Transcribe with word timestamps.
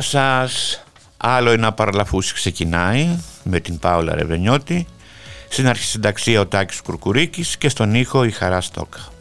Σας. 0.00 0.82
Άλλο 1.16 1.50
ένα 1.50 1.72
παραλαφούς 1.72 2.32
ξεκινάει 2.32 3.18
με 3.42 3.60
την 3.60 3.78
Πάολα 3.78 4.14
Ρεβενιώτη. 4.14 4.86
Στην 5.48 5.68
αρχισυνταξία 5.68 6.40
ο 6.40 6.46
Τάκης 6.46 6.80
Κουρκουρίκης 6.80 7.56
και 7.56 7.68
στον 7.68 7.94
ήχο 7.94 8.24
η 8.24 8.30
Χαρά 8.30 8.60
Στόκα. 8.60 9.15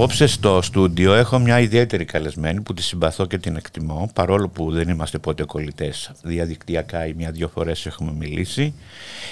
Απόψε 0.00 0.26
στο 0.26 0.62
στούντιο 0.62 1.14
έχω 1.14 1.38
μια 1.38 1.60
ιδιαίτερη 1.60 2.04
καλεσμένη 2.04 2.60
που 2.60 2.74
τη 2.74 2.82
συμπαθώ 2.82 3.26
και 3.26 3.38
την 3.38 3.56
εκτιμώ 3.56 4.10
παρόλο 4.14 4.48
που 4.48 4.70
δεν 4.70 4.88
είμαστε 4.88 5.18
ποτέ 5.18 5.44
κολλητές 5.44 6.12
διαδικτυακά 6.22 7.06
ή 7.06 7.12
μια-δυο 7.12 7.48
φορές 7.48 7.86
έχουμε 7.86 8.12
μιλήσει. 8.12 8.74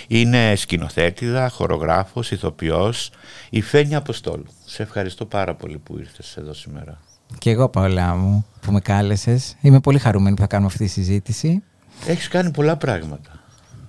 Είναι 0.08 0.54
σκηνοθέτηδα, 0.56 1.48
χορογράφος, 1.48 2.30
ηθοποιός, 2.30 3.10
η 3.50 3.60
Φένια 3.60 3.98
Αποστόλου. 3.98 4.46
Σε 4.64 4.82
ευχαριστώ 4.82 5.24
πάρα 5.24 5.54
πολύ 5.54 5.78
που 5.78 5.98
ήρθες 5.98 6.36
εδώ 6.36 6.52
σήμερα. 6.54 6.98
Και 7.38 7.50
εγώ 7.50 7.68
Παόλα 7.68 8.14
μου 8.14 8.46
που 8.60 8.72
με 8.72 8.80
κάλεσες. 8.80 9.56
Είμαι 9.60 9.80
πολύ 9.80 9.98
χαρούμενη 9.98 10.34
που 10.34 10.40
θα 10.40 10.48
κάνουμε 10.48 10.68
αυτή 10.72 10.84
τη 10.84 10.90
συζήτηση. 10.90 11.62
Έχεις 12.06 12.28
κάνει 12.28 12.50
πολλά 12.50 12.76
πράγματα. 12.76 13.30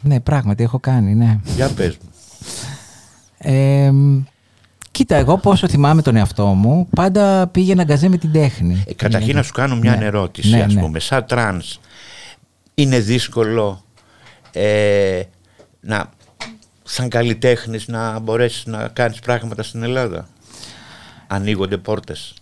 Ναι, 0.01 0.19
πράγματι 0.19 0.63
έχω 0.63 0.79
κάνει, 0.79 1.15
ναι. 1.15 1.39
Για 1.55 1.69
πες 1.69 1.97
μου. 2.01 2.09
Ε, 3.37 3.91
Κοίτα, 4.99 5.15
εγώ 5.15 5.37
πόσο 5.37 5.67
θυμάμαι 5.67 6.01
τον 6.01 6.15
εαυτό 6.15 6.45
μου, 6.45 6.87
πάντα 6.95 7.47
πήγαινα 7.47 7.83
αγκαζέ 7.83 8.09
με 8.09 8.17
την 8.17 8.31
τέχνη. 8.31 8.83
Ε, 8.87 8.93
καταρχήν 8.93 9.35
να 9.35 9.43
σου 9.43 9.51
κάνω 9.51 9.75
μια 9.75 9.95
ναι. 9.95 10.05
ερώτηση, 10.05 10.49
ναι, 10.49 10.61
ας 10.61 10.73
ναι. 10.73 10.81
πούμε, 10.81 10.99
σαν 10.99 11.25
τρανς, 11.25 11.79
είναι 12.75 12.99
δύσκολο 12.99 13.83
ε, 14.51 15.21
να 15.79 16.09
σαν 16.83 17.09
καλλιτέχνης 17.09 17.87
να 17.87 18.19
μπορέσεις 18.19 18.65
να 18.65 18.87
κάνεις 18.87 19.19
πράγματα 19.19 19.63
στην 19.63 19.83
Ελλάδα; 19.83 20.27
Ανοίγονται 21.27 21.77
πόρτες. 21.77 22.33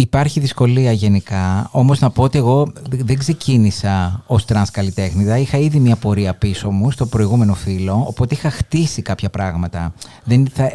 Υπάρχει 0.00 0.40
δυσκολία 0.40 0.92
γενικά, 0.92 1.68
όμως 1.72 2.00
να 2.00 2.10
πω 2.10 2.22
ότι 2.22 2.38
εγώ 2.38 2.72
δεν 2.88 3.18
ξεκίνησα 3.18 4.22
ως 4.26 4.44
τρανς 4.44 4.70
καλλιτέχνηδα. 4.70 5.38
Είχα 5.38 5.58
ήδη 5.58 5.78
μια 5.78 5.96
πορεία 5.96 6.34
πίσω 6.34 6.70
μου 6.70 6.90
στο 6.90 7.06
προηγούμενο 7.06 7.54
φύλο, 7.54 8.04
οπότε 8.06 8.34
είχα 8.34 8.50
χτίσει 8.50 9.02
κάποια 9.02 9.30
πράγματα. 9.30 9.92
Δεν, 10.24 10.48
θα, 10.52 10.70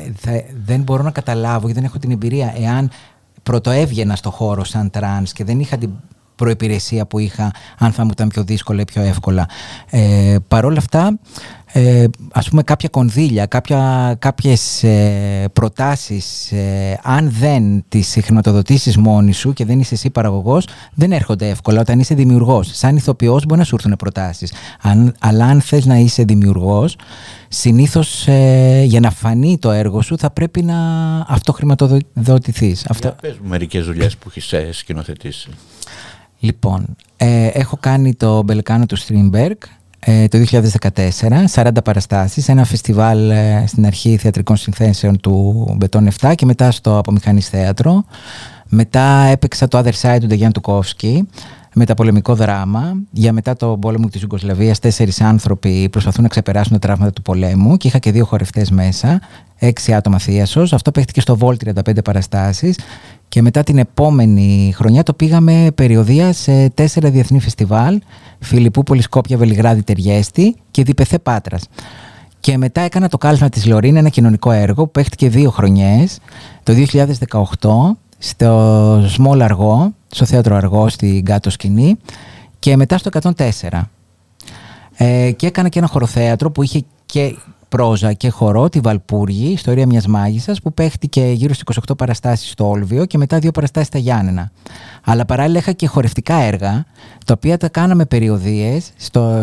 δεν 0.65 0.81
μπορώ 0.81 1.03
να 1.03 1.11
καταλάβω, 1.11 1.59
γιατί 1.59 1.73
δεν 1.73 1.83
έχω 1.83 1.99
την 1.99 2.11
εμπειρία, 2.11 2.53
εάν 2.57 2.89
πρωτοέβγαινα 3.43 4.15
στο 4.15 4.31
χώρο 4.31 4.63
σαν 4.63 4.89
τρανς 4.89 5.33
και 5.33 5.43
δεν 5.43 5.59
είχα 5.59 5.77
την 5.77 5.89
προϋπηρεσία 6.35 7.05
που 7.05 7.19
είχα, 7.19 7.51
αν 7.77 7.91
θα 7.91 8.03
μου 8.03 8.09
ήταν 8.13 8.27
πιο 8.27 8.43
δύσκολα 8.43 8.81
ή 8.81 8.85
πιο 8.85 9.01
εύκολα. 9.01 9.49
Ε, 9.89 10.35
Παρ' 10.47 10.65
όλα 10.65 10.77
αυτά, 10.77 11.19
ε, 11.75 12.05
ας 12.31 12.49
πούμε 12.49 12.63
κάποια 12.63 12.89
κονδύλια, 12.89 13.45
κάποια, 13.45 14.15
κάποιες 14.19 14.83
ε, 14.83 15.45
προτάσεις, 15.53 16.51
ε, 16.51 16.99
αν 17.03 17.31
δεν 17.39 17.83
τις 17.89 18.17
χρηματοδοτήσεις 18.23 18.97
μόνη 18.97 19.33
σου 19.33 19.53
και 19.53 19.65
δεν 19.65 19.79
είσαι 19.79 19.93
εσύ 19.93 20.09
παραγωγός, 20.09 20.67
δεν 20.93 21.11
έρχονται 21.11 21.49
εύκολα 21.49 21.79
όταν 21.81 21.99
είσαι 21.99 22.15
δημιουργός. 22.15 22.69
Σαν 22.73 22.95
ηθοποιός 22.95 23.45
μπορεί 23.45 23.59
να 23.59 23.65
σου 23.65 23.75
έρθουν 23.75 23.95
προτάσεις, 23.97 24.53
αν, 24.81 25.15
αλλά 25.19 25.45
αν 25.45 25.61
θες 25.61 25.85
να 25.85 25.95
είσαι 25.95 26.23
δημιουργός, 26.23 26.95
συνήθως 27.47 28.27
ε, 28.27 28.83
για 28.85 28.99
να 28.99 29.11
φανεί 29.11 29.57
το 29.57 29.71
έργο 29.71 30.01
σου 30.01 30.17
θα 30.17 30.31
πρέπει 30.31 30.63
να 30.63 30.75
αυτοχρηματοδοτηθείς. 31.27 32.85
Για 32.99 33.11
πες 33.11 33.37
μου 33.41 33.49
μερικές 33.49 33.85
δουλειές 33.85 34.17
που 34.17 34.27
έχεις 34.29 34.53
ε, 34.53 34.71
σκηνοθετήσει. 34.71 35.49
Λοιπόν, 36.39 36.95
ε, 37.17 37.47
έχω 37.47 37.77
κάνει 37.79 38.15
το 38.15 38.43
Πελεκάνο 38.43 38.85
του 38.85 38.95
Στρίντμπεργκ 38.95 39.57
ε, 39.63 39.67
το 40.05 40.37
2014, 40.37 41.45
40 41.53 41.69
παραστάσεις, 41.83 42.49
ένα 42.49 42.63
φεστιβάλ 42.63 43.29
ε, 43.29 43.63
στην 43.67 43.85
αρχή 43.85 44.17
θεατρικών 44.17 44.55
συνθέσεων 44.55 45.19
του 45.19 45.65
Beton 45.77 46.07
7 46.19 46.33
και 46.35 46.45
μετά 46.45 46.71
στο 46.71 46.97
Από 46.97 47.12
Μηχανής 47.12 47.49
Θέατρο. 47.49 48.05
Μετά 48.69 49.03
έπαιξα 49.31 49.67
το 49.67 49.77
Other 49.77 49.93
Side 50.01 50.17
του 50.19 50.27
Ντεγιάν 50.27 50.51
Ντουκόφσκι, 50.51 51.27
μεταπολεμικό 51.73 52.35
δράμα. 52.35 52.93
Για 53.11 53.33
μετά 53.33 53.55
το 53.55 53.77
πόλεμο 53.77 54.07
της 54.07 54.21
Ιουγκοσλαβίας, 54.21 54.79
τέσσερις 54.79 55.21
άνθρωποι 55.21 55.89
προσπαθούν 55.89 56.23
να 56.23 56.29
ξεπεράσουν 56.29 56.71
τα 56.71 56.79
τραύματα 56.79 57.11
του 57.11 57.21
πολέμου 57.21 57.77
και 57.77 57.87
είχα 57.87 57.97
και 57.97 58.11
δύο 58.11 58.25
χορευτές 58.25 58.71
μέσα, 58.71 59.21
έξι 59.57 59.93
άτομα 59.93 60.19
θείασος. 60.19 60.73
Αυτό 60.73 60.91
παίχτηκε 60.91 61.21
στο 61.21 61.37
Βόλ 61.37 61.57
35 61.65 62.03
παραστάσεις 62.03 62.77
και 63.33 63.41
μετά 63.41 63.63
την 63.63 63.77
επόμενη 63.77 64.73
χρονιά 64.75 65.03
το 65.03 65.13
πήγαμε 65.13 65.67
περιοδία 65.75 66.33
σε 66.33 66.69
τέσσερα 66.69 67.09
διεθνή 67.09 67.39
φεστιβάλ, 67.39 67.99
Φιλιππούπολη, 68.39 69.01
Σκόπια, 69.01 69.37
Βελιγράδι, 69.37 69.83
Τεριέστη 69.83 70.55
και 70.71 70.83
Διπεθέ 70.83 71.19
Πάτρας. 71.19 71.67
Και 72.39 72.57
μετά 72.57 72.81
έκανα 72.81 73.07
το 73.07 73.17
κάλεσμα 73.17 73.49
της 73.49 73.65
Λωρίν, 73.65 73.95
ένα 73.95 74.09
κοινωνικό 74.09 74.51
έργο 74.51 74.83
που 74.83 74.91
παίχτηκε 74.91 75.29
δύο 75.29 75.49
χρονιές, 75.49 76.19
το 76.63 76.73
2018, 76.73 77.97
στο 78.17 78.97
Small 79.17 79.39
Αργό, 79.41 79.93
στο 80.07 80.25
Θέατρο 80.25 80.55
Αργό, 80.55 80.89
στην 80.89 81.25
Κάτω 81.25 81.49
Σκηνή 81.49 81.97
και 82.59 82.75
μετά 82.75 82.97
στο 82.97 83.09
104. 83.37 83.81
Ε, 84.95 85.31
και 85.31 85.47
έκανα 85.47 85.69
και 85.69 85.79
ένα 85.79 85.87
χωροθέατρο 85.87 86.51
που 86.51 86.63
είχε 86.63 86.83
και 87.05 87.35
πρόζα 87.75 88.13
και 88.13 88.29
χορό, 88.29 88.69
τη 88.69 88.79
Βαλπούργη, 88.79 89.51
ιστορία 89.51 89.85
μιας 89.85 90.07
μάγισσας, 90.07 90.61
που 90.61 90.73
παίχτηκε 90.73 91.21
γύρω 91.21 91.53
στις 91.53 91.77
28 91.89 91.97
παραστάσεις 91.97 92.49
στο 92.49 92.69
Όλβιο 92.69 93.05
και 93.05 93.17
μετά 93.17 93.39
δύο 93.39 93.51
παραστάσεις 93.51 93.87
στα 93.87 93.97
Γιάννενα. 93.97 94.51
Αλλά 95.03 95.25
παράλληλα 95.25 95.59
είχα 95.59 95.71
και 95.71 95.87
χορευτικά 95.87 96.35
έργα, 96.35 96.85
τα 97.25 97.33
οποία 97.33 97.57
τα 97.57 97.69
κάναμε 97.69 98.05
περιοδίες 98.05 98.91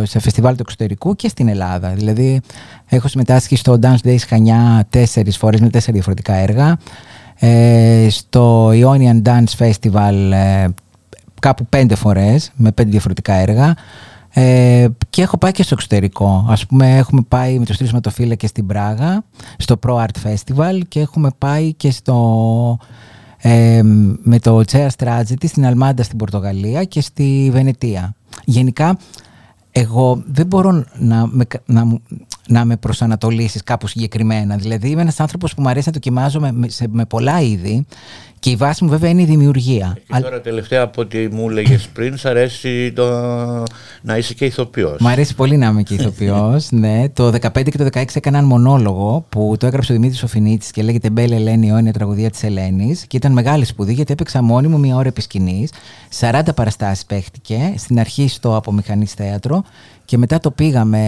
σε 0.02 0.18
φεστιβάλ 0.18 0.54
του 0.54 0.62
εξωτερικού 0.62 1.16
και 1.16 1.28
στην 1.28 1.48
Ελλάδα. 1.48 1.88
Δηλαδή, 1.88 2.40
έχω 2.88 3.08
συμμετάσχει 3.08 3.56
στο 3.56 3.78
Dance 3.82 4.06
Days 4.06 4.24
Χανιά 4.28 4.86
τέσσερις 4.90 5.36
φορές 5.36 5.60
με 5.60 5.68
τέσσερα 5.68 5.92
διαφορετικά 5.92 6.34
έργα. 6.34 6.78
Ε, 7.38 8.06
στο 8.10 8.68
Ionian 8.68 9.22
Dance 9.22 9.56
Festival 9.58 10.32
ε, 10.32 10.66
κάπου 11.40 11.66
πέντε 11.66 11.94
φορές 11.94 12.50
με 12.54 12.72
πέντε 12.72 12.90
διαφορετικά 12.90 13.34
έργα. 13.34 13.74
Ε, 14.32 14.86
και 15.10 15.22
έχω 15.22 15.38
πάει 15.38 15.52
και 15.52 15.62
στο 15.62 15.74
εξωτερικό. 15.74 16.46
Ας 16.48 16.66
πούμε 16.66 16.96
έχουμε 16.96 17.20
πάει 17.28 17.58
με 17.58 17.64
τους 17.64 17.76
τρεις 17.76 17.92
και 18.36 18.46
στην 18.46 18.66
Πράγα, 18.66 19.24
στο 19.56 19.78
Pro 19.86 19.94
Art 19.96 20.28
Festival 20.28 20.80
και 20.88 21.00
έχουμε 21.00 21.30
πάει 21.38 21.72
και 21.72 21.90
στο, 21.90 22.78
ε, 23.38 23.80
με 24.22 24.38
το 24.38 24.62
Chair 24.72 24.88
Tragedy 24.98 25.44
στην 25.46 25.66
Αλμάντα 25.66 26.02
στην 26.02 26.18
Πορτογαλία 26.18 26.84
και 26.84 27.00
στη 27.00 27.48
Βενετία. 27.52 28.14
Γενικά 28.44 28.98
εγώ 29.72 30.22
δεν 30.26 30.46
μπορώ 30.46 30.84
να 30.98 31.26
με, 31.26 31.44
να, 31.64 31.98
να 32.46 32.64
με 32.64 32.76
προσανατολίσεις 32.76 33.62
κάπου 33.62 33.86
συγκεκριμένα. 33.86 34.56
Δηλαδή 34.56 34.88
είμαι 34.88 35.00
ένας 35.00 35.20
άνθρωπος 35.20 35.54
που 35.54 35.62
μου 35.62 35.68
αρέσει 35.68 35.86
να 35.86 35.92
δοκιμάζω 35.92 36.40
με, 36.40 36.54
με 36.90 37.04
πολλά 37.04 37.40
είδη 37.40 37.86
και 38.40 38.50
η 38.50 38.56
βάση 38.56 38.84
μου 38.84 38.90
βέβαια 38.90 39.10
είναι 39.10 39.22
η 39.22 39.24
δημιουργία. 39.24 39.96
Και 40.06 40.20
τώρα 40.20 40.40
τελευταία 40.40 40.82
από 40.82 41.00
ό,τι 41.00 41.28
μου 41.28 41.50
έλεγες 41.50 41.88
πριν, 41.92 42.16
σ' 42.16 42.24
αρέσει 42.24 42.92
το... 42.92 43.04
να 44.02 44.16
είσαι 44.16 44.34
και 44.34 44.44
ηθοποιός. 44.44 45.00
Μου 45.00 45.08
αρέσει 45.08 45.34
πολύ 45.34 45.56
να 45.56 45.66
είμαι 45.66 45.82
και 45.82 45.94
ηθοποιός. 45.94 46.70
ναι. 46.82 47.08
Το 47.08 47.28
2015 47.28 47.70
και 47.70 47.78
το 47.78 47.88
2016 47.94 48.04
έκανα 48.14 48.38
ένα 48.38 48.46
μονόλογο 48.46 49.24
που 49.28 49.54
το 49.58 49.66
έγραψε 49.66 49.92
ο 49.92 49.94
Δημήτρης 49.94 50.18
Σοφινίτης 50.18 50.70
και 50.70 50.82
λέγεται 50.82 51.10
Μπέλ 51.10 51.32
Ελένη, 51.32 51.68
αιώνια 51.68 51.92
τραγουδία 51.92 52.30
της 52.30 52.42
Ελένης. 52.42 53.06
Και 53.06 53.16
ήταν 53.16 53.32
μεγάλη 53.32 53.64
σπουδή 53.64 53.92
γιατί 53.92 54.12
έπαιξα 54.12 54.42
μόνη 54.42 54.66
μου 54.66 54.78
μία 54.78 54.96
ώρα 54.96 55.08
επί 55.08 55.20
σκηνής. 55.20 55.72
40 56.20 56.40
παραστάσεις 56.54 57.04
παίχτηκε. 57.04 57.74
Στην 57.76 57.98
αρχή 58.00 58.28
στο 58.28 58.56
Απομηχανή 58.56 59.06
Θέατρο 59.06 59.62
και 60.04 60.18
μετά 60.18 60.38
το 60.38 60.50
πήγαμε 60.50 60.98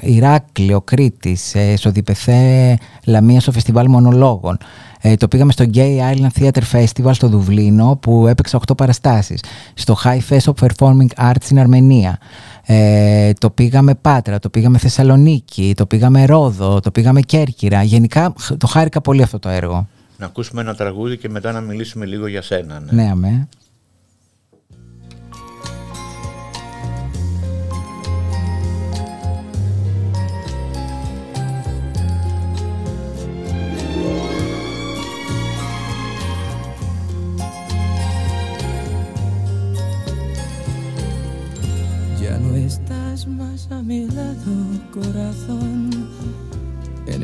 Ηράκλειο, 0.00 0.80
Κρήτης, 0.80 1.54
στο 1.76 1.90
Διπεθέ 1.90 2.78
Λαμία 3.04 3.40
στο 3.40 3.52
Φεστιβάλ 3.52 3.86
Μονολόγων. 3.88 4.58
Ε, 5.08 5.16
το 5.16 5.28
πήγαμε 5.28 5.52
στο 5.52 5.64
Gay 5.74 5.98
Island 5.98 6.40
Theatre 6.40 6.62
Festival 6.72 7.10
στο 7.12 7.28
Δουβλίνο 7.28 7.98
που 8.02 8.26
έπαιξε 8.26 8.58
8 8.66 8.76
παραστάσεις. 8.76 9.40
Στο 9.74 9.96
High 10.04 10.20
Fest 10.28 10.52
of 10.52 10.66
Performing 10.66 11.30
Arts 11.30 11.42
στην 11.42 11.58
Αρμενία. 11.58 12.18
Ε, 12.64 13.32
το 13.32 13.50
πήγαμε 13.50 13.94
Πάτρα, 13.94 14.38
το 14.38 14.48
πήγαμε 14.48 14.78
Θεσσαλονίκη, 14.78 15.74
το 15.76 15.86
πήγαμε 15.86 16.24
Ρόδο, 16.24 16.80
το 16.80 16.90
πήγαμε 16.90 17.20
Κέρκυρα. 17.20 17.82
Γενικά 17.82 18.34
το 18.58 18.66
χάρηκα 18.66 19.00
πολύ 19.00 19.22
αυτό 19.22 19.38
το 19.38 19.48
έργο. 19.48 19.88
Να 20.18 20.26
ακούσουμε 20.26 20.60
ένα 20.60 20.74
τραγούδι 20.74 21.16
και 21.16 21.28
μετά 21.28 21.52
να 21.52 21.60
μιλήσουμε 21.60 22.06
λίγο 22.06 22.26
για 22.26 22.42
σένα. 22.42 22.80
Ναι, 22.80 23.02
ναι 23.02 23.10
αμέ. 23.10 23.48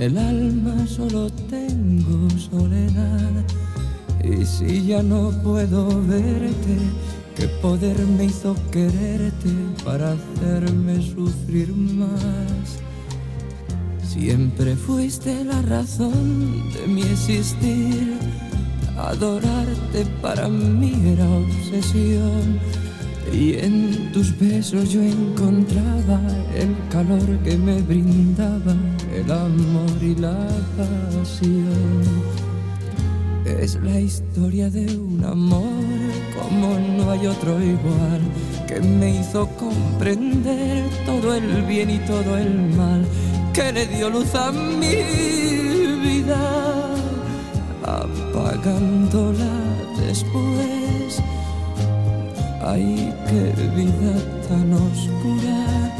El 0.02 0.18
alma 0.18 0.84
solo 0.86 1.30
tengo 1.48 2.28
soledad. 2.36 3.44
Y 4.24 4.44
si 4.44 4.86
ya 4.86 5.02
no 5.02 5.30
puedo 5.42 5.86
verte, 6.06 6.76
¿qué 7.36 7.46
poder 7.60 7.96
me 8.18 8.24
hizo 8.24 8.56
quererte 8.72 9.50
para 9.84 10.12
hacerme 10.12 11.00
sufrir 11.02 11.72
más? 11.74 12.80
Siempre 14.02 14.74
fuiste 14.74 15.44
la 15.44 15.62
razón 15.62 16.72
de 16.72 16.86
mi 16.88 17.02
existir. 17.02 18.16
Adorarte 18.98 20.04
para 20.20 20.48
mí 20.48 20.94
era 21.06 21.28
obsesión 21.28 22.58
y 23.32 23.54
en 23.54 24.12
tus 24.12 24.36
besos 24.38 24.90
yo 24.90 25.00
encontraba 25.00 26.20
el 26.54 26.76
calor 26.90 27.38
que 27.44 27.56
me 27.56 27.80
brindaba 27.82 28.76
el 29.14 29.30
amor 29.30 30.02
y 30.02 30.14
la 30.14 30.48
pasión. 30.76 32.32
Es 33.44 33.74
la 33.82 33.98
historia 34.00 34.70
de 34.70 34.96
un 34.96 35.24
amor 35.24 36.12
como 36.36 36.78
no 36.78 37.10
hay 37.10 37.26
otro 37.26 37.60
igual, 37.62 38.20
que 38.66 38.80
me 38.80 39.20
hizo 39.20 39.48
comprender 39.56 40.84
todo 41.04 41.34
el 41.34 41.62
bien 41.62 41.90
y 41.90 41.98
todo 41.98 42.38
el 42.38 42.70
mal, 42.76 43.04
que 43.52 43.72
le 43.72 43.86
dio 43.86 44.10
luz 44.10 44.34
a 44.34 44.52
mi 44.52 44.96
vida, 46.02 46.94
apagándola 47.84 49.50
después 50.06 51.22
Ay, 52.64 53.12
qué 53.26 53.52
vida 53.74 54.14
tan 54.48 54.72
oscura, 54.72 55.91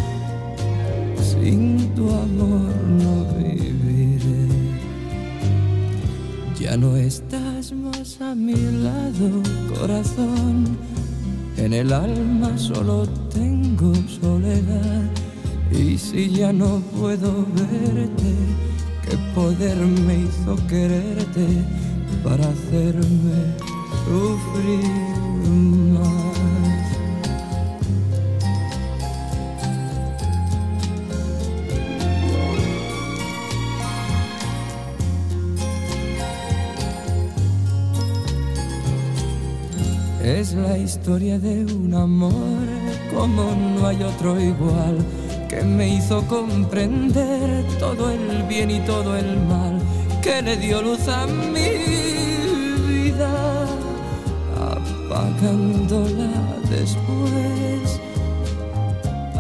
sin 1.43 1.93
tu 1.97 2.09
amor 2.09 2.73
no 3.03 3.15
viviré. 3.37 4.47
Ya 6.61 6.77
no 6.77 6.97
estás 6.97 7.73
más 7.73 8.21
a 8.21 8.35
mi 8.35 8.55
lado, 8.55 9.29
corazón. 9.75 10.79
En 11.57 11.73
el 11.73 11.93
alma 11.93 12.57
solo 12.57 13.07
tengo 13.35 13.93
soledad. 14.21 15.11
Y 15.73 15.99
si 15.99 16.31
ya 16.31 16.53
no 16.53 16.81
puedo 16.97 17.47
verte, 17.57 18.33
¿qué 19.05 19.17
poder 19.35 19.77
me 20.07 20.15
hizo 20.25 20.55
quererte 20.69 21.47
para 22.23 22.45
hacerme 22.55 23.39
sufrir 24.05 25.13
Es 40.43 40.55
la 40.55 40.77
historia 40.77 41.39
de 41.39 41.65
un 41.73 41.95
amor 41.95 42.67
como 43.15 43.55
no 43.55 43.87
hay 43.87 44.03
otro 44.03 44.41
igual 44.41 44.99
que 45.49 45.63
me 45.63 45.95
hizo 45.95 46.27
comprender 46.27 47.65
todo 47.79 48.11
el 48.11 48.43
bien 48.49 48.69
y 48.69 48.81
todo 48.81 49.17
el 49.17 49.39
mal, 49.47 49.79
que 50.21 50.43
le 50.43 50.57
dio 50.57 50.83
luz 50.83 51.07
a 51.07 51.29
mi 51.29 51.69
vida, 52.89 53.67
apagándola 54.59 56.33
después. 56.69 58.01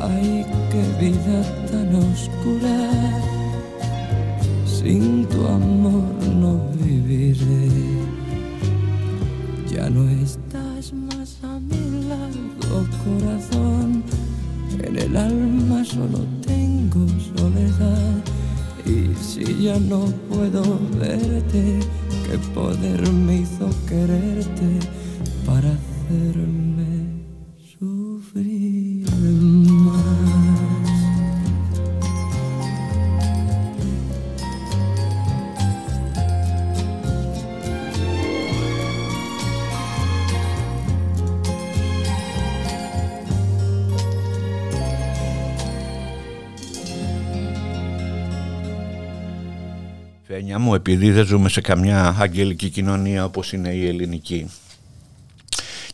Ay, 0.00 0.46
qué 0.70 1.04
vida 1.04 1.42
tan 1.68 1.96
oscura, 1.96 2.78
sin 4.64 5.26
tu 5.26 5.48
amor 5.48 6.04
no 6.42 6.60
viviré. 6.76 7.70
Ya 9.68 9.88
no 9.90 10.08
estás 10.10 10.51
en 14.78 14.96
el 14.96 15.16
alma 15.16 15.84
solo 15.84 16.24
tengo 16.46 17.06
soledad. 17.36 18.22
Y 18.84 19.14
si 19.22 19.64
ya 19.64 19.78
no 19.78 20.06
puedo 20.28 20.62
verte, 20.98 21.80
qué 22.26 22.38
poder 22.54 23.10
me 23.12 23.36
hizo 23.38 23.68
quererte 23.88 24.78
para 25.46 25.70
hacerme 25.72 26.51
μου, 50.72 50.78
επειδή 50.78 51.10
δεν 51.10 51.24
ζούμε 51.24 51.48
σε 51.48 51.60
καμιά 51.60 52.16
αγγελική 52.18 52.68
κοινωνία 52.68 53.24
όπως 53.24 53.52
είναι 53.52 53.68
η 53.68 53.86
ελληνική 53.86 54.50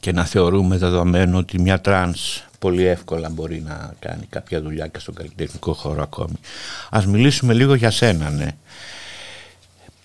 και 0.01 0.13
να 0.13 0.25
θεωρούμε 0.25 0.77
δεδομένο 0.77 1.39
ότι 1.39 1.61
μια 1.61 1.81
τρανς 1.81 2.45
πολύ 2.59 2.85
εύκολα 2.85 3.29
μπορεί 3.31 3.61
να 3.61 3.95
κάνει 3.99 4.27
κάποια 4.31 4.61
δουλειά 4.61 4.87
και 4.87 4.99
στον 4.99 5.15
καλλιτεχνικό 5.15 5.73
χώρο 5.73 6.03
ακόμη. 6.03 6.35
Ας 6.91 7.07
μιλήσουμε 7.07 7.55
λίγο 7.55 7.75
για 7.75 7.91
σένα, 7.91 8.31
ναι. 8.31 8.49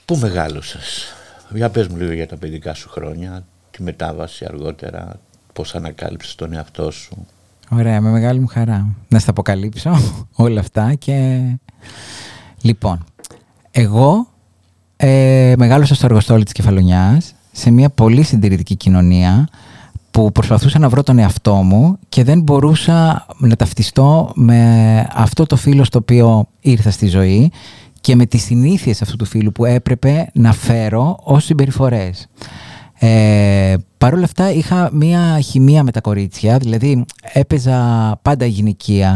Πού 0.05 0.17
μεγάλωσες, 0.17 1.13
για 1.53 1.69
πες 1.69 1.87
μου 1.87 1.97
λίγο 1.97 2.11
για 2.11 2.27
τα 2.27 2.35
παιδικά 2.35 2.73
σου 2.73 2.89
χρόνια, 2.89 3.45
τη 3.71 3.83
μετάβαση 3.83 4.45
αργότερα, 4.45 5.19
πώς 5.53 5.75
ανακάλυψες 5.75 6.35
τον 6.35 6.53
εαυτό 6.53 6.91
σου. 6.91 7.27
Ωραία, 7.69 8.01
με 8.01 8.09
μεγάλη 8.09 8.39
μου 8.39 8.47
χαρά. 8.47 8.87
Να 9.07 9.19
στα 9.19 9.29
αποκαλύψω 9.29 9.97
όλα 10.33 10.59
αυτά 10.59 10.93
και... 10.93 11.41
Λοιπόν, 12.61 13.05
εγώ 13.71 14.32
ε, 15.05 15.53
μεγάλωσα 15.57 15.95
στο 15.95 16.05
εργοστόλι 16.05 16.43
της 16.43 16.53
Κεφαλονιάς 16.53 17.33
σε 17.51 17.71
μια 17.71 17.89
πολύ 17.89 18.23
συντηρητική 18.23 18.75
κοινωνία 18.75 19.47
που 20.11 20.31
προσπαθούσα 20.31 20.79
να 20.79 20.89
βρω 20.89 21.03
τον 21.03 21.19
εαυτό 21.19 21.53
μου 21.53 21.97
και 22.09 22.23
δεν 22.23 22.41
μπορούσα 22.41 23.25
να 23.37 23.55
ταυτιστώ 23.55 24.31
με 24.35 25.07
αυτό 25.13 25.45
το 25.45 25.55
φίλο 25.55 25.83
στο 25.83 25.99
οποίο 25.99 26.47
ήρθα 26.59 26.91
στη 26.91 27.07
ζωή 27.07 27.51
και 28.01 28.15
με 28.15 28.25
τις 28.25 28.43
συνήθειες 28.43 29.01
αυτού 29.01 29.15
του 29.15 29.25
φίλου 29.25 29.51
που 29.51 29.65
έπρεπε 29.65 30.29
να 30.33 30.53
φέρω 30.53 31.19
ως 31.23 31.43
συμπεριφορές. 31.43 32.27
Ε, 32.99 33.75
Παρ' 33.97 34.13
όλα 34.13 34.23
αυτά 34.23 34.51
είχα 34.51 34.89
μία 34.93 35.39
χημεία 35.39 35.83
με 35.83 35.91
τα 35.91 36.01
κορίτσια, 36.01 36.57
δηλαδή 36.57 37.05
έπαιζα 37.33 37.79
πάντα 38.21 38.45
γυναικεία 38.45 39.13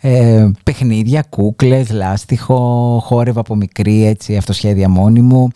ε, 0.00 0.50
παιχνίδια, 0.62 1.22
κούκλες, 1.28 1.90
λάστιχο, 1.90 3.00
χόρευα 3.04 3.40
από 3.40 3.54
μικρή 3.54 4.06
έτσι 4.06 4.36
αυτοσχέδια 4.36 4.88
μόνη 4.88 5.20
μου. 5.20 5.48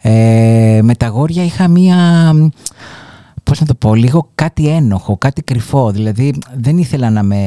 Ε, 0.00 0.80
με 0.82 0.94
τα 0.94 1.06
γόρια 1.06 1.44
είχα 1.44 1.68
μία, 1.68 1.96
πώς 3.42 3.60
να 3.60 3.66
το 3.66 3.74
πω, 3.74 3.94
λίγο 3.94 4.28
κάτι 4.34 4.68
ένοχο, 4.68 5.16
κάτι 5.18 5.42
κρυφό. 5.42 5.90
Δηλαδή 5.90 6.34
δεν 6.54 6.78
ήθελα 6.78 7.10
να 7.10 7.22
με 7.22 7.42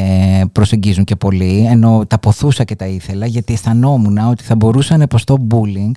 προσεγγίζουν 0.52 1.04
και 1.04 1.16
πολύ, 1.16 1.66
ενώ 1.70 2.04
τα 2.08 2.20
ποθούσα 2.20 2.64
και 2.64 2.76
τα 2.76 2.86
ήθελα, 2.86 3.26
γιατί 3.26 3.54
αισθανόμουν 3.54 4.18
ότι 4.18 4.44
θα 4.44 4.56
μπορούσα 4.56 4.98
να 4.98 5.04
υποστώ 5.04 5.38
bullying 5.52 5.92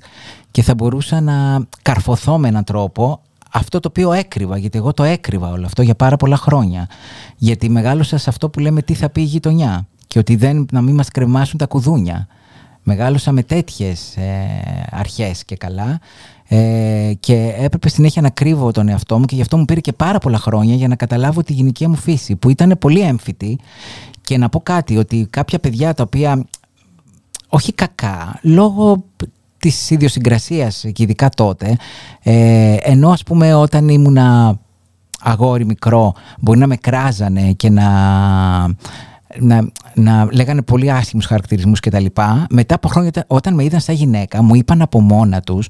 και 0.51 0.61
θα 0.61 0.75
μπορούσα 0.75 1.21
να 1.21 1.65
καρφωθώ 1.81 2.37
με 2.37 2.47
έναν 2.47 2.63
τρόπο 2.63 3.21
αυτό 3.51 3.79
το 3.79 3.87
οποίο 3.87 4.11
έκρυβα, 4.11 4.57
γιατί 4.57 4.77
εγώ 4.77 4.93
το 4.93 5.03
έκρυβα 5.03 5.49
όλο 5.49 5.65
αυτό 5.65 5.81
για 5.81 5.95
πάρα 5.95 6.17
πολλά 6.17 6.37
χρόνια. 6.37 6.87
Γιατί 7.37 7.69
μεγάλωσα 7.69 8.17
σε 8.17 8.29
αυτό 8.29 8.49
που 8.49 8.59
λέμε 8.59 8.81
τι 8.81 8.93
θα 8.93 9.09
πει 9.09 9.21
η 9.21 9.25
γειτονιά 9.25 9.87
και 10.11 10.19
ότι 10.19 10.35
δεν, 10.35 10.65
να 10.71 10.81
μην 10.81 10.95
μας 10.95 11.09
κρεμάσουν 11.09 11.57
τα 11.57 11.65
κουδούνια. 11.65 12.27
Μεγάλωσα 12.83 13.31
με 13.31 13.43
τέτοιες 13.43 14.15
ε, 14.17 14.87
αρχές 14.91 15.45
και 15.45 15.55
καλά 15.55 15.99
ε, 16.47 17.11
και 17.19 17.53
έπρεπε 17.57 17.89
συνέχεια 17.89 18.21
να 18.21 18.29
κρύβω 18.29 18.71
τον 18.71 18.87
εαυτό 18.87 19.19
μου 19.19 19.25
και 19.25 19.35
γι' 19.35 19.41
αυτό 19.41 19.57
μου 19.57 19.65
πήρε 19.65 19.79
και 19.79 19.91
πάρα 19.91 20.17
πολλά 20.17 20.37
χρόνια 20.37 20.75
για 20.75 20.87
να 20.87 20.95
καταλάβω 20.95 21.43
τη 21.43 21.53
γυναικεία 21.53 21.89
μου 21.89 21.95
φύση 21.95 22.35
που 22.35 22.49
ήταν 22.49 22.75
πολύ 22.79 22.99
έμφυτη 22.99 23.59
και 24.21 24.37
να 24.37 24.49
πω 24.49 24.59
κάτι 24.59 24.97
ότι 24.97 25.27
κάποια 25.29 25.59
παιδιά 25.59 25.93
τα 25.93 26.03
οποία 26.03 26.45
όχι 27.47 27.73
κακά, 27.73 28.39
λόγω 28.41 29.03
της 29.57 29.89
ιδιοσυγκρασίας 29.89 30.85
και 30.93 31.03
ειδικά 31.03 31.29
τότε 31.29 31.77
ε, 32.23 32.75
ενώ 32.81 33.09
ας 33.09 33.23
πούμε 33.23 33.53
όταν 33.53 33.89
ήμουνα 33.89 34.59
αγόρι 35.21 35.65
μικρό 35.65 36.13
μπορεί 36.39 36.59
να 36.59 36.67
με 36.67 36.75
κράζανε 36.75 37.51
και 37.51 37.69
να 37.69 37.89
να, 39.39 39.67
να 39.93 40.27
λέγανε 40.31 40.61
πολύ 40.61 40.91
άσχημους 40.91 41.25
χαρακτηρισμούς 41.25 41.79
και 41.79 41.89
τα 41.89 41.99
λοιπά. 41.99 42.45
Μετά 42.49 42.75
από 42.75 42.87
χρόνια 42.87 43.11
όταν 43.27 43.53
με 43.53 43.63
είδαν 43.63 43.79
σαν 43.79 43.95
γυναίκα 43.95 44.41
μου 44.41 44.55
είπαν 44.55 44.81
από 44.81 45.01
μόνα 45.01 45.41
τους, 45.41 45.69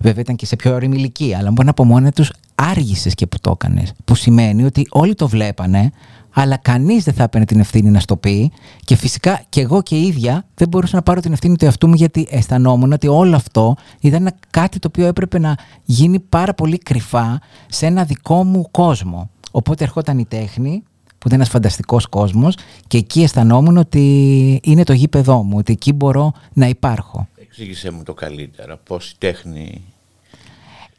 βέβαια 0.00 0.20
ήταν 0.20 0.36
και 0.36 0.46
σε 0.46 0.56
πιο 0.56 0.74
όρημη 0.74 0.96
ηλικία, 0.96 1.38
αλλά 1.38 1.48
μου 1.48 1.54
είπαν 1.54 1.68
από 1.68 1.84
μόνα 1.84 2.10
τους 2.10 2.32
άργησες 2.54 3.14
και 3.14 3.26
που 3.26 3.36
το 3.40 3.50
έκανες. 3.50 3.92
Που 4.04 4.14
σημαίνει 4.14 4.64
ότι 4.64 4.86
όλοι 4.90 5.14
το 5.14 5.28
βλέπανε, 5.28 5.90
αλλά 6.34 6.56
κανείς 6.56 7.04
δεν 7.04 7.14
θα 7.14 7.22
έπαιρνε 7.22 7.46
την 7.46 7.60
ευθύνη 7.60 7.90
να 7.90 8.00
στο 8.00 8.16
πει 8.16 8.52
και 8.84 8.96
φυσικά 8.96 9.42
και 9.48 9.60
εγώ 9.60 9.82
και 9.82 9.96
η 9.96 10.06
ίδια 10.06 10.44
δεν 10.54 10.68
μπορούσα 10.68 10.96
να 10.96 11.02
πάρω 11.02 11.20
την 11.20 11.32
ευθύνη 11.32 11.56
του 11.56 11.64
εαυτού 11.64 11.88
μου 11.88 11.94
γιατί 11.94 12.26
αισθανόμουν 12.30 12.92
ότι 12.92 13.06
όλο 13.06 13.36
αυτό 13.36 13.76
ήταν 14.00 14.34
κάτι 14.50 14.78
το 14.78 14.88
οποίο 14.88 15.06
έπρεπε 15.06 15.38
να 15.38 15.54
γίνει 15.84 16.20
πάρα 16.20 16.54
πολύ 16.54 16.78
κρυφά 16.78 17.40
σε 17.66 17.86
ένα 17.86 18.04
δικό 18.04 18.44
μου 18.44 18.68
κόσμο. 18.70 19.30
Οπότε 19.50 19.84
ερχόταν 19.84 20.18
η 20.18 20.24
τέχνη 20.24 20.82
που 21.20 21.26
ήταν 21.26 21.38
ένας 21.38 21.48
φανταστικός 21.48 22.06
κόσμος 22.06 22.56
και 22.86 22.98
εκεί 22.98 23.22
αισθανόμουν 23.22 23.76
ότι 23.76 24.60
είναι 24.62 24.82
το 24.84 24.92
γήπεδό 24.92 25.42
μου, 25.42 25.56
ότι 25.58 25.72
εκεί 25.72 25.92
μπορώ 25.92 26.32
να 26.52 26.66
υπάρχω. 26.66 27.28
Εξήγησέ 27.40 27.90
μου 27.90 28.02
το 28.02 28.14
καλύτερα, 28.14 28.76
πώς 28.76 29.10
η 29.10 29.14
τέχνη... 29.18 29.82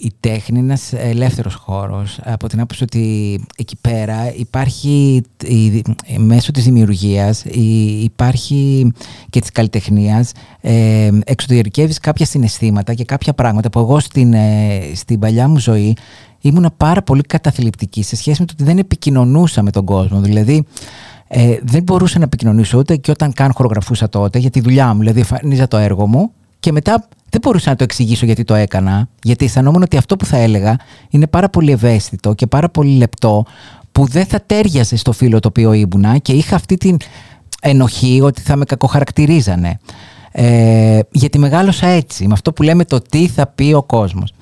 Η 0.03 0.12
τέχνη 0.20 0.60
είναι 0.60 0.67
ένας 0.67 0.93
ελεύθερος 0.93 1.55
χώρος, 1.55 2.20
από 2.24 2.48
την 2.48 2.60
άποψη 2.60 2.84
ότι 2.84 3.39
εκεί 3.58 3.75
πέρα 3.81 4.34
υπάρχει 4.36 5.22
μέσω 6.17 6.51
της 6.51 6.63
δημιουργίας, 6.63 7.43
υπάρχει 8.03 8.91
και 9.29 9.39
της 9.39 9.51
καλλιτεχνίας, 9.51 10.31
ε, 10.62 11.10
εξωτερικεύεις 11.25 12.00
κάποια 12.00 12.25
συναισθήματα 12.25 12.93
και 12.93 13.05
κάποια 13.05 13.34
πράγματα 13.34 13.70
που 13.70 13.79
εγώ 13.79 14.00
στην, 14.00 14.34
ε, 14.34 14.81
στην 14.93 15.20
παλιά 15.20 15.48
μου 15.48 15.60
ζωή 15.60 15.98
ήμουνα 16.41 16.72
πάρα 16.77 17.01
πολύ 17.01 17.22
καταθλιπτική 17.22 18.03
σε 18.03 18.15
σχέση 18.15 18.39
με 18.39 18.46
το 18.46 18.53
ότι 18.55 18.63
δεν 18.63 18.77
επικοινωνούσα 18.77 19.62
με 19.62 19.72
τον 19.72 19.86
κόσμο. 19.86 20.22
Δηλαδή, 20.22 20.65
ε, 21.27 21.58
δεν 21.63 21.84
μπορούσα 21.84 22.17
να 22.17 22.24
επικοινωνήσω 22.24 22.77
ούτε 22.77 22.96
και 22.96 23.12
όταν 23.12 23.34
καν 23.34 23.51
χορογραφούσα 23.53 24.10
τότε 24.10 24.39
για 24.39 24.50
τη 24.50 24.62
δουλειά 24.62 24.93
μου. 24.93 25.00
Δηλαδή, 25.00 25.20
εμφανίζα 25.20 25.67
το 25.67 25.77
έργο 25.77 26.08
μου 26.08 26.31
και 26.61 26.71
μετά 26.71 27.07
δεν 27.29 27.41
μπορούσα 27.41 27.69
να 27.69 27.75
το 27.75 27.83
εξηγήσω 27.83 28.25
γιατί 28.25 28.43
το 28.43 28.53
έκανα. 28.53 29.07
Γιατί 29.23 29.45
αισθανόμουν 29.45 29.81
ότι 29.81 29.97
αυτό 29.97 30.15
που 30.15 30.25
θα 30.25 30.37
έλεγα 30.37 30.75
είναι 31.09 31.27
πάρα 31.27 31.49
πολύ 31.49 31.71
ευαίσθητο 31.71 32.33
και 32.33 32.47
πάρα 32.47 32.69
πολύ 32.69 32.97
λεπτό 32.97 33.45
που 33.91 34.05
δεν 34.07 34.25
θα 34.25 34.41
τέριαζε 34.45 34.95
στο 34.95 35.11
φίλο 35.11 35.39
το 35.39 35.47
οποίο 35.47 35.73
ήμουνα 35.73 36.17
και 36.17 36.33
είχα 36.33 36.55
αυτή 36.55 36.75
την 36.75 36.97
ενοχή 37.61 38.21
ότι 38.23 38.41
θα 38.41 38.55
με 38.55 38.65
κακοχαρακτηρίζανε. 38.65 39.79
Ε, 40.31 41.00
γιατί 41.11 41.39
μεγάλωσα 41.39 41.88
έτσι, 41.88 42.27
με 42.27 42.33
αυτό 42.33 42.53
που 42.53 42.63
λέμε 42.63 42.85
το 42.85 43.01
τι 43.01 43.27
θα 43.27 43.47
πει 43.47 43.73
ο 43.73 43.83
κόσμος. 43.83 44.33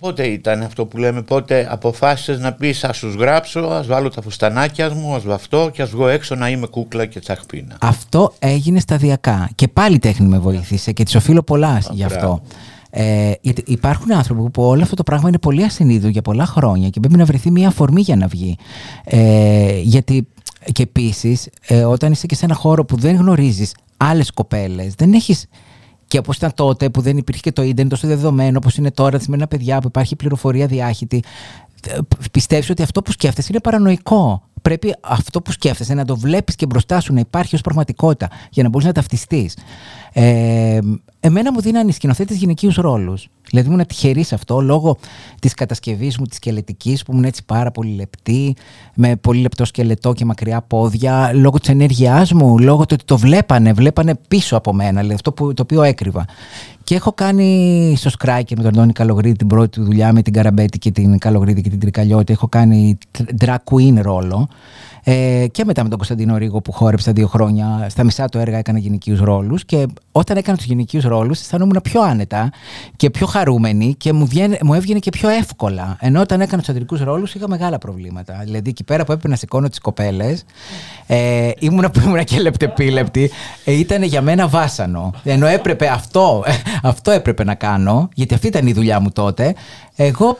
Πότε 0.00 0.26
ήταν 0.26 0.62
αυτό 0.62 0.86
που 0.86 0.98
λέμε, 0.98 1.22
πότε 1.22 1.68
αποφάσισες 1.70 2.40
να 2.40 2.52
πεις 2.52 2.84
ας 2.84 2.98
τους 2.98 3.14
γράψω, 3.14 3.60
ας 3.60 3.86
βάλω 3.86 4.08
τα 4.08 4.22
φουστανάκια 4.22 4.94
μου, 4.94 5.14
ας 5.14 5.22
βαφτώ 5.24 5.70
και 5.72 5.82
ας 5.82 5.90
βγω 5.90 6.08
έξω 6.08 6.34
να 6.34 6.48
είμαι 6.48 6.66
κούκλα 6.66 7.06
και 7.06 7.20
τσαχπίνα. 7.20 7.76
Αυτό 7.80 8.32
έγινε 8.38 8.80
σταδιακά 8.80 9.50
και 9.54 9.68
πάλι 9.68 9.94
η 9.94 9.98
τέχνη 9.98 10.26
με 10.26 10.38
βοήθησε 10.38 10.92
και 10.92 11.04
της 11.04 11.14
οφείλω 11.14 11.42
πολλά 11.42 11.82
γι' 11.90 12.04
αυτό. 12.04 12.42
Ε, 12.90 13.32
γιατί 13.40 13.62
υπάρχουν 13.66 14.12
άνθρωποι 14.12 14.50
που 14.50 14.62
όλο 14.62 14.82
αυτό 14.82 14.96
το 14.96 15.02
πράγμα 15.02 15.28
είναι 15.28 15.38
πολύ 15.38 15.62
ασυνείδητο 15.62 16.08
για 16.08 16.22
πολλά 16.22 16.46
χρόνια 16.46 16.88
και 16.88 17.00
πρέπει 17.00 17.16
να 17.16 17.24
βρεθεί 17.24 17.50
μια 17.50 17.68
αφορμή 17.68 18.00
για 18.00 18.16
να 18.16 18.26
βγει. 18.26 18.56
Ε, 19.04 19.78
γιατί 19.82 20.26
και 20.72 20.82
επίσης, 20.82 21.48
ε, 21.66 21.84
όταν 21.84 22.12
είσαι 22.12 22.26
και 22.26 22.34
σε 22.34 22.44
ένα 22.44 22.54
χώρο 22.54 22.84
που 22.84 22.96
δεν 22.96 23.16
γνωρίζεις 23.16 23.74
άλλες 24.02 24.30
κοπέλες, 24.30 24.94
δεν 24.94 25.12
έχει. 25.12 25.36
Και 26.06 26.18
όπως 26.18 26.36
ήταν 26.36 26.52
τότε 26.54 26.90
που 26.90 27.00
δεν 27.00 27.16
υπήρχε 27.16 27.40
και 27.40 27.52
το 27.52 27.62
ίντερνετ 27.62 27.88
τόσο 27.88 28.06
δεδομένο, 28.06 28.56
όπως 28.56 28.76
είναι 28.76 28.90
τώρα, 28.90 29.18
με 29.28 29.36
ένα 29.36 29.46
παιδιά 29.46 29.78
που 29.78 29.86
υπάρχει 29.86 30.16
πληροφορία 30.16 30.66
διάχυτη, 30.66 31.22
ε, 31.88 31.98
πιστεύεις 32.32 32.70
ότι 32.70 32.82
αυτό 32.82 33.02
που 33.02 33.12
σκέφτεσαι 33.12 33.48
είναι 33.50 33.60
παρανοϊκό. 33.60 34.42
Πρέπει 34.62 34.94
αυτό 35.00 35.42
που 35.42 35.52
σκέφτεσαι 35.52 35.94
να 35.94 36.04
το 36.04 36.16
βλέπεις 36.16 36.56
και 36.56 36.66
μπροστά 36.66 37.00
σου 37.00 37.12
να 37.12 37.20
υπάρχει 37.20 37.54
ως 37.54 37.60
πραγματικότητα 37.60 38.28
για 38.50 38.62
να 38.62 38.68
μπορείς 38.68 38.86
να 38.86 38.92
ταυτιστείς. 38.92 39.56
Ε, 40.12 40.78
εμένα 41.24 41.52
μου 41.52 41.60
δίνανε 41.60 41.90
οι 41.90 41.92
σκηνοθέτε 41.92 42.34
γυναικείους 42.34 42.74
ρόλους. 42.74 43.28
Δηλαδή 43.50 43.68
ήμουν 43.68 43.86
τυχερής 43.86 44.26
σε 44.26 44.34
αυτό 44.34 44.60
λόγω 44.60 44.96
της 45.40 45.54
κατασκευής 45.54 46.18
μου 46.18 46.24
της 46.26 46.36
σκελετικής 46.36 47.02
που 47.02 47.12
ήμουν 47.12 47.24
έτσι 47.24 47.44
πάρα 47.44 47.70
πολύ 47.70 47.94
λεπτή, 47.94 48.56
με 48.94 49.16
πολύ 49.16 49.40
λεπτό 49.40 49.64
σκελετό 49.64 50.12
και 50.12 50.24
μακριά 50.24 50.62
πόδια, 50.62 51.32
λόγω 51.34 51.58
της 51.58 51.68
ενέργειάς 51.68 52.32
μου, 52.32 52.58
λόγω 52.58 52.80
του 52.86 52.90
ότι 52.92 53.04
το 53.04 53.18
βλέπανε, 53.18 53.72
βλέπανε 53.72 54.14
πίσω 54.28 54.56
από 54.56 54.72
μένα, 54.72 54.96
δηλαδή 54.96 55.14
αυτό 55.14 55.32
που, 55.32 55.54
το 55.54 55.62
οποίο 55.62 55.82
έκρυβα. 55.82 56.24
Και 56.84 56.94
έχω 56.94 57.12
κάνει 57.12 57.94
στο 57.96 58.10
Σκράικερ 58.10 58.56
με 58.56 58.62
τον 58.62 58.72
Αντώνη 58.72 58.92
Καλογρίδη 58.92 59.36
την 59.36 59.46
πρώτη 59.46 59.68
του 59.68 59.84
δουλειά 59.84 60.12
με 60.12 60.22
την 60.22 60.32
Καραμπέτη 60.32 60.78
και 60.78 60.90
την 60.90 61.18
Καλογρίδη 61.18 61.62
και 61.62 61.70
την 61.70 61.80
Τρικαλιώτη. 61.80 62.32
Έχω 62.32 62.48
κάνει 62.48 62.98
drag 63.40 63.56
queen 63.70 63.94
ρόλο. 64.00 64.48
Ε, 65.04 65.46
και 65.50 65.64
μετά 65.64 65.82
με 65.82 65.88
τον 65.88 65.96
Κωνσταντίνο 65.98 66.36
Ρίγο 66.36 66.60
που 66.60 66.72
χόρεψα 66.72 67.12
δύο 67.12 67.26
χρόνια. 67.26 67.86
Στα 67.88 68.04
μισά 68.04 68.28
του 68.28 68.38
έργα 68.38 68.58
έκανα 68.58 68.78
γυναικείους 68.78 69.20
ρόλους. 69.20 69.64
Και 69.64 69.86
όταν 70.12 70.36
έκανα 70.36 70.56
τους 70.56 70.66
γυναικείους 70.66 71.04
ρόλους, 71.04 71.40
αισθανόμουν 71.40 71.80
πιο 71.82 72.02
άνετα 72.02 72.50
και 72.96 73.10
πιο 73.10 73.26
χαρούμενη 73.26 73.94
και 73.94 74.12
μου, 74.12 74.26
βγαίνει, 74.26 74.58
μου 74.62 74.74
έβγαινε 74.74 74.98
και 74.98 75.10
πιο 75.10 75.28
εύκολα. 75.28 75.96
Ενώ 76.00 76.20
όταν 76.20 76.40
έκανα 76.40 76.62
τους 76.62 76.70
αντρικούς 76.70 77.00
ρόλους 77.00 77.34
είχα 77.34 77.48
μεγάλα 77.48 77.78
προβλήματα. 77.78 78.40
Δηλαδή 78.44 78.70
εκεί 78.70 78.84
πέρα 78.84 79.04
που 79.04 79.12
έπρεπε 79.12 79.28
να 79.28 79.36
σηκώνω 79.36 79.68
τις 79.68 79.78
κοπέλες, 79.78 80.44
ε, 81.06 81.50
ήμουνα 81.58 81.90
που 81.90 82.00
ήμουνα 82.04 82.22
και 82.22 82.40
λεπτεπίλεπτη, 82.40 83.30
ε, 83.64 83.72
ήταν 83.72 84.02
για 84.02 84.22
μένα 84.22 84.48
βάσανο. 84.48 85.12
Ενώ 85.24 85.46
έπρεπε 85.46 85.88
αυτό, 85.88 86.44
αυτό 86.82 87.10
έπρεπε 87.10 87.44
να 87.44 87.54
κάνω, 87.54 88.08
γιατί 88.14 88.34
αυτή 88.34 88.46
ήταν 88.46 88.66
η 88.66 88.72
δουλειά 88.72 89.00
μου 89.00 89.10
τότε. 89.10 89.54
Εγώ 89.96 90.38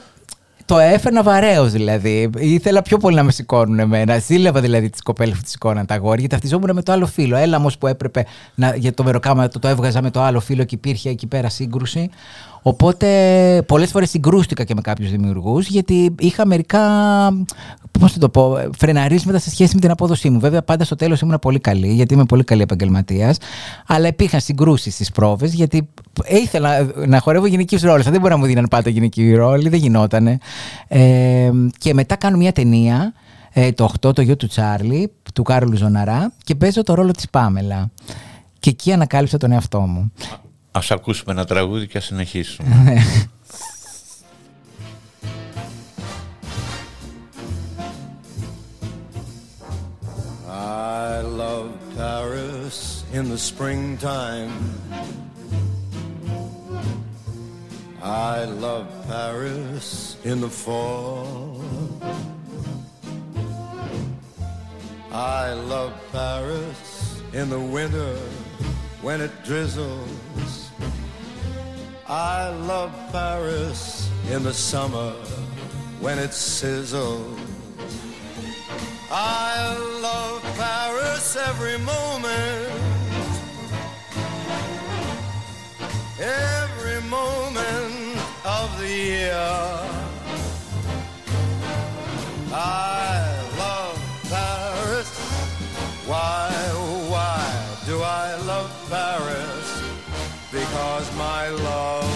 το 0.72 0.78
έφερνα 0.78 1.22
βαρέως 1.22 1.72
δηλαδή. 1.72 2.30
Ήθελα 2.38 2.82
πιο 2.82 2.98
πολύ 2.98 3.16
να 3.16 3.22
με 3.22 3.32
σηκώνουν 3.32 3.78
εμένα. 3.78 4.18
Ζήλευα 4.18 4.60
δηλαδή 4.60 4.90
τις 4.90 5.02
κοπέλες 5.02 5.36
που 5.36 5.42
τη 5.42 5.50
σηκώναν 5.50 5.86
τα 5.86 5.96
γόρια. 5.96 6.14
Γιατί 6.14 6.28
ταυτιζόμουν 6.28 6.70
με 6.74 6.82
το 6.82 6.92
άλλο 6.92 7.06
φίλο. 7.06 7.36
Έλαμο 7.36 7.70
που 7.78 7.86
έπρεπε 7.86 8.26
να, 8.54 8.76
για 8.76 8.94
το 8.94 9.04
μεροκάμα 9.04 9.48
το, 9.48 9.58
το 9.58 9.68
έβγαζα 9.68 10.02
με 10.02 10.10
το 10.10 10.22
άλλο 10.22 10.40
φίλο 10.40 10.64
και 10.64 10.74
υπήρχε 10.74 11.08
εκεί 11.08 11.26
πέρα 11.26 11.48
σύγκρουση. 11.48 12.10
Οπότε 12.62 13.08
πολλές 13.66 13.90
φορές 13.90 14.10
συγκρούστηκα 14.10 14.64
και 14.64 14.74
με 14.74 14.80
κάποιους 14.80 15.10
δημιουργούς 15.10 15.68
γιατί 15.68 16.14
είχα 16.18 16.46
μερικά, 16.46 16.80
πώς 17.98 18.18
το 18.18 18.28
πω, 18.28 18.58
φρεναρίσματα 18.78 19.38
σε 19.38 19.50
σχέση 19.50 19.74
με 19.74 19.80
την 19.80 19.90
απόδοσή 19.90 20.30
μου. 20.30 20.40
Βέβαια 20.40 20.62
πάντα 20.62 20.84
στο 20.84 20.94
τέλος 20.94 21.20
ήμουν 21.20 21.38
πολύ 21.38 21.58
καλή 21.58 21.92
γιατί 21.92 22.14
είμαι 22.14 22.24
πολύ 22.24 22.44
καλή 22.44 22.62
επαγγελματίας, 22.62 23.36
αλλά 23.86 24.08
υπήρχαν 24.08 24.40
συγκρούσεις 24.40 24.94
στις 24.94 25.10
πρόβες 25.10 25.54
γιατί 25.54 25.88
ήθελα 26.26 26.90
να 27.06 27.18
χορεύω 27.20 27.46
γυναικείους 27.46 27.82
ρόλους. 27.82 28.04
Δεν 28.04 28.20
μπορεί 28.20 28.32
να 28.32 28.38
μου 28.38 28.46
δίναν 28.46 28.66
πάντα 28.70 28.90
γυναικοί 28.90 29.34
ρόλοι, 29.34 29.68
δεν 29.68 29.78
γινότανε. 29.78 30.38
Ε, 30.88 31.50
και 31.78 31.94
μετά 31.94 32.16
κάνω 32.16 32.36
μια 32.36 32.52
ταινία, 32.52 33.12
ε, 33.52 33.72
το 33.72 33.84
8, 33.84 34.12
το 34.14 34.22
γιο 34.22 34.36
του 34.36 34.46
Τσάρλι, 34.46 35.12
του 35.34 35.42
Κάρολου 35.42 35.76
Ζωναρά 35.76 36.32
και 36.44 36.54
παίζω 36.54 36.82
το 36.82 36.94
ρόλο 36.94 37.10
της 37.10 37.30
Πάμελα. 37.30 37.90
Και 38.58 38.70
εκεί 38.70 38.92
ανακάλυψα 38.92 39.38
τον 39.38 39.52
εαυτό 39.52 39.80
μου. 39.80 40.12
Ας 40.74 40.90
ακούσουμε 40.90 41.32
ένα 41.32 41.44
τραγούδι 41.44 41.86
και 41.86 41.98
ας 41.98 42.04
συνεχίσουμε. 42.04 43.02
I 50.48 51.20
love 51.22 51.70
Paris 51.96 53.04
in 53.12 53.28
the 53.28 53.38
springtime. 53.38 54.52
I 58.02 58.44
love 58.44 58.86
Paris 59.08 60.16
in 60.24 60.40
the 60.40 60.48
fall. 60.48 61.60
I 65.12 65.52
love 65.52 65.92
Paris 66.12 67.22
in 67.32 67.50
the 67.50 67.62
winter 67.76 68.16
when 69.02 69.20
it 69.20 69.30
drizzles. 69.44 70.61
I 72.14 72.50
love 72.50 72.92
Paris 73.10 74.10
in 74.30 74.42
the 74.42 74.52
summer 74.52 75.12
when 75.98 76.18
it 76.18 76.28
sizzles. 76.28 77.40
I 79.10 79.74
love 80.02 80.42
Paris 80.58 81.36
every 81.36 81.78
moment. 81.78 82.68
Every 86.20 87.00
moment 87.08 88.20
of 88.44 88.68
the 88.78 88.88
year. 88.88 89.78
I 92.52 93.24
love 93.56 93.96
Paris. 94.28 95.08
Why, 96.04 96.52
why 97.08 97.76
do 97.86 98.02
I 98.02 98.36
love 98.44 98.70
Paris? 98.90 99.61
Because 100.52 101.16
my 101.16 101.48
love 101.48 102.11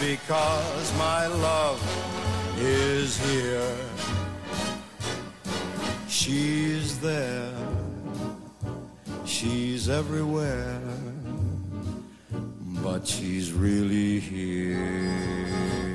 Because 0.00 0.98
my 0.98 1.26
love 1.26 1.80
is 2.58 3.16
here. 3.30 3.76
She's 6.06 7.00
there. 7.00 7.54
She's 9.24 9.88
everywhere. 9.88 10.80
But 12.82 13.06
she's 13.06 13.52
really 13.52 14.20
here. 14.20 15.85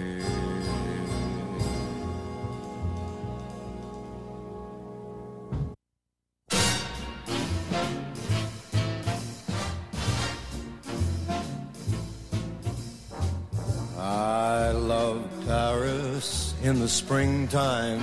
In 16.63 16.79
the 16.79 16.87
springtime. 16.87 18.01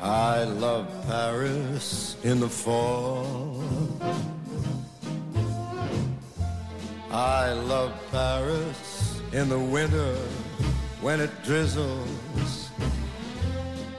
I 0.00 0.44
love 0.44 0.86
Paris 1.06 2.16
in 2.22 2.38
the 2.40 2.48
fall. 2.48 3.62
I 7.10 7.52
love 7.52 7.92
Paris 8.12 9.20
in 9.32 9.48
the 9.48 9.58
winter 9.58 10.14
when 11.00 11.20
it 11.20 11.30
drizzles. 11.44 12.70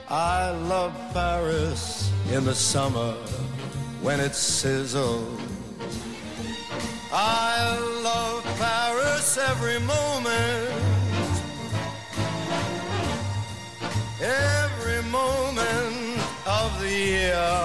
I 0.08 0.50
love 0.50 0.94
Paris 1.12 2.10
in 2.32 2.44
the 2.44 2.54
summer 2.54 3.12
when 4.00 4.18
it 4.18 4.32
sizzles. 4.32 5.40
I 7.12 7.78
love 8.02 8.42
Paris 8.58 9.36
every 9.36 9.78
moment. 9.80 10.81
Yeah. 17.22 17.61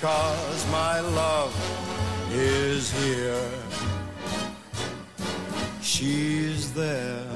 Because 0.00 0.62
my 0.70 1.00
love 1.00 1.54
is 2.32 2.82
here. 3.02 3.48
She's 5.82 6.72
there. 6.72 7.26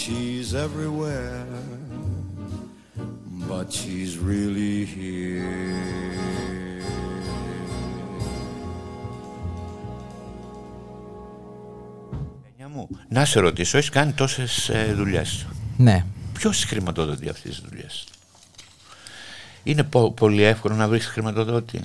She's 0.00 0.52
everywhere. 0.66 1.46
But 3.48 3.66
she's 3.72 4.18
really 4.18 4.84
here. 4.84 5.80
Γενιά 12.56 12.68
μου, 12.68 12.88
να 13.08 13.24
σε 13.24 13.40
ρωτήσω, 13.40 13.76
έχεις 13.76 13.90
κάνει 13.90 14.12
τόσες 14.12 14.70
δουλειές. 14.94 15.46
Ναι. 15.76 16.04
Ποιος 16.32 16.64
χρηματοδοτεί 16.64 17.28
αυτές 17.28 17.50
τις 17.50 17.68
δουλειές, 17.68 18.06
Είναι 19.62 19.82
πο- 19.82 20.10
πολύ 20.12 20.42
εύκολο 20.42 20.74
να 20.74 20.88
βρεις 20.88 21.06
χρηματοδότη. 21.06 21.80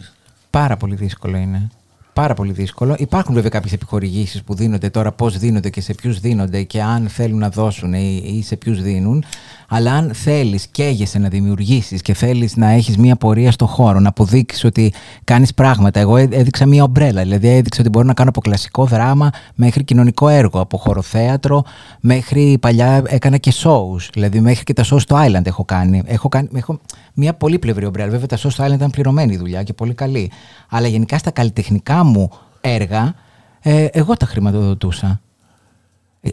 Πάρα 0.49 0.77
πολύ 0.77 0.95
δύσκολο 0.95 1.37
είναι. 1.37 1.69
Πάρα 2.15 2.33
πολύ 2.33 2.51
δύσκολο. 2.51 2.95
Υπάρχουν 2.97 3.33
βέβαια 3.33 3.49
κάποιες 3.49 3.73
επιχορηγήσεις 3.73 4.43
που 4.43 4.55
δίνονται 4.55 4.89
τώρα, 4.89 5.11
πώς 5.11 5.37
δίνονται 5.37 5.69
και 5.69 5.81
σε 5.81 5.93
ποιους 5.93 6.19
δίνονται 6.19 6.63
και 6.63 6.81
αν 6.81 7.07
θέλουν 7.07 7.39
να 7.39 7.49
δώσουν 7.49 7.93
ή, 7.93 8.23
ή 8.25 8.43
σε 8.43 8.55
ποιους 8.55 8.81
δίνουν. 8.81 9.23
Αλλά 9.67 9.93
αν 9.93 10.11
θέλεις, 10.13 10.67
καίγεσαι 10.67 11.19
να 11.19 11.29
δημιουργήσεις 11.29 12.01
και 12.01 12.13
θέλεις 12.13 12.55
να 12.55 12.69
έχεις 12.69 12.97
μία 12.97 13.15
πορεία 13.15 13.51
στο 13.51 13.65
χώρο, 13.65 13.99
να 13.99 14.09
αποδείξεις 14.09 14.63
ότι 14.63 14.93
κάνεις 15.23 15.53
πράγματα. 15.53 15.99
Εγώ 15.99 16.17
έ- 16.17 16.33
έδειξα 16.33 16.65
μία 16.65 16.83
ομπρέλα. 16.83 17.21
Δηλαδή, 17.21 17.47
έδειξα 17.47 17.81
ότι 17.81 17.89
μπορώ 17.89 18.05
να 18.05 18.13
κάνω 18.13 18.29
από 18.29 18.41
κλασικό 18.41 18.85
δράμα 18.85 19.29
μέχρι 19.55 19.83
κοινωνικό 19.83 20.27
έργο, 20.27 20.59
από 20.59 20.77
χοροθέατρο 20.77 21.63
μέχρι 21.99 22.57
παλιά 22.61 23.03
έκανα 23.07 23.37
και 23.37 23.53
shows. 23.63 24.09
Δηλαδή, 24.13 24.39
μέχρι 24.39 24.63
και 24.63 24.73
τα 24.73 24.83
shows 24.83 24.99
στο 24.99 25.17
Island 25.27 25.45
έχω 25.45 25.65
κάνει. 25.65 26.01
Έχω, 26.05 26.29
κάνει, 26.29 26.47
έχω 26.55 26.79
μία 27.13 27.33
πολύπλευρη 27.33 27.85
ομπρέλα. 27.85 28.09
Βέβαια, 28.09 28.27
τα 28.27 28.37
shows 28.37 28.51
στο 28.51 28.65
Island 28.65 28.73
ήταν 28.73 28.89
πληρωμένη 28.89 29.33
η 29.33 29.37
δουλειά 29.37 29.63
και 29.63 29.73
πολύ 29.73 29.93
καλή. 29.93 30.31
Αλλά 30.69 30.87
γενικά 30.87 31.17
στα 31.17 31.31
καλλιτεχνικά 31.31 32.03
μου 32.05 32.29
έργα, 32.61 33.13
ε, 33.61 33.85
εγώ 33.91 34.17
τα 34.17 34.25
χρηματοδοτούσα. 34.25 35.19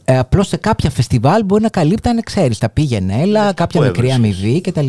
Ε, 0.04 0.18
Απλώς 0.18 0.48
σε 0.48 0.56
κάποια 0.56 0.90
φεστιβάλ 0.90 1.44
μπορεί 1.44 1.62
να 1.62 1.68
καλύπτανε, 1.68 2.20
ξέρεις, 2.20 2.58
τα 2.58 2.68
πήγαινε 2.68 3.20
έλα, 3.20 3.52
κάποια 3.52 3.80
πού 3.80 3.86
μικρή 3.86 4.08
έβρισκες; 4.10 4.42
αμοιβή 4.42 4.60
κτλ. 4.60 4.88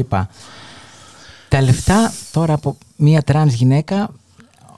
Τα 1.47 1.61
λεφτά 1.61 2.11
τώρα 2.31 2.53
από 2.53 2.77
μία 2.95 3.21
τρανς 3.21 3.53
γυναίκα, 3.53 4.09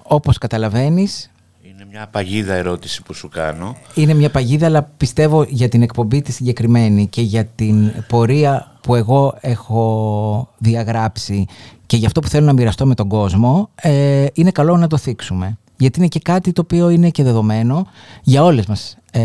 όπως 0.04 0.38
καταλαβαίνεις, 0.38 1.30
Είναι 1.64 1.86
μια 1.92 2.08
παγίδα 2.08 2.54
ερώτηση 2.54 3.02
που 3.04 3.14
σου 3.14 3.30
κάνω. 3.30 3.76
είναι 3.94 4.14
μια 4.14 4.30
παγίδα, 4.32 4.66
αλλά 4.66 4.84
πιστεύω 4.98 5.44
για 5.50 5.70
την 5.70 5.82
εκπομπή 5.82 6.22
τη 6.22 6.32
συγκεκριμένη 6.32 7.08
και 7.08 7.22
για 7.22 7.46
την 7.46 7.92
πορεία 8.08 8.72
που 8.82 8.96
εγώ 8.96 9.38
έχω 9.42 10.50
διαγράψει 10.58 11.46
και 11.86 11.98
για 11.98 12.08
αυτό 12.08 12.20
που 12.20 12.28
θέλω 12.28 12.46
να 12.46 12.54
μοιραστώ 12.54 12.86
με 12.86 12.96
τον 12.96 13.08
κόσμο, 13.08 13.70
ε, 13.76 14.26
είναι 14.34 14.52
καλό 14.52 14.78
να 14.78 14.88
το 14.88 14.98
θίξουμε. 14.98 15.58
Γιατί 15.78 16.00
είναι 16.00 16.08
και 16.08 16.20
κάτι 16.20 16.52
το 16.52 16.62
οποίο 16.62 16.90
είναι 16.90 17.10
και 17.10 17.24
δεδομένο 17.24 17.88
για 18.24 18.44
όλες 18.44 18.66
μας 18.66 18.98
ε, 19.12 19.22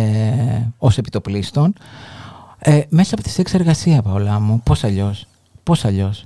ως 0.79 0.99
επιτοπλίστων 0.99 1.75
ε, 2.59 2.81
μέσα 2.89 3.15
από 3.15 3.23
τη 3.23 3.31
σεξ 3.31 3.55
εργασία, 3.55 4.03
Παολά 4.03 4.41
μου. 4.41 4.61
Πώς 4.65 4.85
αλλιώς. 4.85 5.27
Πώς 5.63 5.85
αλλιώς; 5.85 6.25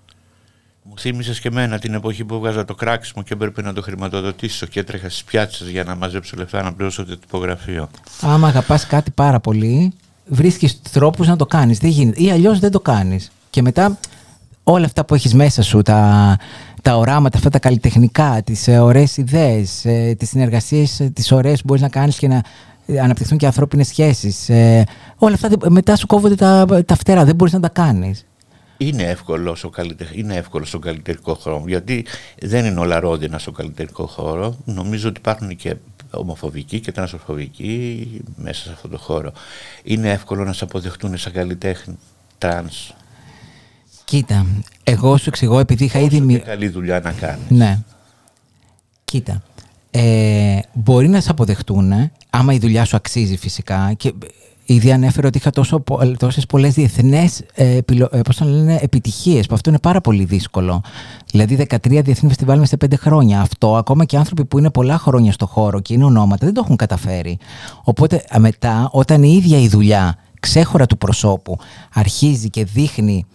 Μου 0.82 0.98
θύμισες 0.98 1.40
και 1.40 1.48
εμένα 1.48 1.78
την 1.78 1.94
εποχή 1.94 2.24
που 2.24 2.38
βγάζα 2.38 2.64
το 2.64 2.74
κράξιμο 2.74 3.22
και 3.22 3.34
έπρεπε 3.34 3.62
να 3.62 3.72
το 3.72 3.82
χρηματοδοτήσω 3.82 4.66
και 4.66 4.80
έτρεχα 4.80 5.08
στις 5.08 5.24
πιάτσες 5.24 5.68
για 5.68 5.84
να 5.84 5.94
μαζέψω 5.94 6.36
λεφτά 6.36 6.62
να 6.62 6.72
πληρώσω 6.72 7.04
το 7.04 7.18
τυπογραφείο. 7.18 7.88
Άμα 8.20 8.48
αγαπάς 8.48 8.86
κάτι 8.86 9.10
πάρα 9.10 9.40
πολύ, 9.40 9.92
βρίσκεις 10.26 10.80
τρόπους 10.82 11.26
να 11.26 11.36
το 11.36 11.46
κάνεις. 11.46 11.78
Δεν 11.78 11.90
γίνεται. 11.90 12.22
Ή 12.22 12.30
αλλιώς 12.30 12.58
δεν 12.58 12.70
το 12.70 12.80
κάνεις. 12.80 13.30
Και 13.50 13.62
μετά 13.62 13.98
όλα 14.64 14.84
αυτά 14.84 15.04
που 15.04 15.14
έχεις 15.14 15.34
μέσα 15.34 15.62
σου, 15.62 15.82
τα, 15.82 16.36
τα 16.82 16.96
οράματα, 16.96 17.36
αυτά 17.36 17.50
τα 17.50 17.58
καλλιτεχνικά, 17.58 18.42
τις 18.44 18.68
ε, 18.68 18.78
ωραίες 18.78 19.16
ιδέες, 19.16 19.84
ε, 19.84 20.14
τις 20.18 20.28
συνεργασίες, 20.28 21.00
ε, 21.00 21.10
τις 21.10 21.32
ωραίες 21.32 21.58
που 21.60 21.64
μπορείς 21.66 21.82
να 21.82 21.88
κάνεις 21.88 22.16
και 22.18 22.28
να 22.28 22.42
ε, 22.86 23.00
αναπτυχθούν 23.00 23.38
και 23.38 23.46
ανθρώπινες 23.46 23.86
σχέσεις. 23.86 24.48
Ε, 24.48 24.84
όλα 25.18 25.34
αυτά 25.34 25.48
δεν- 25.48 25.72
μετά 25.72 25.96
σου 25.96 26.06
κόβονται 26.06 26.34
τα, 26.34 26.66
τα 26.86 26.94
φτερά, 26.96 27.24
δεν 27.24 27.34
μπορείς 27.34 27.52
να 27.52 27.60
τα 27.60 27.68
κάνεις. 27.68 28.26
Είναι 28.76 29.02
εύκολο, 29.02 29.54
στο 29.54 29.68
καλλιτε... 29.68 30.08
είναι 30.14 30.34
εύκολο 30.34 30.64
στον 30.64 30.80
καλλιτεχνικό 30.80 31.34
χώρο, 31.34 31.64
γιατί 31.66 32.06
δεν 32.42 32.64
είναι 32.64 32.80
όλα 32.80 33.00
ρόδινα 33.00 33.38
στον 33.38 33.54
καλλιτεχνικό 33.54 34.06
χώρο. 34.06 34.56
Νομίζω 34.64 35.08
ότι 35.08 35.18
υπάρχουν 35.18 35.56
και 35.56 35.76
ομοφοβικοί 36.10 36.80
και 36.80 36.92
τρανσοφοβικοί 36.92 38.06
μέσα 38.36 38.62
σε 38.62 38.70
αυτό 38.72 38.88
το 38.88 38.98
χώρο. 38.98 39.32
Είναι 39.82 40.10
εύκολο 40.10 40.44
να 40.44 40.52
σε 40.52 40.64
αποδεχτούν 40.64 41.16
σαν 41.16 41.32
καλλιτέχνη 41.32 41.98
τρανς. 42.38 42.92
Κοίτα, 44.14 44.46
εγώ 44.84 45.16
σου 45.16 45.24
εξηγώ 45.28 45.58
επειδή 45.58 45.84
είχα 45.84 45.98
ήδη... 45.98 46.16
Όσο 46.16 46.24
μι- 46.24 46.38
και 46.38 46.44
καλή 46.44 46.68
δουλειά 46.68 47.00
να 47.00 47.12
κάνεις. 47.12 47.44
Ναι. 47.48 47.78
Κοίτα. 49.04 49.42
Ε, 49.90 50.58
μπορεί 50.72 51.08
να 51.08 51.20
σε 51.20 51.30
αποδεχτούν, 51.30 51.92
ε, 51.92 52.12
άμα 52.30 52.52
η 52.52 52.58
δουλειά 52.58 52.84
σου 52.84 52.96
αξίζει 52.96 53.36
φυσικά. 53.36 53.92
Και 53.96 54.12
ήδη 54.64 54.92
ανέφερε 54.92 55.26
ότι 55.26 55.38
είχα 55.38 55.50
τόσο, 55.50 55.80
πο- 55.80 56.16
τόσες 56.16 56.46
πολλές 56.46 56.74
διεθνές 56.74 57.42
ε, 57.54 57.76
επιλο- 57.76 58.14
ε, 58.14 58.20
πώς 58.20 58.36
το 58.36 58.44
λένε, 58.44 58.78
επιτυχίες, 58.82 59.46
που 59.46 59.54
αυτό 59.54 59.70
είναι 59.70 59.78
πάρα 59.78 60.00
πολύ 60.00 60.24
δύσκολο. 60.24 60.82
Δηλαδή 61.30 61.54
13 61.70 62.02
διεθνή 62.04 62.28
φεστιβάλ 62.28 62.58
μέσα 62.58 62.76
σε 62.80 62.86
5 62.86 62.96
χρόνια. 62.98 63.40
Αυτό 63.40 63.76
ακόμα 63.76 64.04
και 64.04 64.16
άνθρωποι 64.16 64.44
που 64.44 64.58
είναι 64.58 64.70
πολλά 64.70 64.98
χρόνια 64.98 65.32
στο 65.32 65.46
χώρο 65.46 65.80
και 65.80 65.92
είναι 65.94 66.04
ονόματα 66.04 66.44
δεν 66.46 66.54
το 66.54 66.60
έχουν 66.64 66.76
καταφέρει. 66.76 67.38
Οπότε 67.84 68.24
α, 68.34 68.38
μετά 68.38 68.88
όταν 68.92 69.22
η 69.22 69.32
ίδια 69.36 69.58
η 69.58 69.68
δουλειά 69.68 70.18
ξέχωρα 70.40 70.86
του 70.86 70.98
προσώπου 70.98 71.58
αρχίζει 71.94 72.50
και 72.50 72.64
δείχνει 72.64 73.26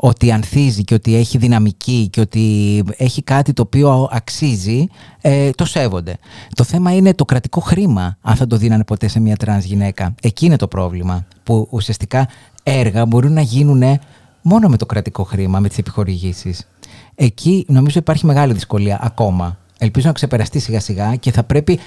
ότι 0.00 0.32
ανθίζει 0.32 0.84
και 0.84 0.94
ότι 0.94 1.14
έχει 1.14 1.38
δυναμική 1.38 2.08
και 2.12 2.20
ότι 2.20 2.84
έχει 2.96 3.22
κάτι 3.22 3.52
το 3.52 3.62
οποίο 3.62 4.08
αξίζει, 4.12 4.86
ε, 5.20 5.50
το 5.50 5.64
σέβονται. 5.64 6.16
Το 6.54 6.64
θέμα 6.64 6.92
είναι 6.92 7.14
το 7.14 7.24
κρατικό 7.24 7.60
χρήμα, 7.60 8.16
αν 8.20 8.36
θα 8.36 8.46
το 8.46 8.56
δίνανε 8.56 8.84
ποτέ 8.84 9.08
σε 9.08 9.20
μια 9.20 9.36
τρανς 9.36 9.64
γυναίκα. 9.64 10.14
Εκεί 10.22 10.46
είναι 10.46 10.56
το 10.56 10.68
πρόβλημα, 10.68 11.26
που 11.42 11.68
ουσιαστικά 11.70 12.28
έργα 12.62 13.06
μπορούν 13.06 13.32
να 13.32 13.40
γίνουν 13.40 14.00
μόνο 14.42 14.68
με 14.68 14.76
το 14.76 14.86
κρατικό 14.86 15.22
χρήμα, 15.22 15.58
με 15.60 15.68
τις 15.68 15.78
επιχορηγήσεις. 15.78 16.68
Εκεί 17.14 17.64
νομίζω 17.68 17.98
υπάρχει 17.98 18.26
μεγάλη 18.26 18.52
δυσκολία 18.52 18.98
ακόμα. 19.02 19.58
Ελπίζω 19.78 20.06
να 20.06 20.12
ξεπεραστεί 20.12 20.58
σιγά 20.58 20.80
σιγά 20.80 21.14
και 21.16 21.32
θα 21.32 21.44
πρέπει 21.44 21.78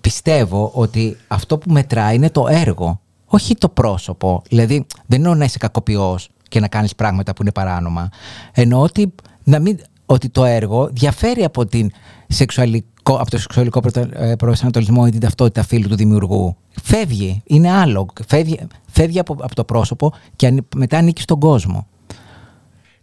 πιστεύω 0.00 0.70
ότι 0.74 1.16
αυτό 1.28 1.58
που 1.58 1.72
μετράει 1.72 2.14
είναι 2.14 2.30
το 2.30 2.46
έργο, 2.48 3.00
όχι 3.26 3.54
το 3.54 3.68
πρόσωπο. 3.68 4.42
Δηλαδή, 4.48 4.86
δεν 5.06 5.18
εννοώ 5.18 5.34
να 5.34 5.44
είσαι 5.44 5.58
κακοποιός 5.58 6.28
και 6.52 6.60
να 6.60 6.68
κάνεις 6.68 6.94
πράγματα 6.94 7.32
που 7.32 7.42
είναι 7.42 7.52
παράνομα. 7.52 8.08
Εννοώ 8.52 8.80
ότι, 8.82 9.14
να 9.44 9.58
μην, 9.58 9.78
ότι 10.06 10.28
το 10.28 10.44
έργο 10.44 10.88
διαφέρει 10.92 11.44
από, 11.44 11.66
την 11.66 11.90
σεξουαλικό, 12.28 13.14
από 13.14 13.30
το 13.30 13.38
σεξουαλικό 13.38 13.80
πρωτα- 13.80 14.08
ε, 14.22 14.36
προσανατολισμό 14.36 15.04
ή 15.06 15.10
την 15.10 15.20
ταυτότητα 15.20 15.62
φίλου 15.62 15.88
του 15.88 15.96
δημιουργού. 15.96 16.56
Φεύγει, 16.82 17.42
είναι 17.46 17.70
άλλο. 17.72 18.06
Φεύγει, 18.26 18.58
φεύγει 18.90 19.18
από, 19.18 19.36
από 19.40 19.54
το 19.54 19.64
πρόσωπο 19.64 20.12
και 20.36 20.46
ανη- 20.46 20.74
μετά 20.76 20.98
ανήκει 20.98 21.20
στον 21.22 21.38
κόσμο. 21.40 21.86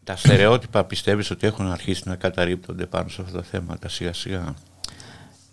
Τα 0.03 0.15
στερεότυπα 0.15 0.83
πιστεύεις 0.83 1.31
ότι 1.31 1.47
έχουν 1.47 1.71
αρχίσει 1.71 2.03
να 2.05 2.15
καταρρύπτονται 2.15 2.85
πάνω 2.85 3.09
σε 3.09 3.21
αυτά 3.21 3.37
τα 3.37 3.43
θέματα 3.51 3.89
σιγά 3.89 4.13
σιγά; 4.13 4.53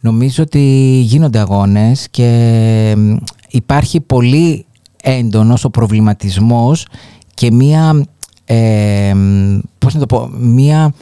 Νομίζω 0.00 0.42
ότι 0.42 0.60
γίνονται 1.04 1.38
αγώνες 1.38 2.08
και 2.10 2.94
μ, 2.96 3.16
υπάρχει 3.48 4.00
πολύ 4.00 4.66
έντονος 5.02 5.64
ο 5.64 5.70
προβληματισμός 5.70 6.86
και 7.36 7.50
μία, 7.52 8.04
ε, 8.44 9.12
μ, 9.14 9.58
πώς 9.78 9.94
να 9.94 10.00
το 10.00 10.06
πω, 10.06 10.28
μία, 10.38 10.94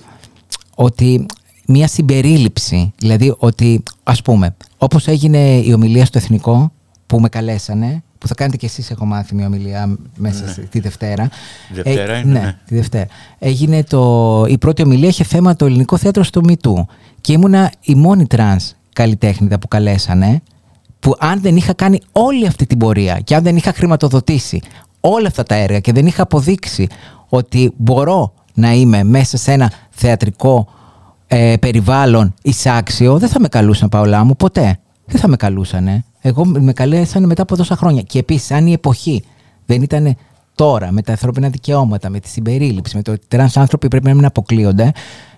ότι 0.75 1.27
μία 1.67 1.87
συμπερίληψη. 1.89 2.93
Δηλαδή 2.99 3.35
ότι, 3.39 3.83
ας 4.03 4.23
πούμε, 4.23 4.57
όπως 4.79 5.07
έγινε 5.07 5.39
η 5.39 5.73
ομιλία 5.73 6.05
στο 6.05 6.19
Εθνικό 6.19 6.73
που 7.07 7.21
με 7.21 7.29
καλέσανε, 7.29 8.03
που 8.19 8.27
θα 8.29 8.35
κάνετε 8.35 8.57
κι 8.57 8.65
εσείς 8.65 8.91
έχω 8.91 9.05
μάθει 9.05 9.35
μια 9.35 9.47
ομιλία 9.47 9.97
μέσα 10.17 10.49
στη- 10.49 10.67
τη 10.67 10.81
Δευτέρα. 10.81 11.29
Δευτέρα 11.73 12.13
Ε, 12.15 12.19
είναι, 12.19 12.33
ναι, 12.33 12.41
ναι. 12.45 12.57
τη 12.67 12.75
Δευτέρα. 12.75 13.07
Έγινε 13.39 13.85
το, 13.85 14.45
η 14.49 14.59
πρώτη 14.59 14.83
ομιλία 14.83 15.09
είχε 15.09 15.25
θέμα 15.25 15.57
το 15.57 15.65
ελληνικό 15.67 15.97
θέατρο 15.97 16.23
στο 16.23 16.41
Me 16.45 16.59
Too. 16.59 16.87
Και 17.21 17.33
ήμουνα 17.33 17.73
η 17.83 17.95
μόνη 17.95 18.27
τρανς 18.27 18.75
καλλιτέχνηδα 18.93 19.59
που 19.59 19.69
καλέσανε, 19.69 20.43
που 21.01 21.15
αν 21.19 21.41
δεν 21.41 21.57
είχα 21.57 21.73
κάνει 21.73 22.01
όλη 22.13 22.47
αυτή 22.47 22.67
την 22.67 22.79
πορεία 22.79 23.21
και 23.21 23.35
αν 23.35 23.43
δεν 23.43 23.57
είχα 23.57 23.73
χρηματοδοτήσει 23.73 24.61
όλα 25.07 25.27
αυτά 25.27 25.43
τα 25.43 25.55
έργα 25.55 25.79
και 25.81 25.93
δεν 25.93 26.07
είχα 26.07 26.23
αποδείξει 26.23 26.87
ότι 27.29 27.73
μπορώ 27.77 28.33
να 28.55 28.73
είμαι 28.73 29.05
μέσα 29.05 29.37
σε 29.37 29.53
ένα 29.53 29.73
θεατρικό 29.91 30.69
ε, 31.27 31.55
περιβάλλον 31.61 32.35
εισάξιο, 32.43 33.19
δεν 33.19 33.29
θα 33.29 33.41
με 33.41 33.49
καλούσαν 33.49 33.89
Πάολα 33.89 34.25
μου 34.25 34.37
ποτέ. 34.37 34.79
Δεν 35.07 35.21
θα 35.21 35.29
με 35.29 35.37
καλούσαν. 35.37 36.05
Εγώ 36.21 36.45
με 36.45 36.73
καλέσανε 36.73 37.27
μετά 37.27 37.43
από 37.43 37.57
τόσα 37.57 37.77
χρόνια. 37.77 38.03
Και 38.03 38.19
επίσης, 38.19 38.51
αν 38.51 38.67
η 38.67 38.73
εποχή 38.73 39.25
δεν 39.67 39.83
ήταν 39.83 40.17
τώρα 40.55 40.93
με 40.93 41.03
τα 41.03 41.11
ανθρώπινα 41.13 41.49
δικαιώματα, 41.49 42.09
με 42.11 42.21
τη 42.21 42.29
συμπερίληψη, 42.29 42.97
με 42.97 43.03
το 43.03 43.13
ότι 43.13 43.27
τρανς 43.29 43.57
άνθρωποι 43.57 43.89
πρέπει 43.89 44.07
να 44.07 44.15
μην 44.15 44.25
αποκλείονται, 44.25 44.93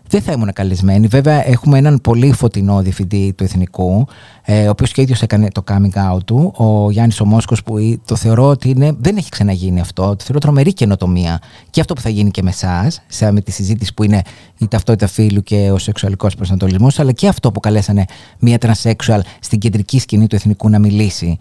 δεν 0.09 0.23
θα 0.23 0.33
ήμουν 0.33 0.53
καλεσμένη. 0.53 1.07
Βέβαια, 1.07 1.49
έχουμε 1.49 1.79
έναν 1.79 2.01
πολύ 2.01 2.33
φωτεινό 2.33 2.83
διευθυντή 2.83 3.33
του 3.33 3.45
Εθνικού, 3.45 4.07
ε, 4.45 4.66
ο 4.66 4.71
οποίος 4.71 4.92
και 4.92 5.01
ίδιος 5.03 5.23
έκανε 5.23 5.49
το 5.51 5.64
coming 5.69 6.12
out 6.12 6.25
του, 6.25 6.53
ο 6.57 6.90
Γιάννης 6.90 7.21
ο 7.20 7.25
Μόσχος, 7.25 7.62
που 7.62 8.01
το 8.05 8.16
θεωρώ 8.16 8.49
ότι 8.49 8.69
είναι, 8.69 8.92
δεν 8.99 9.16
έχει 9.16 9.29
ξαναγίνει 9.29 9.81
αυτό. 9.81 10.03
Το 10.03 10.25
θεωρώ 10.25 10.38
τρομερή 10.38 10.73
καινοτομία. 10.73 11.38
Και 11.71 11.81
αυτό 11.81 11.95
που 11.95 12.01
θα 12.01 12.09
γίνει 12.09 12.31
και 12.31 12.42
με 12.42 12.51
εσάς, 12.51 13.03
με 13.33 13.40
τη 13.40 13.51
συζήτηση 13.51 13.95
που 13.95 14.03
είναι 14.03 14.23
η 14.59 14.69
ταυτότητα 14.69 15.07
φίλου 15.07 15.42
και 15.42 15.71
ο 15.71 15.79
σεξουαλικός 15.79 16.35
προσανατολισμός, 16.35 16.99
αλλά 16.99 17.12
και 17.12 17.29
αυτό 17.29 17.53
που 17.53 17.61
καλέσανε 17.61 18.05
μία 18.38 18.59
τρανσέξουαλ 18.59 19.23
στην 19.40 19.59
κεντρική 19.59 19.99
σκηνή 19.99 20.27
του 20.27 20.37
Εθνικού 20.37 20.69
να 20.69 20.79
μιλήσει 20.79 21.38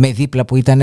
με 0.00 0.12
δίπλα 0.12 0.44
που 0.44 0.56
ήταν 0.56 0.80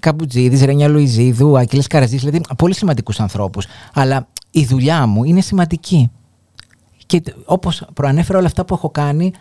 Καμπουτζίδη, 0.00 0.64
Ρενιά 0.64 0.88
Λουιζίδου, 0.88 1.58
Άκυλε 1.58 1.82
Καραζής, 1.82 2.20
δηλαδή 2.20 2.40
πολύ 2.58 2.74
σημαντικούς 2.74 3.20
ανθρώπους. 3.20 3.66
Αλλά 3.94 4.28
η 4.50 4.64
δουλειά 4.64 5.06
μου 5.06 5.24
είναι 5.24 5.40
σημαντική. 5.40 6.10
Και 7.08 7.22
όπως 7.44 7.84
προανέφερα 7.94 8.38
όλα 8.38 8.46
αυτά 8.46 8.64
που 8.64 8.74
έχω 8.74 8.90
κάνει, 8.90 9.32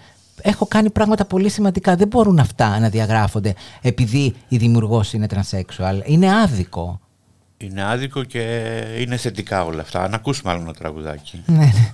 έχω 0.41 0.65
κάνει 0.65 0.89
πράγματα 0.89 1.25
πολύ 1.25 1.49
σημαντικά. 1.49 1.95
Δεν 1.95 2.07
μπορούν 2.07 2.39
αυτά 2.39 2.79
να 2.79 2.89
διαγράφονται 2.89 3.53
επειδή 3.81 4.35
η 4.47 4.57
δημιουργός 4.57 5.13
είναι 5.13 5.27
τρανσέξουαλ. 5.27 6.03
Είναι 6.05 6.39
άδικο. 6.41 6.99
Είναι 7.57 7.83
άδικο 7.83 8.23
και 8.23 8.41
είναι 8.99 9.17
θετικά 9.17 9.65
όλα 9.65 9.81
αυτά. 9.81 10.07
Να 10.07 10.15
ακούσουμε 10.15 10.51
άλλο 10.51 10.61
ένα 10.61 10.73
τραγουδάκι. 10.73 11.43
Ναι, 11.45 11.57
ναι. 11.57 11.93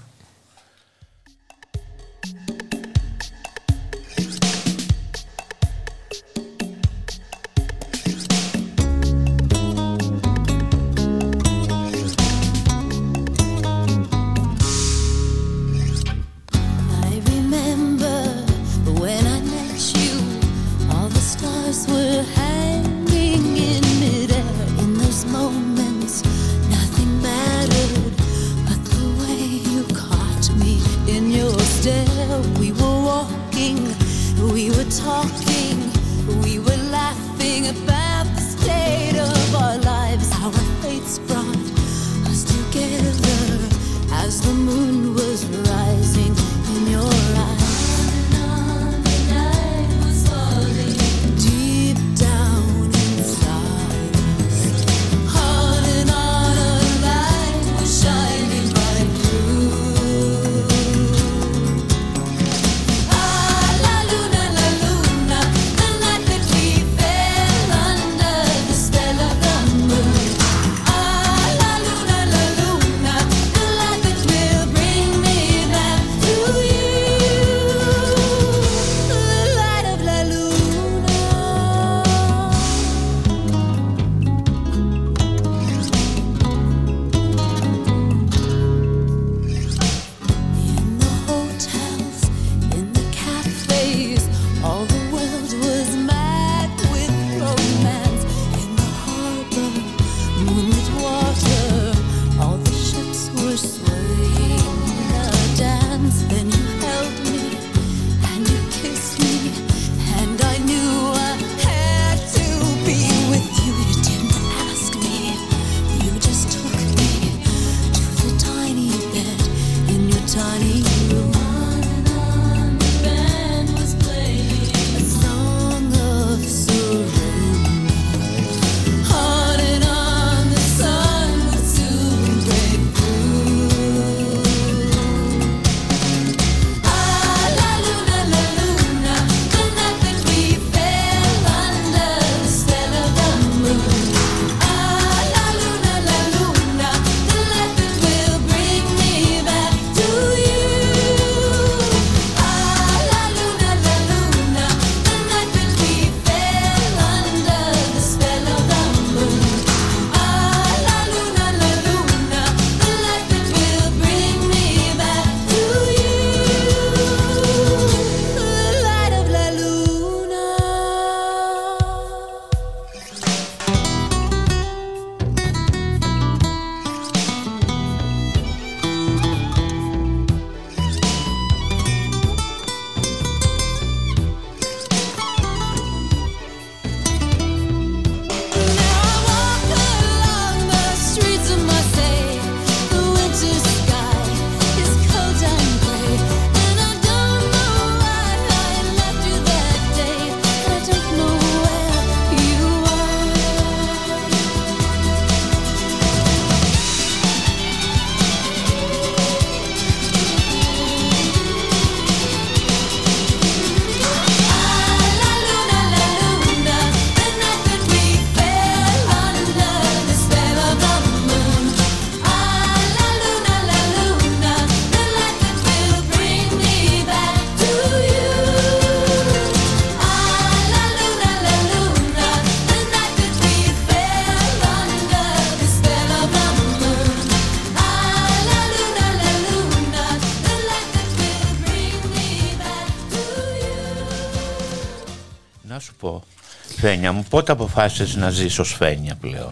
Φένια 246.85 247.11
μου, 247.11 247.23
πότε 247.29 247.51
αποφάσισες 247.51 248.15
να 248.15 248.29
ζεις 248.29 248.59
ως 248.59 248.73
Φένια 248.73 249.15
πλέον; 249.15 249.51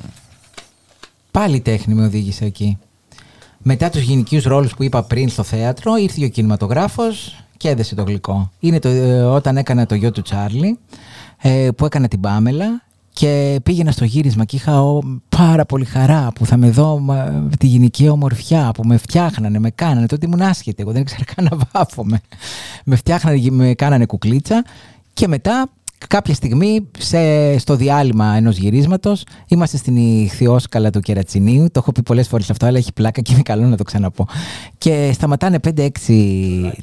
Πάλι 1.32 1.56
η 1.56 1.62
τέχνη 1.62 1.94
με 1.94 2.06
οδήγησε 2.06 2.46
εκεί. 2.46 2.78
Μετά 3.58 3.90
τους 3.90 4.02
γυναικείους 4.02 4.44
ρόλους 4.44 4.74
που 4.74 4.84
είπα 4.84 5.04
πριν 5.04 5.30
στο 5.30 5.44
θέατρο, 5.44 5.96
ήρθε 5.96 6.26
ο 6.26 6.28
κινηματογράφος 6.28 7.44
και 7.58 7.70
έδεσε 7.70 7.96
το 7.96 8.04
γλυκό. 8.04 8.52
Είναι 8.60 8.80
το, 8.80 8.90
ε, 8.90 9.24
όταν 9.24 9.58
έκανα 9.58 9.86
το 9.86 9.96
γιο 9.96 10.12
του 10.12 10.22
Τσάρλι, 10.22 10.80
ε, 11.42 11.70
που 11.76 11.86
έκανα 11.86 12.08
την 12.08 12.20
Πάμελα 12.20 12.84
και 13.14 13.60
πήγαινα 13.64 13.92
στο 13.92 14.06
γύρισμα 14.06 14.46
και 14.46 14.56
είχα 14.56 14.82
ο, 14.82 15.00
πάρα 15.30 15.66
πολύ 15.66 15.86
χαρά 15.86 16.32
που 16.36 16.46
θα 16.46 16.58
με 16.58 16.70
δω 16.70 17.00
μα, 17.00 17.48
τη 17.60 17.68
γυναικεία 17.68 18.12
ομορφιά 18.12 18.72
που 18.74 18.84
με 18.84 18.98
φτιάχνανε, 18.98 19.60
με 19.60 19.70
κάνανε. 19.70 20.06
Τότε 20.06 20.26
ήμουν 20.26 20.42
άσχετη, 20.42 20.82
εγώ 20.82 20.92
δεν 20.92 21.02
ήξερα 21.02 21.24
καν 21.36 21.48
να 21.52 21.58
βάφομαι. 21.72 22.22
Με 22.86 22.96
φτιάχνανε, 22.96 23.40
με 23.50 23.74
κάνανε 23.74 24.06
κουκλίτσα 24.06 24.64
και 25.14 25.28
μετά 25.28 25.70
κάποια 26.08 26.34
στιγμή 26.34 26.88
σε, 26.98 27.58
στο 27.58 27.76
διάλειμμα 27.76 28.34
ενός 28.36 28.58
γυρίσματος 28.58 29.24
είμαστε 29.48 29.78
στην 29.78 29.96
Ιχθιόσκαλα 29.96 30.90
του 30.90 31.00
Κερατσινίου. 31.00 31.66
Το 31.66 31.80
έχω 31.80 31.92
πει 31.92 32.02
πολλές 32.02 32.28
φορές 32.28 32.50
αυτό 32.50 32.66
αλλά 32.66 32.78
έχει 32.78 32.94
πλάκα 32.94 33.22
και 33.22 33.34
είναι 33.34 33.42
καλό 33.42 33.66
να 33.66 33.78
το 33.78 33.84
ξαναπώ. 33.84 34.28
Και 34.78 35.12
σταματάνε 35.14 35.60
5-6 35.78 35.88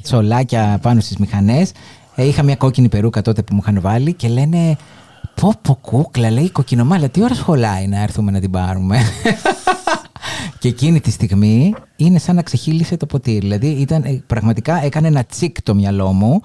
τσολάκια. 0.01 0.79
πάνω 0.81 0.99
στις 0.99 1.17
μηχανές. 1.17 1.71
Ε, 2.15 2.25
είχα 2.27 2.43
μια 2.43 2.55
κόκκινη 2.55 2.89
περούκα 2.89 3.21
τότε 3.21 3.41
που 3.41 3.53
μου 3.53 3.59
είχαν 3.63 3.81
βάλει 3.81 4.13
και 4.13 4.27
λένε 4.27 4.77
πω 5.35 5.53
πω 5.61 5.77
κούκλα 5.81 6.31
λέει 6.31 6.49
κοκκινομάλα 6.49 7.09
τι 7.09 7.23
ώρα 7.23 7.35
σχολάει 7.35 7.87
να 7.87 8.01
έρθουμε 8.01 8.31
να 8.31 8.39
την 8.39 8.51
πάρουμε; 8.51 8.99
Και 10.59 10.67
εκείνη 10.67 10.99
τη 10.99 11.11
στιγμή 11.11 11.73
είναι 11.95 12.19
σαν 12.19 12.35
να 12.35 12.41
ξεχύλισε 12.41 12.97
το 12.97 13.05
ποτήρι. 13.05 13.39
Δηλαδή 13.39 13.67
ήταν, 13.67 14.03
ε, 14.03 14.23
πραγματικά 14.27 14.83
έκανε 14.83 15.07
ένα 15.07 15.23
τσικ 15.23 15.61
το 15.61 15.75
μυαλό 15.75 16.13
μου 16.13 16.41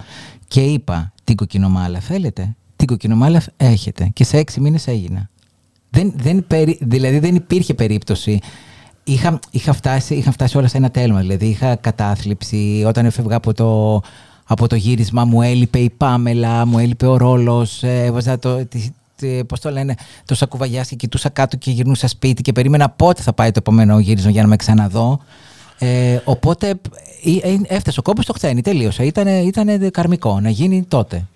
και 0.49 0.61
είπα 0.61 1.13
την 1.25 1.37
κοκκινομάλα 1.37 1.99
θέλετε; 1.99 2.57
Την 2.85 2.97
κοκκινομάλα 2.97 3.43
έχετε. 3.57 4.11
Και 4.13 4.25
σε 4.25 4.37
έξι 4.37 4.61
μήνες 4.61 4.87
έγινα. 4.87 5.29
Δεν, 5.91 6.13
δεν, 6.17 6.47
δηλαδή 6.81 7.19
δεν 7.19 7.35
υπήρχε 7.35 7.75
περίπτωση. 7.75 8.39
Είχα, 9.05 9.39
είχα, 9.51 9.73
φτάσει, 9.73 10.15
είχα 10.15 10.33
φτάσει 10.33 10.57
όλα 10.57 10.69
σε 10.69 10.77
ένα 10.77 10.91
τέλμα. 10.91 11.21
Δηλαδή 11.21 11.47
είχα 11.47 11.77
κατάθλιψη. 11.77 12.85
Όταν 12.87 13.07
έφευγα 13.07 13.37
από 13.37 13.55
το, 13.55 14.01
από 14.45 14.69
το 14.69 14.75
γύρισμα 14.75 15.25
μου 15.25 15.43
έλειπε 15.43 15.79
η 15.79 15.91
Πάμελα, 15.91 16.67
μου 16.67 16.79
έλειπε 16.79 17.07
ο 17.07 17.17
ρόλος. 17.17 17.83
Ε, 17.83 18.05
έβαζα 18.05 18.39
το, 18.39 18.67
πώς 19.47 19.61
το 19.61 19.71
λένε, 19.71 19.95
το 20.25 20.35
σακουβαγιάς 20.35 20.89
και 20.89 20.97
κοιτούσα 20.97 21.29
κάτω 21.29 21.57
και 21.57 21.71
γυρνούσα 21.71 22.09
σπίτι 22.09 22.43
και 22.43 22.53
περίμενα 22.53 22.91
πότε 22.91 23.23
θα 23.23 23.33
πάει 23.33 23.51
το 23.51 23.59
επόμενο 23.59 23.99
γύρισμα 23.99 24.31
για 24.31 24.43
να 24.43 24.49
με 24.49 24.57
ξαναδώ. 24.57 25.21
Ε, 25.79 26.21
οπότε 26.25 26.69
ε, 26.69 27.49
ε, 27.51 27.57
έφτασε 27.67 28.01
ο 28.01 28.03
κόμπος 28.03 28.25
στο 28.25 28.33
χτένι, 28.33 28.63
τελείωσε. 28.63 29.05
Ήταν, 29.05 29.27
ήταν 29.27 29.91
καρμικό 29.91 30.41
να 30.41 30.51
γίνει 30.51 30.85
τότε. 30.89 31.27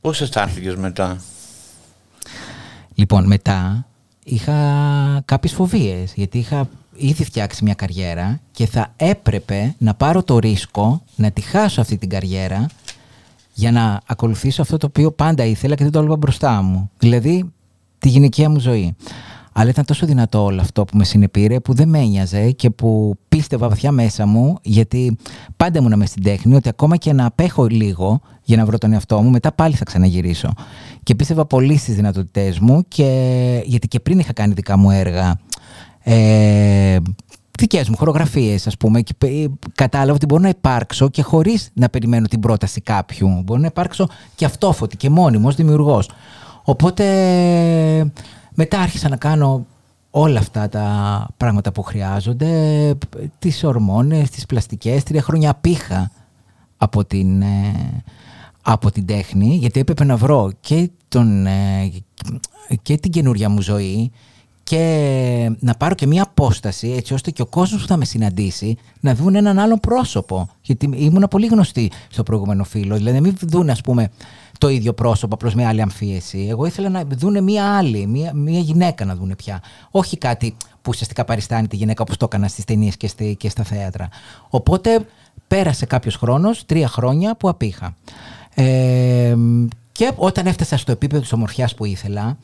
Πώς 0.00 0.20
αισθάνθηκες 0.20 0.76
μετά; 0.76 1.20
Λοιπόν, 2.94 3.26
μετά 3.26 3.86
είχα 4.24 4.54
κάποιες 5.24 5.52
φοβίες, 5.52 6.12
γιατί 6.14 6.38
είχα 6.38 6.68
ήδη 6.94 7.24
φτιάξει 7.24 7.64
μια 7.64 7.74
καριέρα 7.74 8.40
και 8.52 8.66
θα 8.66 8.92
έπρεπε 8.96 9.74
να 9.78 9.94
πάρω 9.94 10.22
το 10.22 10.38
ρίσκο 10.38 11.02
να 11.16 11.30
τη 11.30 11.40
χάσω 11.40 11.80
αυτή 11.80 11.96
την 11.96 12.08
καριέρα 12.08 12.66
για 13.54 13.72
να 13.72 14.00
ακολουθήσω 14.06 14.62
αυτό 14.62 14.76
το 14.76 14.86
οποίο 14.86 15.10
πάντα 15.10 15.44
ήθελα 15.44 15.74
και 15.74 15.82
δεν 15.82 15.92
το 15.92 15.98
έλεγα 15.98 16.16
μπροστά 16.16 16.62
μου. 16.62 16.90
Δηλαδή, 16.98 17.52
τη 17.98 18.08
γυναικεία 18.08 18.50
μου 18.50 18.58
ζωή. 18.58 18.96
Αλλά 19.60 19.70
ήταν 19.70 19.84
τόσο 19.84 20.06
δυνατό 20.06 20.42
όλο 20.42 20.60
αυτό 20.60 20.84
που 20.84 20.96
με 20.96 21.04
συνεπήρε 21.04 21.60
που 21.60 21.74
δεν 21.74 21.88
με 21.88 21.98
ένοιαζε 21.98 22.50
και 22.50 22.70
που 22.70 23.14
πίστευα 23.28 23.68
βαθιά 23.68 23.92
μέσα 23.92 24.26
μου 24.26 24.58
γιατί 24.62 25.16
πάντα 25.56 25.78
ήμουν 25.78 25.98
μες 25.98 26.08
στην 26.08 26.22
τέχνη 26.22 26.54
ότι 26.54 26.68
ακόμα 26.68 26.96
και 26.96 27.12
να 27.12 27.26
απέχω 27.26 27.66
λίγο 27.66 28.20
για 28.42 28.56
να 28.56 28.64
βρω 28.64 28.78
τον 28.78 28.92
εαυτό 28.92 29.22
μου 29.22 29.30
μετά 29.30 29.52
πάλι 29.52 29.74
θα 29.74 29.84
ξαναγυρίσω. 29.84 30.52
Και 31.02 31.14
πίστευα 31.14 31.46
πολύ 31.46 31.76
στις 31.76 31.94
δυνατότητές 31.94 32.58
μου 32.58 32.84
και 32.88 33.62
γιατί 33.64 33.88
και 33.88 34.00
πριν 34.00 34.18
είχα 34.18 34.32
κάνει 34.32 34.54
δικά 34.54 34.76
μου 34.76 34.90
έργα 34.90 35.40
ε, 36.02 36.96
δικές 37.58 37.88
μου 37.88 37.96
χορογραφίες, 37.96 38.66
ας 38.66 38.76
πούμε, 38.76 39.00
και 39.00 39.14
κατάλαβα 39.74 40.12
ότι 40.12 40.26
μπορώ 40.26 40.42
να 40.42 40.48
υπάρξω 40.48 41.08
και 41.08 41.22
χωρίς 41.22 41.70
να 41.74 41.88
περιμένω 41.88 42.26
την 42.26 42.40
πρόταση 42.40 42.80
κάποιου. 42.80 43.42
Μπορώ 43.44 43.60
να 43.60 43.66
υπάρξω 43.66 44.08
και 44.34 44.44
αυτόφωτη 44.44 44.96
και 44.96 45.10
μόνιμος 45.10 45.54
δημιουργός. 45.54 46.10
Οπότε 46.64 47.04
μετά 48.60 48.80
άρχισα 48.80 49.08
να 49.08 49.16
κάνω 49.16 49.66
όλα 50.10 50.38
αυτά 50.38 50.68
τα 50.68 51.26
πράγματα 51.36 51.72
που 51.72 51.82
χρειάζονται, 51.82 52.94
τις 53.38 53.64
ορμόνες, 53.64 54.30
τις 54.30 54.46
πλαστικές, 54.46 55.02
τρία 55.02 55.22
χρόνια 55.22 55.54
πήχα 55.54 56.10
από 56.76 57.04
την, 57.04 57.42
ε, 57.42 58.02
από 58.62 58.90
την 58.90 59.06
τέχνη, 59.06 59.54
γιατί 59.54 59.80
έπρεπε 59.80 60.04
να 60.04 60.16
βρω 60.16 60.52
και, 60.60 60.90
τον, 61.08 61.46
ε, 61.46 61.92
και 62.82 62.96
την 62.96 63.10
καινούρια 63.10 63.48
μου 63.48 63.60
ζωή 63.60 64.12
και 64.68 65.50
να 65.60 65.74
πάρω 65.74 65.94
και 65.94 66.06
μία 66.06 66.22
απόσταση 66.22 66.90
έτσι 66.96 67.14
ώστε 67.14 67.30
και 67.30 67.42
ο 67.42 67.46
κόσμος 67.46 67.80
που 67.80 67.86
θα 67.86 67.96
με 67.96 68.04
συναντήσει 68.04 68.76
να 69.00 69.14
δουν 69.14 69.34
έναν 69.34 69.58
άλλο 69.58 69.78
πρόσωπο. 69.78 70.48
Γιατί 70.62 70.90
ήμουν 70.94 71.26
πολύ 71.30 71.46
γνωστή 71.46 71.90
στο 72.10 72.22
προηγούμενο 72.22 72.64
φίλο. 72.64 72.96
Δηλαδή, 72.96 73.20
μην 73.20 73.36
δουν, 73.40 73.70
ας 73.70 73.80
πούμε, 73.80 74.10
το 74.58 74.68
ίδιο 74.68 74.92
πρόσωπο, 74.92 75.34
απλώς 75.34 75.54
με 75.54 75.66
άλλη 75.66 75.82
αμφίεση. 75.82 76.46
Εγώ 76.50 76.66
ήθελα 76.66 76.88
να 76.88 77.04
δούνε 77.04 77.40
μία 77.40 77.76
άλλη, 77.76 78.06
μία, 78.06 78.34
μία 78.34 78.58
γυναίκα 78.58 79.04
να 79.04 79.14
δούνε 79.14 79.34
πια. 79.34 79.62
Όχι 79.90 80.18
κάτι 80.18 80.56
που 80.72 80.88
ουσιαστικά 80.88 81.24
παριστάνει 81.24 81.66
τη 81.66 81.76
γυναίκα 81.76 82.02
όπως 82.02 82.16
το 82.16 82.24
έκανα 82.24 82.48
στις 82.48 82.64
ταινίες 82.64 82.96
και, 82.96 83.08
στη, 83.08 83.36
και 83.36 83.48
στα 83.48 83.62
θέατρα. 83.62 84.08
Οπότε 84.48 85.06
πέρασε 85.48 85.86
κάποιος 85.86 86.16
χρόνος, 86.16 86.66
τρία 86.66 86.88
χρόνια 86.88 87.36
που 87.36 87.48
απήχα. 87.48 87.96
Ε, 88.54 89.36
και 89.92 90.12
όταν 90.16 90.46
έφτασα 90.46 90.76
στο 90.76 90.92
επίπεδο 90.92 91.20
της 91.20 91.32
ομορφιάς 91.32 91.74
που 91.74 91.84
ήθελα 91.84 92.38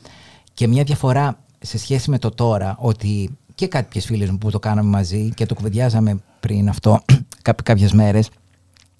και 0.53 0.67
μια 0.67 0.83
διαφορά 0.83 1.37
σε 1.65 1.77
σχέση 1.77 2.09
με 2.09 2.19
το 2.19 2.29
τώρα, 2.29 2.77
ότι 2.79 3.37
και 3.55 3.67
κάποιες 3.67 4.05
φίλες 4.05 4.29
μου 4.29 4.37
που 4.37 4.49
το 4.49 4.59
κάναμε 4.59 4.89
μαζί 4.89 5.29
και 5.29 5.45
το 5.45 5.53
κουβεντιάζαμε 5.53 6.19
πριν 6.39 6.69
αυτό 6.69 6.99
κάποιες 7.63 7.91
μέρες, 7.91 8.29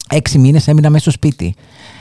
έξι 0.09 0.37
μήνες 0.37 0.67
έμεινα 0.67 0.89
μέσα 0.89 1.01
στο 1.01 1.11
σπίτι 1.11 1.55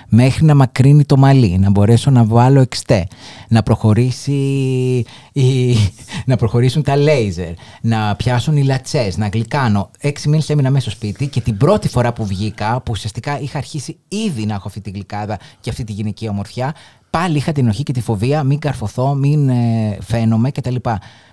μέχρι 0.08 0.44
να 0.44 0.54
μακρύνει 0.54 1.04
το 1.04 1.16
μαλλί, 1.16 1.58
να 1.58 1.70
μπορέσω 1.70 2.10
να 2.10 2.24
βάλω 2.24 2.60
εξτέ, 2.60 3.06
να, 3.48 3.62
προχωρήσει 3.62 4.32
η... 5.32 5.74
να 6.26 6.36
προχωρήσουν 6.36 6.82
τα 6.82 6.96
λέιζερ, 6.96 7.52
να 7.80 8.16
πιάσουν 8.16 8.56
οι 8.56 8.64
λατσές, 8.64 9.16
να 9.16 9.28
γλυκάνω. 9.28 9.90
Έξι 9.98 10.28
μήνες 10.28 10.50
έμεινα 10.50 10.70
μέσα 10.70 10.90
στο 10.90 10.90
σπίτι 10.90 11.26
και 11.26 11.40
την 11.40 11.56
πρώτη 11.56 11.88
φορά 11.88 12.12
που 12.12 12.26
βγήκα, 12.26 12.80
που 12.80 12.90
ουσιαστικά 12.90 13.40
είχα 13.40 13.58
αρχίσει 13.58 13.98
ήδη 14.08 14.46
να 14.46 14.54
έχω 14.54 14.68
αυτή 14.68 14.80
τη 14.80 14.90
γλυκάδα 14.90 15.38
και 15.60 15.70
αυτή 15.70 15.84
τη 15.84 15.92
γυναική 15.92 16.28
ομορφιά, 16.28 16.74
πάλι 17.14 17.36
είχα 17.36 17.52
την 17.52 17.68
οχή 17.68 17.82
και 17.82 17.92
τη 17.92 18.00
φοβία, 18.00 18.42
μην 18.42 18.58
καρφωθώ, 18.58 19.14
μην 19.14 19.48
ε, 19.48 19.98
φαίνομαι 20.00 20.50
κτλ. 20.50 20.76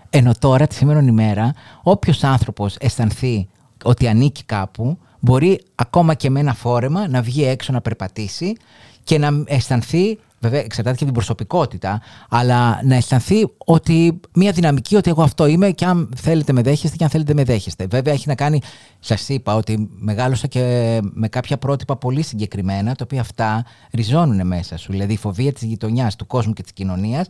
Ενώ 0.10 0.32
τώρα, 0.40 0.68
τη 0.68 0.76
σήμερα 0.76 1.02
ημέρα, 1.02 1.54
όποιος 1.84 2.24
άνθρωπος 2.24 2.76
αισθανθεί 2.80 3.48
ότι 3.84 4.08
ανήκει 4.08 4.44
κάπου, 4.44 4.98
μπορεί 5.20 5.62
ακόμα 5.76 6.14
και 6.14 6.30
με 6.30 6.40
ένα 6.40 6.54
φόρεμα 6.54 7.08
να 7.08 7.22
βγει 7.22 7.44
έξω 7.44 7.74
να 7.74 7.82
περπατήσει 7.82 8.56
και 9.04 9.18
να 9.18 9.44
αισθανθεί, 9.46 10.20
βέβαια 10.42 10.60
εξαρτάται 10.60 10.98
και 10.98 11.04
την 11.06 11.14
προσωπικότητα, 11.14 12.02
αλλά 12.30 12.80
να 12.84 12.96
αισθανθεί 12.96 13.48
ότι 13.58 14.20
μια 14.34 14.52
δυναμική 14.52 14.96
ότι 14.96 15.10
εγώ 15.10 15.24
αυτό 15.24 15.46
είμαι 15.46 15.72
και 15.72 15.86
αν 15.86 16.10
θέλετε 16.16 16.54
με 16.54 16.62
δέχεστε 16.62 16.98
και 16.98 17.04
αν 17.04 17.10
θέλετε 17.10 17.34
με 17.34 17.44
δέχεστε. 17.44 17.86
Βέβαια 17.90 18.14
έχει 18.14 18.28
να 18.28 18.36
κάνει, 18.36 18.60
σας 19.00 19.30
είπα 19.30 19.56
ότι 19.56 19.90
μεγάλωσα 20.00 20.48
και 20.48 21.00
με 21.02 21.28
κάποια 21.28 21.58
πρότυπα 21.58 21.98
πολύ 21.98 22.22
συγκεκριμένα, 22.22 22.96
τα 22.96 23.04
οποία 23.04 23.22
αυτά 23.22 23.66
ριζώνουν 23.94 24.48
μέσα 24.48 24.78
σου. 24.78 24.92
Δηλαδή 24.92 25.14
η 25.14 25.18
φοβία 25.18 25.54
της 25.54 25.64
γειτονιάς, 25.64 26.16
του 26.16 26.28
κόσμου 26.28 26.54
και 26.54 26.62
της 26.62 26.74
κοινωνίας 26.74 27.26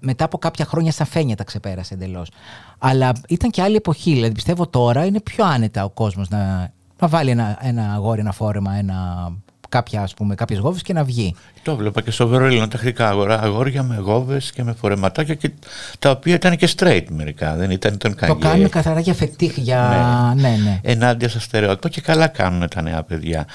μετά 0.00 0.24
από 0.24 0.38
κάποια 0.38 0.64
χρόνια 0.64 0.92
σαν 0.92 1.06
φαίνια 1.06 1.36
τα 1.36 1.44
ξεπέρασε 1.44 1.94
εντελώς. 1.94 2.30
Αλλά 2.78 3.12
ήταν 3.28 3.50
και 3.50 3.62
άλλη 3.62 3.76
εποχή. 3.76 4.12
Δηλαδή 4.12 4.34
πιστεύω 4.34 4.66
τώρα 4.66 5.04
είναι 5.04 5.20
πιο 5.20 5.44
άνετα 5.44 5.84
ο 5.84 5.90
κόσμος 5.90 6.28
να 6.28 6.72
να 7.04 7.08
βάλει 7.08 7.30
ένα, 7.30 7.58
ένα 7.60 7.92
αγόρι, 7.92 8.20
ένα 8.20 8.32
φόρεμα, 8.32 8.74
ένα, 8.74 9.28
κάποια, 9.74 10.02
ας 10.02 10.14
πούμε, 10.14 10.34
κάποιες 10.34 10.58
γόβες 10.58 10.82
και 10.82 10.92
να 10.92 11.04
βγει. 11.04 11.34
Το 11.62 11.76
βλέπα 11.76 12.00
και 12.00 12.10
στο 12.10 12.26
Βερολίνο 12.26 12.68
τακτικά 12.68 13.08
αγορά, 13.08 13.40
αγόρια 13.40 13.82
με 13.82 13.96
γόβες 13.96 14.52
και 14.52 14.62
με 14.62 14.72
φορεματάκια 14.72 15.34
και 15.34 15.50
τα 15.98 16.10
οποία 16.10 16.34
ήταν 16.34 16.56
και 16.56 16.68
straight 16.76 17.04
μερικά, 17.10 17.54
δεν 17.54 17.70
ήταν, 17.70 17.94
ήταν 17.94 18.16
Το 18.26 18.34
κάνουν 18.34 18.68
καθαρά 18.68 19.00
για 19.00 19.14
φετίχ, 19.14 19.56
για... 19.56 20.32
Ναι, 20.36 20.48
ναι. 20.48 20.56
ναι. 20.56 20.80
Ενάντια 20.82 21.28
στα 21.28 21.40
στερεότυπα 21.40 21.88
και 21.88 22.00
καλά 22.00 22.26
κάνουν 22.26 22.68
τα 22.68 22.82
νέα 22.82 23.02
παιδιά. 23.02 23.46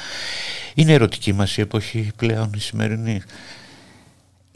Είναι 0.74 0.94
ερωτική 0.94 1.34
μας 1.34 1.58
η 1.58 1.62
εποχή 1.62 2.12
πλέον 2.16 2.52
η 2.56 2.60
σημερινή. 2.60 3.22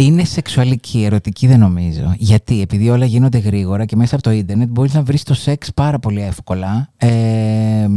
Είναι 0.04 0.24
σεξουαλική, 0.24 1.04
ερωτική 1.04 1.47
δεν 1.47 1.60
νομίζω. 1.60 2.14
Γιατί, 2.18 2.62
επειδή 2.62 2.89
όλα 2.89 3.06
γίνονται 3.06 3.38
γρήγορα 3.38 3.86
και 3.86 3.95
μέσα 3.95 4.16
από 4.16 4.24
το 4.24 4.32
ίντερνετ 4.32 4.70
μπορείς 4.70 4.93
να 4.93 5.01
βρεις 5.01 5.24
το 5.24 5.34
σεξ 5.34 5.74
πάρα 5.74 5.99
πολύ 5.99 6.22
εύκολα. 6.22 6.89
Ε, 6.97 7.88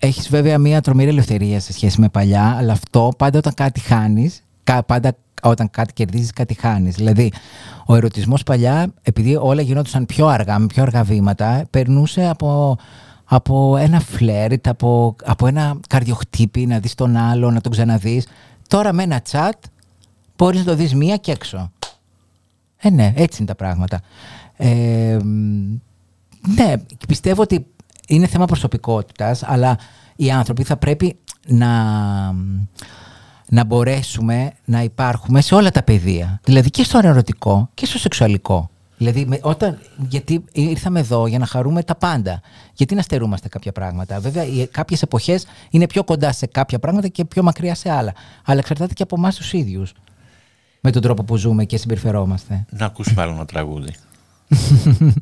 Έχεις 0.00 0.28
βέβαια 0.28 0.58
μια 0.58 0.80
τρομερή 0.80 1.08
ελευθερία 1.08 1.60
σε 1.60 1.72
σχέση 1.72 2.00
με 2.00 2.08
παλιά, 2.08 2.56
αλλά 2.58 2.72
αυτό 2.72 3.12
πάντα 3.16 3.38
όταν 3.38 3.54
κάτι 3.54 3.80
χάνεις, 3.80 4.42
πάντα 4.86 5.16
όταν 5.42 5.70
κάτι 5.70 5.92
κερδίζεις, 5.92 6.30
κάτι 6.30 6.54
χάνεις. 6.54 6.94
Δηλαδή, 6.94 7.32
ο 7.86 7.94
ερωτισμός 7.94 8.42
παλιά, 8.42 8.92
επειδή 9.02 9.36
όλα 9.40 9.62
γινόντουσαν 9.62 10.06
πιο 10.06 10.26
αργά, 10.26 10.58
με 10.58 10.66
πιο 10.66 10.82
αργά 10.82 11.02
βήματα, 11.02 11.64
περνούσε 11.70 12.28
από, 12.28 12.78
από 13.24 13.76
ένα 13.76 14.00
φλερτ, 14.00 14.68
από, 14.68 15.16
από 15.24 15.46
ένα 15.46 15.80
καρδιοχτύπη, 15.88 16.66
να 16.66 16.78
δεις 16.78 16.94
τον 16.94 17.16
άλλο, 17.16 17.50
να 17.50 17.60
τον 17.60 17.72
ξαναδείς. 17.72 18.26
Τώρα 18.68 18.92
με 18.92 19.02
ένα 19.02 19.22
chat 19.30 19.50
μπορείς 20.40 20.58
να 20.58 20.66
το 20.66 20.74
δεις 20.74 20.94
μία 20.94 21.16
και 21.16 21.32
έξω. 21.32 21.72
Ε, 22.76 22.90
ναι, 22.90 23.12
έτσι 23.16 23.36
είναι 23.38 23.46
τα 23.46 23.54
πράγματα. 23.54 24.00
Ε, 24.56 25.16
ναι, 26.54 26.74
πιστεύω 27.08 27.42
ότι 27.42 27.66
είναι 28.08 28.26
θέμα 28.26 28.44
προσωπικότητας, 28.44 29.42
αλλά 29.42 29.78
οι 30.16 30.30
άνθρωποι 30.30 30.62
θα 30.62 30.76
πρέπει 30.76 31.16
να, 31.46 31.72
να 33.48 33.64
μπορέσουμε 33.64 34.52
να 34.64 34.82
υπάρχουμε 34.82 35.40
σε 35.40 35.54
όλα 35.54 35.70
τα 35.70 35.82
πεδία. 35.82 36.40
Δηλαδή 36.44 36.70
και 36.70 36.84
στο 36.84 36.98
ερωτικό 37.02 37.70
και 37.74 37.86
στο 37.86 37.98
σεξουαλικό. 37.98 38.70
Δηλαδή, 38.96 39.38
όταν, 39.40 39.78
γιατί 40.08 40.44
ήρθαμε 40.52 41.00
εδώ 41.00 41.26
για 41.26 41.38
να 41.38 41.46
χαρούμε 41.46 41.82
τα 41.82 41.94
πάντα. 41.94 42.40
Γιατί 42.74 42.94
να 42.94 43.02
στερούμαστε 43.02 43.48
κάποια 43.48 43.72
πράγματα. 43.72 44.20
Βέβαια, 44.20 44.44
κάποιες 44.70 45.02
εποχές 45.02 45.46
είναι 45.70 45.86
πιο 45.86 46.04
κοντά 46.04 46.32
σε 46.32 46.46
κάποια 46.46 46.78
πράγματα 46.78 47.08
και 47.08 47.24
πιο 47.24 47.42
μακριά 47.42 47.74
σε 47.74 47.90
άλλα. 47.90 48.12
Αλλά 48.44 48.58
εξαρτάται 48.58 48.94
και 48.94 49.02
από 49.02 49.14
εμάς 49.18 49.36
τους 49.36 49.52
ίδιους. 49.52 49.92
Με 50.80 50.90
τον 50.90 51.02
τρόπο 51.02 51.24
που 51.24 51.36
ζούμε 51.36 51.64
και 51.64 51.76
συμπεριφερόμαστε. 51.76 52.66
Να 52.70 52.86
ακούσουμε 52.86 53.22
άλλο 53.22 53.32
ένα 53.32 53.44
τραγούδι. 53.44 53.94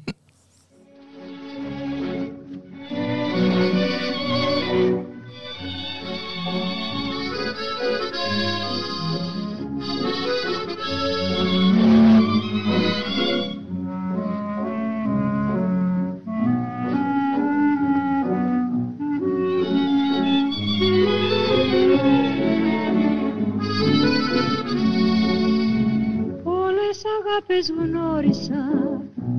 αγάπες 27.39 27.73
γνώρισα, 27.79 28.65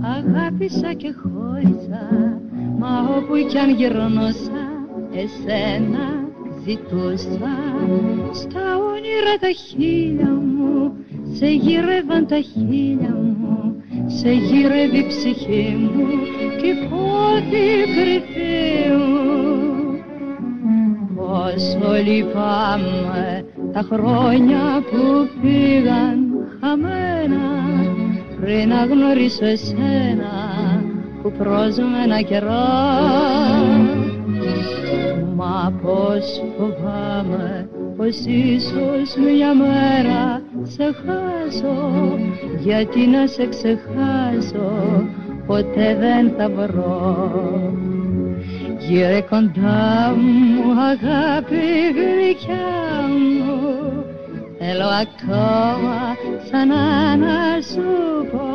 αγάπησα 0.02 0.94
και 0.94 1.14
χώρισα. 1.22 2.04
Μα 2.78 3.10
όπου 3.18 3.34
κι 3.50 3.58
αν 3.58 3.70
γυρνώσα, 3.70 4.62
εσένα 5.12 6.08
ζητούσα. 6.64 7.54
Στα 8.32 8.78
όνειρα 8.78 9.36
τα 9.40 9.52
χείλια 9.52 10.30
μου, 10.30 10.96
σε 11.34 11.48
γύρευαν 11.48 12.28
τα 12.28 12.40
χείλια 12.40 13.16
μου. 13.16 13.84
Σε 14.06 14.32
γύρευε 14.32 14.98
η 14.98 15.08
ψυχή 15.08 15.76
μου 15.80 16.08
και 16.62 16.68
η 16.68 16.88
πότη 16.90 17.68
κρυφή 17.96 18.92
μου 18.98 20.04
Πόσο 21.16 21.94
λυπάμαι 22.04 23.46
τα 23.74 23.82
χρόνια 23.82 24.84
που 24.92 25.30
πήγαν 25.42 26.30
χαμένα 26.60 27.59
πριν 28.50 28.68
να 28.68 28.84
γνωρίσω 28.84 29.46
εσένα 29.46 30.36
που 31.22 31.32
πρόσουμε 31.32 31.98
ένα 32.04 32.22
καιρό. 32.22 32.68
Μα 35.36 35.80
πως 35.82 36.44
φοβάμαι 36.58 37.70
πως 37.98 38.16
ίσως 38.26 39.16
μια 39.26 39.54
μέρα 39.54 40.42
σε 40.64 40.84
χάσω. 40.84 42.18
Γιατί 42.60 43.08
να 43.08 43.28
σε 43.28 43.48
ξεχάσω 43.48 44.72
ποτέ 45.46 45.98
δεν 46.00 46.34
θα 46.38 46.50
βρω. 46.50 47.74
Γύρε 48.80 49.22
κοντά 49.22 50.16
μου 50.18 50.72
αγάπη 50.82 51.66
γλυκιά 51.96 53.08
μου 53.10 53.89
Θέλω 54.62 54.86
ακόμα 55.02 56.16
ξανά 56.44 57.16
να 57.16 57.62
σου 57.62 58.28
πω 58.32 58.48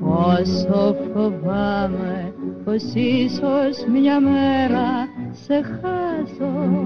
Πόσο 0.00 0.96
φοβάμαι 1.14 2.34
πως 2.64 2.82
ίσως 2.94 3.84
μια 3.92 4.20
μέρα 4.20 5.08
σε 5.30 5.54
χάσω 5.54 6.84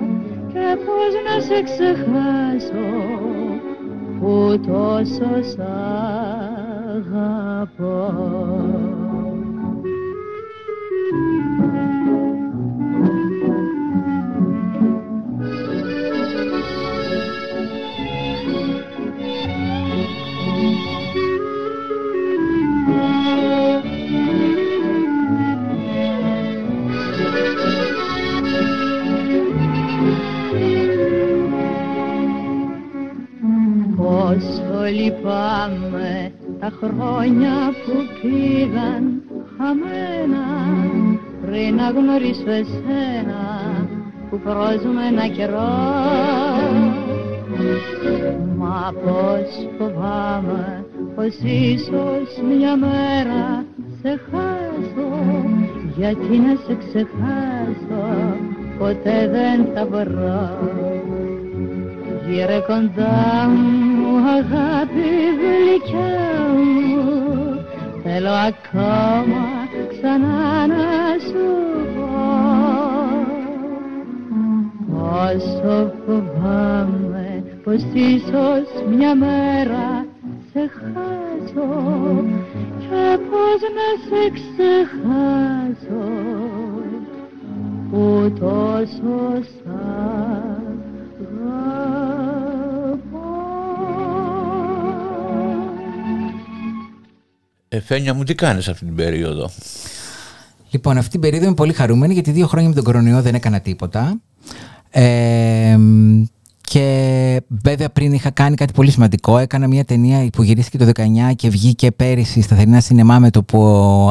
και 0.53 0.77
πως 0.85 1.13
να 1.27 1.41
σε 1.41 1.63
ξεχάσω 1.63 2.89
που 4.21 4.61
τόσο 4.67 5.43
σ' 5.43 5.59
αγαπώ 7.07 9.00
λυπάμαι 34.91 36.33
τα 36.61 36.73
χρόνια 36.83 37.53
που 37.85 37.93
πήγαν 38.21 39.23
χαμένα. 39.57 40.45
Πριν 41.47 41.75
να 41.75 41.91
γνωρίσω 41.91 42.51
εσένα 42.51 43.43
που 44.31 44.39
πρόζουμε 44.39 45.07
ένα 45.11 45.27
καιρό. 45.27 45.73
Μα 48.57 48.93
πως 49.03 49.69
φοβάμαι 49.79 50.85
πως 51.15 51.35
ίσως 51.43 52.29
μια 52.49 52.77
μέρα 52.77 53.65
σε 54.03 54.21
χάσω. 54.31 55.11
Γιατί 55.97 56.39
να 56.39 56.55
σε 56.67 56.77
ξεχάσω 56.79 58.37
ποτέ 58.79 59.29
δεν 59.29 59.67
θα 59.75 59.87
μπορώ 59.87 61.20
Γύρε 62.31 62.61
κοντά 62.67 63.49
μου 63.49 64.17
αγάπη 64.17 65.11
γλυκιά 65.41 66.49
μου 66.55 67.65
Θέλω 68.03 68.31
ακόμα 68.31 69.45
ξανά 69.89 70.67
να 70.67 71.19
σου 71.29 71.47
πω 71.95 72.11
Πόσο 74.93 75.93
φοβάμαι 76.07 77.45
πως 77.65 77.83
ίσως 77.93 78.67
μια 78.97 79.15
μέρα 79.15 80.07
σε 80.53 80.71
χάσω 80.75 82.25
και 82.79 83.19
πως 83.31 83.61
να 83.77 83.89
σε 84.09 84.31
ξεχάσω 84.37 85.71
που 87.91 88.33
τόσο 88.41 89.43
σ' 89.43 89.61
Εφένια 97.69 98.15
μου, 98.15 98.25
τι 98.25 98.35
κάνεις 98.35 98.69
αυτή 98.69 98.85
την 98.85 98.95
περίοδο; 98.95 99.51
Λοιπόν, 100.71 100.97
αυτή 100.97 101.11
την 101.11 101.21
περίοδο 101.21 101.45
είμαι 101.45 101.55
πολύ 101.55 101.73
χαρούμενη 101.73 102.13
γιατί 102.13 102.31
δύο 102.31 102.47
χρόνια 102.47 102.69
με 102.69 102.75
τον 102.75 102.85
κορονοϊό 102.85 103.23
δεν 103.23 103.35
έκανα 103.35 103.61
τίποτα. 103.61 104.21
Ε, 104.91 105.79
και 106.71 107.43
βέβαια 107.49 107.91
πριν 107.91 108.13
είχα 108.13 108.31
κάνει 108.31 108.55
κάτι 108.55 108.73
πολύ 108.73 108.91
σημαντικό. 108.91 109.39
Έκανα 109.39 109.67
μια 109.67 109.85
ταινία 109.85 110.29
που 110.33 110.43
γυρίστηκε 110.43 110.85
το 110.85 110.91
19 110.95 111.35
και 111.37 111.49
βγήκε 111.49 111.91
πέρυσι 111.91 112.41
στα 112.43 112.57
θερινά 112.57 112.81
σινεμά 112.81 113.19
με 113.19 113.31
το 113.31 113.43
που 113.43 113.61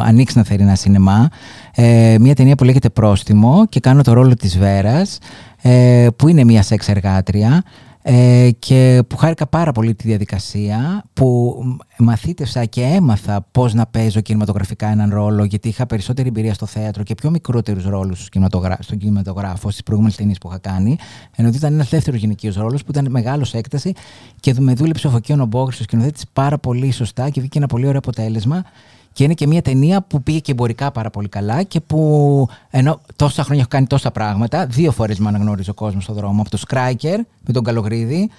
ανοίξαν 0.03 0.43
θερινά 0.43 0.75
σινεμά. 0.75 1.29
Ε, 1.75 2.15
μια 2.19 2.35
ταινία 2.35 2.55
που 2.55 2.63
λέγεται 2.63 2.89
Πρόστιμο 2.89 3.65
και 3.69 3.79
κάνω 3.79 4.01
το 4.01 4.13
ρόλο 4.13 4.35
της 4.35 4.57
Βέρας 4.57 5.17
ε, 5.61 6.07
που 6.15 6.27
είναι 6.27 6.43
μια 6.43 6.61
σεξ 6.61 6.89
εργάτρια 6.89 7.63
ε, 8.11 8.49
και 8.59 9.03
που 9.07 9.17
χάρηκα 9.17 9.47
πάρα 9.47 9.71
πολύ 9.71 9.95
τη 9.95 10.07
διαδικασία 10.07 11.03
που 11.13 11.59
μαθήτευσα 11.97 12.65
και 12.65 12.81
έμαθα 12.81 13.47
πώς 13.51 13.73
να 13.73 13.85
παίζω 13.85 14.21
κινηματογραφικά 14.21 14.87
έναν 14.87 15.09
ρόλο 15.13 15.43
γιατί 15.43 15.67
είχα 15.67 15.85
περισσότερη 15.85 16.27
εμπειρία 16.27 16.53
στο 16.53 16.65
θέατρο 16.65 17.03
και 17.03 17.15
πιο 17.15 17.29
μικρότερους 17.29 17.85
ρόλους 17.85 18.27
στον 18.79 18.97
κινηματογράφο 18.97 19.69
στις 19.69 19.83
προηγούμενες 19.83 20.17
ταινίες 20.17 20.37
που 20.37 20.47
είχα 20.47 20.57
κάνει 20.57 20.97
ενώ 21.35 21.49
ήταν 21.49 21.73
ένας 21.73 21.89
δεύτερος 21.89 22.19
γυναικείος 22.19 22.55
ρόλος 22.55 22.83
που 22.83 22.91
ήταν 22.91 23.07
μεγάλος 23.09 23.53
έκταση 23.53 23.93
και 24.39 24.55
με 24.59 24.73
δούλεψε 24.73 25.07
ο 25.07 25.09
Φωκίων 25.09 25.39
Ομπόγρης 25.39 25.79
ο 25.79 25.83
σκηνοθέτης 25.83 26.23
πάρα 26.33 26.57
πολύ 26.57 26.91
σωστά 26.91 27.29
και 27.29 27.39
βγήκε 27.39 27.57
ένα 27.57 27.67
πολύ 27.67 27.85
ωραίο 27.85 27.99
αποτέλεσμα 27.99 28.63
και 29.13 29.23
είναι 29.23 29.33
και 29.33 29.47
μια 29.47 29.61
ταινία 29.61 30.01
που 30.01 30.23
πήγε 30.23 30.39
και 30.39 30.51
εμπορικά 30.51 30.91
πάρα 30.91 31.09
πολύ 31.09 31.27
καλά 31.29 31.63
και 31.63 31.79
που 31.79 32.47
ενώ 32.69 33.01
τόσα 33.15 33.43
χρόνια 33.43 33.61
έχω 33.61 33.69
κάνει 33.69 33.87
τόσα 33.87 34.11
πράγματα, 34.11 34.65
δύο 34.65 34.91
φορές 34.91 35.19
με 35.19 35.27
αναγνώριζε 35.27 35.69
ο 35.69 35.73
κόσμος 35.73 36.03
στον 36.03 36.15
δρόμο. 36.15 36.41
Από 36.41 36.49
το 36.49 36.57
Σκράικερ 36.57 37.17
με 37.17 37.53
τον 37.53 37.63
Καλογρίδη, 37.63 38.29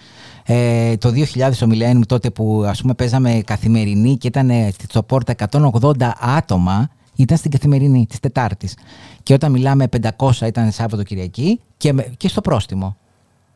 ε, 0.45 0.97
το 0.97 1.13
2000 1.35 1.63
ο 1.63 1.67
Μιλένιου 1.67 2.03
τότε 2.07 2.31
που 2.31 2.65
ας 2.67 2.81
πούμε 2.81 2.95
παίζαμε 2.95 3.43
καθημερινή 3.45 4.17
και 4.17 4.27
ήταν 4.27 4.51
στο 4.89 5.03
πόρτα 5.03 5.35
180 5.51 6.15
άτομα, 6.21 6.91
ήταν 7.17 7.37
στην 7.37 7.51
καθημερινή 7.51 8.07
της 8.07 8.21
Τετάρτης. 8.21 8.77
Και 9.23 9.35
όταν 9.35 9.51
μιλάμε 9.53 9.89
500 10.17 10.47
ήταν 10.47 10.73
Σάββατο 10.73 11.03
Κυριακή 11.03 11.61
και, 11.77 11.95
και 12.17 12.29
στο 12.29 12.41
πρόστιμο. 12.41 12.97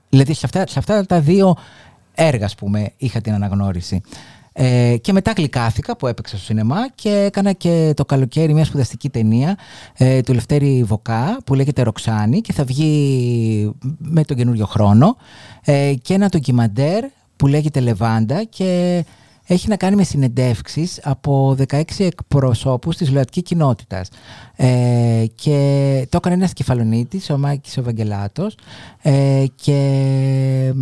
Δηλαδή 0.08 0.34
σε 0.34 0.40
αυτά, 0.44 0.66
σε 0.66 0.78
αυτά 0.78 1.06
τα 1.06 1.20
δύο 1.20 1.56
έργα, 2.14 2.44
ας 2.44 2.54
πούμε, 2.54 2.92
είχα 2.96 3.20
την 3.20 3.32
αναγνώριση. 3.32 4.00
Ε, 4.56 4.96
και 5.00 5.12
μετά 5.12 5.32
γλυκάθηκα 5.36 5.96
που 5.96 6.06
έπαιξα 6.06 6.36
στο 6.36 6.44
σινεμά 6.44 6.88
και 6.94 7.10
έκανα 7.10 7.52
και 7.52 7.92
το 7.96 8.04
καλοκαίρι 8.04 8.54
μια 8.54 8.64
σπουδαστική 8.64 9.10
ταινία 9.10 9.58
ε, 9.96 10.20
του 10.20 10.32
Λευτέρη 10.32 10.84
Βοκά 10.86 11.38
που 11.44 11.54
λέγεται 11.54 11.82
Ροξάνη 11.82 12.40
και 12.40 12.52
θα 12.52 12.64
βγει 12.64 13.74
με 13.98 14.24
τον 14.24 14.36
καινούριο 14.36 14.66
χρόνο. 14.66 15.16
Ε, 15.64 15.94
και 16.02 16.14
ένα 16.14 16.28
ντοκιμαντέρ 16.28 17.04
που 17.36 17.46
λέγεται 17.46 17.80
Λεβάντα 17.80 18.44
και 18.44 19.04
έχει 19.46 19.68
να 19.68 19.76
κάνει 19.76 19.96
με 19.96 20.02
συνεντεύξεις 20.02 21.00
από 21.02 21.56
16 21.68 21.82
εκπροσώπους 21.98 22.96
της 22.96 23.10
ΛΟΑΤΚΙ 23.10 23.42
κοινότητας. 23.42 24.08
Ε, 24.56 25.24
και 25.34 26.06
το 26.10 26.16
έκανε 26.16 26.34
ένας 26.34 26.52
κεφαλονίτης, 26.52 27.30
ο 27.30 27.38
Μάκης 27.38 27.76
Ευαγγελάτος 27.76 28.56
ε, 29.02 29.44
και 29.54 30.74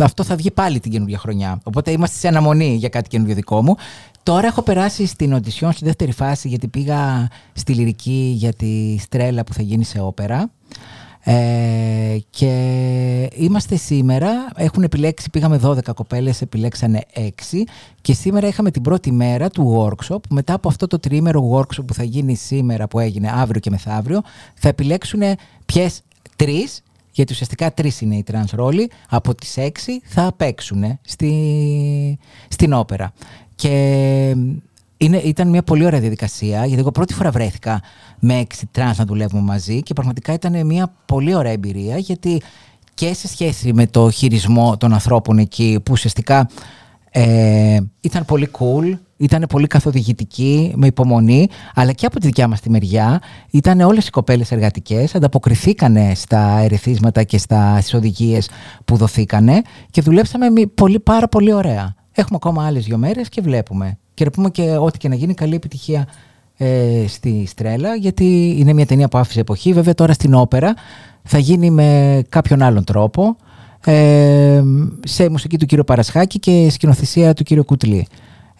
αυτό 0.00 0.24
θα 0.24 0.36
βγει 0.36 0.50
πάλι 0.50 0.80
την 0.80 0.90
καινούργια 0.90 1.18
χρονιά. 1.18 1.60
Οπότε 1.62 1.90
είμαστε 1.90 2.18
σε 2.18 2.28
αναμονή 2.28 2.74
για 2.74 2.88
κάτι 2.88 3.08
καινούργιο 3.08 3.34
δικό 3.34 3.62
μου. 3.62 3.76
Τώρα 4.22 4.46
έχω 4.46 4.62
περάσει 4.62 5.06
στην 5.06 5.32
οντισιόν 5.32 5.72
στη 5.72 5.84
δεύτερη 5.84 6.12
φάση 6.12 6.48
γιατί 6.48 6.68
πήγα 6.68 7.28
στη 7.52 7.72
λυρική 7.72 8.32
για 8.36 8.52
τη 8.52 8.98
στρέλα 8.98 9.44
που 9.44 9.52
θα 9.52 9.62
γίνει 9.62 9.84
σε 9.84 10.00
όπερα. 10.00 10.50
Ε, 11.30 12.18
και 12.30 13.30
είμαστε 13.34 13.76
σήμερα, 13.76 14.50
έχουν 14.56 14.82
επιλέξει, 14.82 15.30
πήγαμε 15.30 15.60
12 15.62 15.94
κοπέλες, 15.94 16.40
επιλέξανε 16.40 17.00
6 17.14 17.64
και 18.00 18.12
σήμερα 18.12 18.46
είχαμε 18.46 18.70
την 18.70 18.82
πρώτη 18.82 19.12
μέρα 19.12 19.50
του 19.50 19.94
workshop. 19.96 20.18
Μετά 20.30 20.54
από 20.54 20.68
αυτό 20.68 20.86
το 20.86 20.98
τριήμερο 20.98 21.50
workshop 21.54 21.86
που 21.86 21.94
θα 21.94 22.02
γίνει 22.02 22.34
σήμερα, 22.34 22.88
που 22.88 22.98
έγινε 22.98 23.30
αύριο 23.34 23.60
και 23.60 23.70
μεθαύριο, 23.70 24.22
θα 24.54 24.68
επιλέξουν 24.68 25.20
ποιες 25.66 26.02
τρεις, 26.36 26.82
γιατί 27.12 27.32
ουσιαστικά 27.32 27.74
τρεις 27.74 28.00
είναι 28.00 28.16
οι 28.16 28.22
τρανς 28.22 28.50
ρόλοι, 28.50 28.90
από 29.08 29.34
τις 29.34 29.56
έξι 29.56 30.00
θα 30.04 30.32
παίξουν 30.36 30.98
στη, 31.02 32.18
στην 32.48 32.72
όπερα. 32.72 33.12
Και 33.54 34.34
είναι, 34.98 35.16
ήταν 35.16 35.48
μια 35.48 35.62
πολύ 35.62 35.84
ωραία 35.84 36.00
διαδικασία, 36.00 36.66
γιατί 36.66 36.80
εγώ 36.80 36.90
πρώτη 36.90 37.14
φορά 37.14 37.30
βρέθηκα 37.30 37.80
με 38.18 38.38
έξι 38.38 38.66
τρανς 38.70 38.98
να 38.98 39.04
δουλεύουμε 39.04 39.42
μαζί 39.42 39.82
και 39.82 39.92
πραγματικά 39.92 40.32
ήταν 40.32 40.66
μια 40.66 40.94
πολύ 41.06 41.34
ωραία 41.34 41.52
εμπειρία, 41.52 41.98
γιατί 41.98 42.42
και 42.94 43.14
σε 43.14 43.28
σχέση 43.28 43.72
με 43.72 43.86
το 43.86 44.10
χειρισμό 44.10 44.76
των 44.76 44.92
ανθρώπων 44.92 45.38
εκεί, 45.38 45.80
που 45.84 45.92
ουσιαστικά 45.92 46.48
ε, 47.10 47.78
ήταν 48.00 48.24
πολύ 48.24 48.50
cool, 48.58 48.98
ήταν 49.16 49.44
πολύ 49.48 49.66
καθοδηγητική, 49.66 50.72
με 50.76 50.86
υπομονή, 50.86 51.48
αλλά 51.74 51.92
και 51.92 52.06
από 52.06 52.20
τη 52.20 52.26
δικιά 52.26 52.48
μας 52.48 52.60
τη 52.60 52.70
μεριά 52.70 53.20
ήταν 53.50 53.80
όλες 53.80 54.06
οι 54.06 54.10
κοπέλες 54.10 54.52
εργατικές, 54.52 55.14
ανταποκριθήκανε 55.14 56.12
στα 56.14 56.58
ερεθίσματα 56.58 57.22
και 57.22 57.38
στα, 57.38 57.80
στις 57.80 57.94
οδηγίες 57.94 58.48
που 58.84 58.96
δοθήκανε 58.96 59.62
και 59.90 60.02
δουλέψαμε 60.02 60.46
πολύ, 60.74 61.00
πάρα 61.00 61.28
πολύ 61.28 61.52
ωραία. 61.52 61.94
Έχουμε 62.18 62.38
ακόμα 62.42 62.66
άλλες 62.66 62.84
δύο 62.84 62.96
μέρες 62.96 63.28
και 63.28 63.40
βλέπουμε. 63.40 63.98
Και 64.14 64.24
να 64.24 64.30
πούμε 64.30 64.50
και 64.50 64.76
ό,τι 64.76 64.98
και 64.98 65.08
να 65.08 65.14
γίνει 65.14 65.34
καλή 65.34 65.54
επιτυχία 65.54 66.08
ε, 66.56 67.04
στη 67.08 67.44
Στρέλα, 67.46 67.94
γιατί 67.94 68.54
είναι 68.58 68.72
μια 68.72 68.86
ταινία 68.86 69.08
που 69.08 69.18
άφησε 69.18 69.40
εποχή. 69.40 69.72
Βέβαια 69.72 69.94
τώρα 69.94 70.12
στην 70.12 70.34
όπερα 70.34 70.74
θα 71.22 71.38
γίνει 71.38 71.70
με 71.70 72.22
κάποιον 72.28 72.62
άλλον 72.62 72.84
τρόπο, 72.84 73.36
ε, 73.84 74.62
σε 75.04 75.28
μουσική 75.28 75.58
του 75.58 75.66
κύριο 75.66 75.84
Παρασχάκη 75.84 76.38
και 76.38 76.70
σκηνοθεσία 76.70 77.34
του 77.34 77.42
κύριου 77.42 77.64
Κουτλή. 77.64 78.06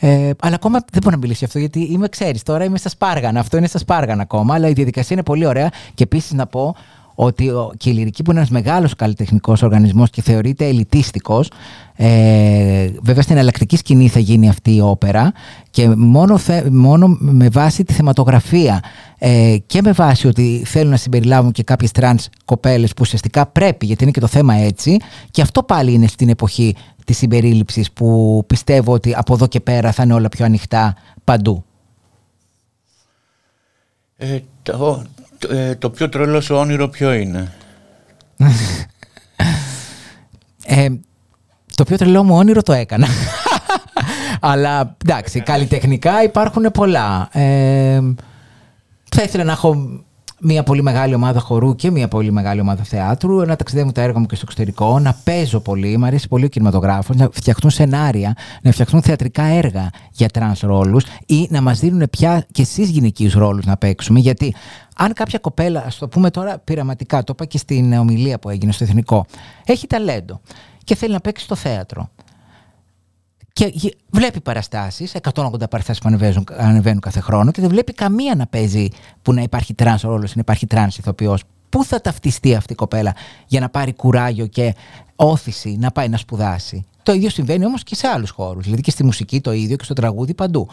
Ε, 0.00 0.30
αλλά 0.40 0.54
ακόμα 0.54 0.78
δεν 0.92 1.02
μπορώ 1.02 1.14
να 1.14 1.20
μιλήσω 1.20 1.44
αυτό 1.44 1.58
γιατί 1.58 1.80
είμαι, 1.80 2.08
ξέρεις, 2.08 2.42
τώρα 2.42 2.64
είμαι 2.64 2.78
στα 2.78 2.88
σπάργανα. 2.88 3.40
Αυτό 3.40 3.56
είναι 3.56 3.66
στα 3.66 3.78
σπάργανα 3.78 4.22
ακόμα, 4.22 4.54
αλλά 4.54 4.68
η 4.68 4.72
διαδικασία 4.72 5.16
είναι 5.16 5.24
πολύ 5.24 5.46
ωραία. 5.46 5.70
Και 5.94 6.02
επίσης 6.02 6.32
να 6.32 6.46
πω 6.46 6.74
ότι 7.20 7.50
και 7.76 7.90
η 7.90 7.92
Λυρική 7.92 8.22
που 8.22 8.30
είναι 8.30 8.40
ένας 8.40 8.52
μεγάλος 8.52 8.94
καλλιτεχνικός 8.94 9.62
οργανισμός 9.62 10.10
και 10.10 10.22
θεωρείται 10.22 10.66
ελιτίστικος, 10.66 11.50
ε, 11.96 12.90
βέβαια 13.02 13.22
στην 13.22 13.34
εναλλακτική 13.34 13.76
σκηνή 13.76 14.08
θα 14.08 14.18
γίνει 14.18 14.48
αυτή 14.48 14.74
η 14.74 14.80
όπερα 14.80 15.32
και 15.70 15.88
μόνο, 15.88 16.38
μόνο 16.70 17.16
με 17.18 17.48
βάση 17.48 17.84
τη 17.84 17.92
θεματογραφία 17.92 18.82
ε, 19.18 19.56
και 19.66 19.82
με 19.82 19.92
βάση 19.92 20.26
ότι 20.26 20.62
θέλουν 20.64 20.90
να 20.90 20.96
συμπεριλάβουν 20.96 21.52
και 21.52 21.62
κάποιες 21.62 21.90
τρανς 21.90 22.28
κοπέλες 22.44 22.90
που 22.90 23.00
ουσιαστικά 23.00 23.46
πρέπει 23.46 23.86
γιατί 23.86 24.02
είναι 24.02 24.12
και 24.12 24.20
το 24.20 24.26
θέμα 24.26 24.54
έτσι 24.54 24.96
και 25.30 25.42
αυτό 25.42 25.62
πάλι 25.62 25.92
είναι 25.92 26.06
στην 26.06 26.28
εποχή 26.28 26.76
της 27.04 27.16
συμπερίληψης 27.16 27.92
που 27.92 28.42
πιστεύω 28.46 28.92
ότι 28.92 29.14
από 29.14 29.34
εδώ 29.34 29.46
και 29.46 29.60
πέρα 29.60 29.92
θα 29.92 30.02
είναι 30.02 30.14
όλα 30.14 30.28
πιο 30.28 30.44
ανοιχτά 30.44 30.96
παντού. 31.24 31.64
Ε, 34.16 34.38
το, 34.62 35.02
ε, 35.48 35.74
το 35.74 35.90
πιο 35.90 36.08
τρελό 36.08 36.40
σου 36.40 36.54
όνειρο 36.54 36.88
ποιο 36.88 37.12
είναι; 37.12 37.52
ε, 40.66 40.88
το 41.74 41.84
πιο 41.84 41.96
τρελό 41.96 42.24
μου 42.24 42.36
όνειρο 42.36 42.62
το 42.62 42.72
έκανα. 42.72 43.06
Αλλά 44.40 44.96
εντάξει, 45.04 45.40
καλλιτεχνικά 45.40 46.22
υπάρχουν 46.22 46.70
πολλά. 46.70 47.28
Ε, 47.32 48.00
θα 49.10 49.22
ήθελα 49.22 49.44
να 49.44 49.52
έχω 49.52 50.02
μια 50.40 50.62
πολύ 50.62 50.82
μεγάλη 50.82 51.14
ομάδα 51.14 51.40
χορού 51.40 51.74
και 51.74 51.90
μια 51.90 52.08
πολύ 52.08 52.32
μεγάλη 52.32 52.60
ομάδα 52.60 52.82
θεάτρου, 52.82 53.36
να 53.36 53.56
ταξιδεύουν 53.56 53.92
τα 53.92 54.02
έργα 54.02 54.18
μου 54.18 54.26
και 54.26 54.34
στο 54.34 54.44
εξωτερικό, 54.46 54.98
να 54.98 55.16
παίζω 55.24 55.60
πολύ, 55.60 55.96
μου 55.96 56.04
αρέσει 56.04 56.28
πολύ 56.28 56.44
ο 56.44 56.48
κινηματογράφος, 56.48 57.16
να 57.16 57.28
φτιαχτούν 57.32 57.70
σενάρια, 57.70 58.34
να 58.62 58.72
φτιαχτούν 58.72 59.02
θεατρικά 59.02 59.42
έργα 59.42 59.90
για 60.12 60.28
τρανς 60.28 60.60
ρόλους 60.60 61.04
ή 61.26 61.46
να 61.50 61.60
μας 61.60 61.78
δίνουν 61.78 62.08
πια 62.10 62.44
και 62.52 62.62
cis 62.62 62.88
γυναικείους 62.88 63.32
ρόλους 63.32 63.64
να 63.64 63.76
παίξουμε. 63.76 64.18
Γιατί 64.18 64.54
αν 64.96 65.12
κάποια 65.12 65.38
κοπέλα, 65.38 65.84
ας 65.86 65.98
το 65.98 66.08
πούμε 66.08 66.30
τώρα 66.30 66.58
πειραματικά, 66.58 67.24
το 67.24 67.32
είπα 67.34 67.44
και 67.44 67.58
στην 67.58 67.92
ομιλία 67.92 68.38
που 68.38 68.48
έγινε 68.48 68.72
στο 68.72 68.84
Εθνικό, 68.84 69.26
έχει 69.64 69.86
ταλέντο 69.86 70.40
και 70.84 70.94
θέλει 70.94 71.12
να 71.12 71.20
παίξει 71.20 71.44
στο 71.44 71.54
θέατρο 71.54 72.10
και 73.58 73.96
βλέπει 74.10 74.40
παραστάσεις, 74.40 75.14
180 75.34 75.70
παραστάσεις 75.70 76.02
που 76.02 76.08
ανεβαίνουν, 76.08 76.44
ανεβαίνουν 76.56 77.00
κάθε 77.00 77.20
χρόνο 77.20 77.50
και 77.50 77.60
δεν 77.60 77.70
βλέπει 77.70 77.92
καμία 77.92 78.34
να 78.34 78.46
παίζει 78.46 78.88
που 79.22 79.32
να 79.32 79.42
υπάρχει 79.42 79.74
τρανς 79.74 80.02
ρόλος, 80.02 80.34
να 80.34 80.40
υπάρχει 80.40 80.66
τρανς 80.66 80.98
ηθοποιός. 80.98 81.42
Πού 81.68 81.84
θα 81.84 82.00
ταυτιστεί 82.00 82.54
αυτή 82.54 82.72
η 82.72 82.76
κοπέλα 82.76 83.14
για 83.46 83.60
να 83.60 83.68
πάρει 83.68 83.92
κουράγιο 83.94 84.46
και 84.46 84.74
ώθηση 85.16 85.76
να 85.80 85.90
πάει 85.90 86.08
να 86.08 86.16
σπουδάσει; 86.16 86.86
Το 87.02 87.12
ίδιο 87.12 87.30
συμβαίνει 87.30 87.64
όμως 87.64 87.82
και 87.82 87.94
σε 87.94 88.06
άλλους 88.06 88.30
χώρους. 88.30 88.64
Δηλαδή 88.64 88.82
και 88.82 88.90
στη 88.90 89.04
μουσική 89.04 89.40
το 89.40 89.52
ίδιο 89.52 89.76
και 89.76 89.84
στο 89.84 89.94
τραγούδι 89.94 90.34
παντού. 90.34 90.68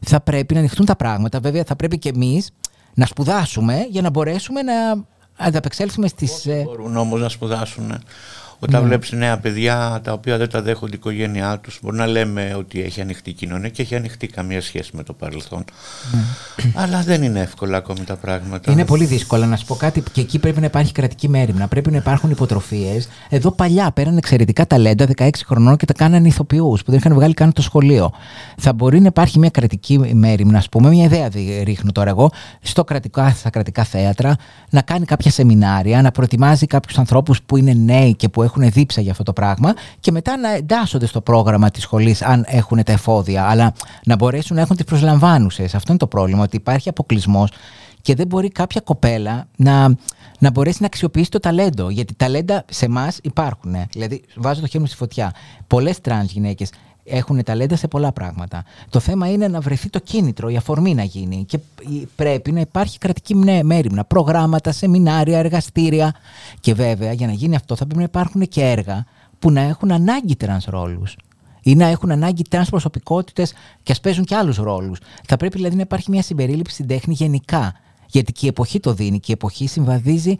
Θα 0.00 0.20
πρέπει 0.20 0.54
να 0.54 0.60
ανοιχτούν 0.60 0.86
τα 0.86 0.96
πράγματα. 0.96 1.40
Βέβαια, 1.40 1.64
θα 1.64 1.76
πρέπει 1.76 1.98
και 1.98 2.08
εμείς 2.08 2.50
να 2.94 3.06
σπουδάσουμε 3.06 3.86
για 3.90 4.02
να 4.02 4.10
μπορέσουμε 4.10 4.62
να 4.62 4.74
ανταπεξέλθουμε 5.36 6.08
στις. 6.08 6.46
Ε, 6.46 6.62
μπορούν 6.62 6.96
όμως 6.96 7.20
να 7.20 7.28
σπουδάσουν 7.28 8.02
όταν 8.62 8.80
ναι. 8.80 8.86
βλέπεις 8.86 9.12
νέα 9.12 9.38
παιδιά 9.38 10.00
τα 10.04 10.12
οποία 10.12 10.36
δεν 10.36 10.50
τα 10.50 10.62
δέχονται 10.62 10.92
η 10.92 10.98
οικογένειά 10.98 11.58
τους, 11.58 11.78
μπορεί 11.82 11.96
να 11.96 12.06
λέμε 12.06 12.54
ότι 12.58 12.82
έχει 12.82 13.00
ανοιχτή 13.00 13.32
κοινωνία 13.32 13.68
και 13.68 13.82
έχει 13.82 13.94
ανοιχτεί 13.94 14.26
καμία 14.26 14.60
σχέση 14.60 14.90
με 14.96 15.02
το 15.02 15.12
παρελθόν. 15.12 15.64
Ναι. 16.12 16.72
Αλλά 16.74 17.00
δεν 17.00 17.22
είναι 17.22 17.40
εύκολα 17.40 17.76
ακόμη 17.76 18.00
τα 18.00 18.16
πράγματα. 18.16 18.72
Είναι 18.72 18.84
πολύ 18.84 19.04
δύσκολα 19.04 19.46
να 19.46 19.56
σου 19.56 19.66
πω 19.66 19.74
κάτι 19.74 20.02
και 20.12 20.20
εκεί 20.20 20.38
πρέπει 20.38 20.60
να 20.60 20.66
υπάρχει 20.66 20.92
κρατική 20.92 21.28
μέρημνα. 21.28 21.68
Πρέπει 21.68 21.90
να 21.90 21.96
υπάρχουν 21.96 22.30
υποτροφίες. 22.30 23.08
Εδώ 23.28 23.50
παλιά 23.50 23.90
πέραν 23.92 24.16
εξαιρετικά 24.16 24.66
ταλέντα 24.66 25.06
16 25.16 25.30
χρονών 25.46 25.76
και 25.76 25.84
τα 25.84 25.92
κάνανε 25.92 26.28
ηθοποιούς 26.28 26.82
που 26.82 26.90
δεν 26.90 27.00
είχαν 27.00 27.14
βγάλει 27.14 27.34
καν 27.34 27.52
το 27.52 27.62
σχολείο. 27.62 28.12
Θα 28.56 28.72
μπορεί 28.72 29.00
να 29.00 29.06
υπάρχει 29.06 29.38
μια 29.38 29.50
κρατική 29.50 30.14
μέρημνα, 30.14 30.58
ας 30.58 30.68
πούμε, 30.68 30.88
μια 30.88 31.04
ιδέα 31.04 31.28
ρίχνω 31.62 31.92
τώρα 31.92 32.10
εγώ, 32.10 32.30
στο 32.60 32.84
κρατικά, 32.84 33.30
στα 33.30 33.50
κρατικά 33.50 33.84
θέατρα, 33.84 34.36
να 34.70 34.82
κάνει 34.82 35.04
κάποια 35.04 35.30
σεμινάρια, 35.30 36.02
να 36.02 36.10
προετοιμάζει 36.10 36.66
κάποιους 36.66 36.98
ανθρώπους 36.98 37.42
που 37.42 37.56
είναι 37.56 37.72
νέοι 37.72 38.14
και 38.14 38.28
που 38.28 38.42
έχουν 38.42 38.49
δίψα 38.58 39.00
για 39.00 39.10
αυτό 39.10 39.22
το 39.22 39.32
πράγμα 39.32 39.74
και 40.00 40.12
μετά 40.12 40.36
να 40.36 40.54
εντάσσονται 40.54 41.06
στο 41.06 41.20
πρόγραμμα 41.20 41.70
της 41.70 41.82
σχολής 41.82 42.22
αν 42.22 42.44
έχουν 42.48 42.84
τα 42.84 42.92
εφόδια, 42.92 43.44
αλλά 43.44 43.72
να 44.04 44.16
μπορέσουν 44.16 44.56
να 44.56 44.62
έχουν 44.62 44.76
τις 44.76 44.84
προσλαμβάνουσες. 44.84 45.74
Αυτό 45.74 45.88
είναι 45.88 45.98
το 45.98 46.06
πρόβλημα, 46.06 46.42
ότι 46.42 46.56
υπάρχει 46.56 46.88
αποκλεισμός 46.88 47.50
και 48.02 48.14
δεν 48.14 48.26
μπορεί 48.26 48.48
κάποια 48.48 48.80
κοπέλα 48.80 49.46
να, 49.56 49.94
να 50.38 50.50
μπορέσει 50.50 50.76
να 50.80 50.86
αξιοποιήσει 50.86 51.30
το 51.30 51.38
ταλέντο. 51.38 51.90
Γιατί 51.90 52.14
ταλέντα 52.14 52.64
σε 52.70 52.84
εμάς 52.84 53.18
υπάρχουν. 53.22 53.74
Δηλαδή, 53.92 54.22
βάζω 54.36 54.60
το 54.60 54.66
χέρι 54.66 54.82
μου 54.82 54.86
στη 54.86 54.96
φωτιά. 54.96 55.34
Πολλές 55.66 56.00
τρανς 56.00 56.32
γυναίκες 56.32 56.70
έχουν 57.10 57.42
ταλέντα 57.44 57.76
σε 57.76 57.88
πολλά 57.88 58.12
πράγματα. 58.12 58.64
Το 58.90 59.00
θέμα 59.00 59.30
είναι 59.30 59.48
να 59.48 59.60
βρεθεί 59.60 59.90
το 59.90 59.98
κίνητρο, 59.98 60.48
η 60.48 60.56
αφορμή 60.56 60.94
να 60.94 61.02
γίνει. 61.02 61.44
Και 61.44 61.58
πρέπει 62.16 62.52
να 62.52 62.60
υπάρχει 62.60 62.98
κρατική 62.98 63.34
μέριμνα, 63.62 64.04
προγράμματα, 64.04 64.72
σεμινάρια, 64.72 65.38
εργαστήρια. 65.38 66.14
Και 66.60 66.74
βέβαια 66.74 67.12
για 67.12 67.26
να 67.26 67.32
γίνει 67.32 67.56
αυτό 67.56 67.76
θα 67.76 67.84
πρέπει 67.84 67.98
να 67.98 68.04
υπάρχουν 68.04 68.48
και 68.48 68.62
έργα 68.62 69.04
που 69.38 69.50
να 69.50 69.60
έχουν 69.60 69.92
ανάγκη 69.92 70.36
τρανς 70.36 70.64
ρόλους 70.64 71.16
ή 71.62 71.74
να 71.74 71.86
έχουν 71.86 72.10
ανάγκη 72.10 72.42
τρανς 72.48 72.68
προσωπικότητες 72.68 73.52
και 73.82 73.92
ας 73.92 74.00
παίζουν 74.00 74.24
και 74.24 74.34
άλλους 74.34 74.56
ρόλους. 74.56 74.98
Θα 75.26 75.36
πρέπει 75.36 75.56
δηλαδή 75.56 75.76
να 75.76 75.82
υπάρχει 75.82 76.10
μια 76.10 76.22
συμπερίληψη 76.22 76.74
στην 76.74 76.86
τέχνη 76.86 77.14
γενικά. 77.14 77.74
Γιατί 78.06 78.32
και 78.32 78.46
η 78.46 78.48
εποχή 78.48 78.80
το 78.80 78.92
δίνει 78.94 79.20
και 79.20 79.30
η 79.30 79.32
εποχή 79.32 79.66
συμβαδίζει, 79.66 80.36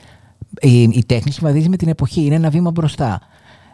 η, 0.60 0.82
η 0.82 1.04
τέχνη 1.06 1.32
συμβαδίζει 1.32 1.68
με 1.68 1.76
την 1.76 1.88
εποχή, 1.88 2.24
είναι 2.24 2.34
ένα 2.34 2.50
βήμα 2.50 2.70
μπροστά. 2.70 3.20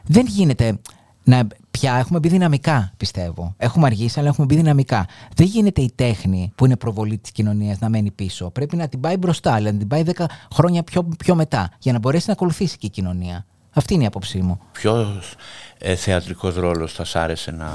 Δεν 0.04 0.26
γίνεται 0.26 0.78
να 1.24 1.46
πια 1.78 1.94
έχουμε 1.94 2.18
μπει 2.18 2.28
δυναμικά, 2.28 2.92
πιστεύω. 2.96 3.54
Έχουμε 3.56 3.86
αργήσει, 3.86 4.18
αλλά 4.18 4.28
έχουμε 4.28 4.46
μπει 4.46 4.56
δυναμικά. 4.56 5.06
Δεν 5.34 5.46
γίνεται 5.46 5.80
η 5.80 5.92
τέχνη 5.94 6.52
που 6.54 6.64
είναι 6.64 6.76
προβολή 6.76 7.18
της 7.18 7.30
κοινωνίας 7.30 7.78
να 7.78 7.88
μένει 7.88 8.10
πίσω. 8.10 8.50
Πρέπει 8.50 8.76
να 8.76 8.88
την 8.88 9.00
πάει 9.00 9.16
μπροστά, 9.16 9.56
δηλαδή 9.56 9.72
να 9.72 9.78
την 9.78 9.88
πάει 9.88 10.02
10 10.16 10.24
χρόνια 10.54 10.82
πιο, 10.82 11.08
πιο 11.18 11.34
μετά, 11.34 11.70
για 11.78 11.92
να 11.92 11.98
μπορέσει 11.98 12.24
να 12.26 12.32
ακολουθήσει 12.32 12.76
και 12.78 12.86
η 12.86 12.90
κοινωνία. 12.90 13.46
Αυτή 13.70 13.94
είναι 13.94 14.02
η 14.02 14.06
άποψή 14.06 14.38
μου. 14.38 14.60
Ποιος 14.72 15.34
ε, 15.78 15.94
θεατρικός 15.94 16.54
ρόλος 16.54 16.92
θα 16.92 17.04
σ' 17.04 17.16
άρεσε 17.16 17.50
να 17.50 17.68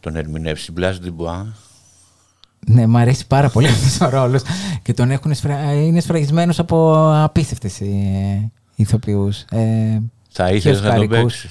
τον 0.00 0.16
ερμηνεύσει, 0.16 0.72
Μπλάζ 0.72 0.96
Διμπουά. 0.96 1.46
Ναι, 2.66 2.86
μου 2.86 2.98
αρέσει 2.98 3.26
πάρα 3.26 3.48
πολύ 3.48 3.66
αυτός 3.66 4.00
ο 4.00 4.08
ρόλος 4.10 4.42
και 4.82 4.94
τον 4.94 5.10
έχουν 5.10 5.34
σφρα... 5.34 5.72
είναι 5.72 6.00
σφραγισμένος 6.00 6.58
από 6.58 7.10
απίστευτες 7.22 7.80
ηθοποιούς. 8.74 9.40
Ε, 9.40 9.98
θα 10.30 10.50
ήθελες 10.50 10.82
να 10.82 10.94
τον 10.94 11.08
παίξεις; 11.08 11.50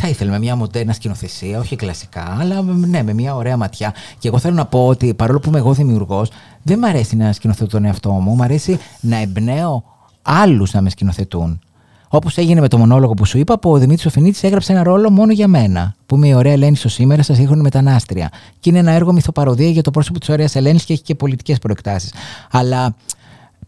Θα 0.00 0.08
ήθελε 0.08 0.30
με 0.30 0.38
μια 0.38 0.56
μοντέρνα 0.56 0.92
σκηνοθεσία, 0.92 1.58
όχι 1.58 1.76
κλασικά, 1.76 2.36
αλλά 2.40 2.62
ναι, 2.62 3.02
με 3.02 3.12
μια 3.12 3.34
ωραία 3.34 3.56
ματιά. 3.56 3.94
Και 4.18 4.28
εγώ 4.28 4.38
θέλω 4.38 4.54
να 4.54 4.66
πω 4.66 4.86
ότι 4.86 5.14
παρόλο 5.14 5.38
που 5.38 5.48
είμαι 5.48 5.58
εγώ 5.58 5.72
δημιουργός, 5.72 6.30
δεν 6.62 6.78
μου 6.80 6.88
αρέσει 6.88 7.16
να 7.16 7.32
σκηνοθετώ 7.32 7.70
τον 7.70 7.84
εαυτό 7.84 8.10
μου. 8.10 8.34
Μου 8.34 8.42
αρέσει 8.42 8.78
να 9.00 9.20
εμπνέω 9.20 9.84
άλλους 10.22 10.72
να 10.72 10.80
με 10.80 10.90
σκηνοθετούν. 10.90 11.60
Όπως 12.08 12.36
έγινε 12.36 12.60
με 12.60 12.68
το 12.68 12.78
μονόλογο 12.78 13.14
που 13.14 13.24
σου 13.24 13.38
είπα, 13.38 13.58
που 13.58 13.70
ο 13.70 13.78
Δημήτρης 13.78 14.06
Οφινίτη 14.06 14.38
έγραψε 14.42 14.72
ένα 14.72 14.82
ρόλο 14.82 15.10
μόνο 15.10 15.32
για 15.32 15.48
μένα. 15.48 15.94
Που 16.06 16.16
είμαι 16.16 16.28
η 16.28 16.34
ωραία 16.34 16.52
Ελένη 16.52 16.76
στο 16.76 16.88
σήμερα, 16.88 17.22
σα 17.22 17.32
έχουν 17.32 17.60
μετανάστρια. 17.60 18.30
Και 18.60 18.70
είναι 18.70 18.78
ένα 18.78 18.90
έργο 18.90 19.12
μυθοπαροδία 19.12 19.68
για 19.68 19.82
το 19.82 19.90
πρόσωπο 19.90 20.18
της 20.18 20.28
ωραίας 20.28 20.54
Ελένης 20.54 20.84
και 20.84 20.92
έχει 20.92 21.02
και 21.02 21.14
πολιτικές 21.14 21.58
προεκτάσεις. 21.58 22.12
Αλλά 22.50 22.94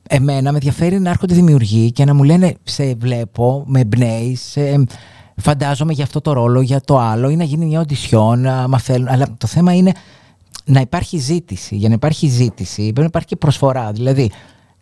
εμένα 0.08 0.50
με 0.50 0.56
ενδιαφέρει 0.56 1.00
να 1.00 1.10
έρχονται 1.10 1.34
δημιουργοί 1.34 1.92
και 1.92 2.04
να 2.04 2.14
μου 2.14 2.22
λένε 2.22 2.54
Σε 2.62 2.94
βλέπω, 2.94 3.64
με 3.66 3.80
εμπνέεις, 3.80 4.56
φαντάζομαι 5.40 5.92
για 5.92 6.04
αυτό 6.04 6.20
το 6.20 6.32
ρόλο, 6.32 6.60
για 6.60 6.80
το 6.80 6.98
άλλο, 6.98 7.28
ή 7.28 7.36
να 7.36 7.44
γίνει 7.44 7.66
μια 7.66 7.80
οντισιόν, 7.80 8.46
άμα 8.46 8.78
θέλουν. 8.78 9.08
Αλλά 9.08 9.26
το 9.38 9.46
θέμα 9.46 9.74
είναι 9.74 9.92
να 10.64 10.80
υπάρχει 10.80 11.18
ζήτηση. 11.18 11.76
Για 11.76 11.88
να 11.88 11.94
υπάρχει 11.94 12.28
ζήτηση 12.28 12.82
πρέπει 12.82 13.00
να 13.00 13.04
υπάρχει 13.04 13.28
και 13.28 13.36
προσφορά. 13.36 13.92
Δηλαδή, 13.92 14.30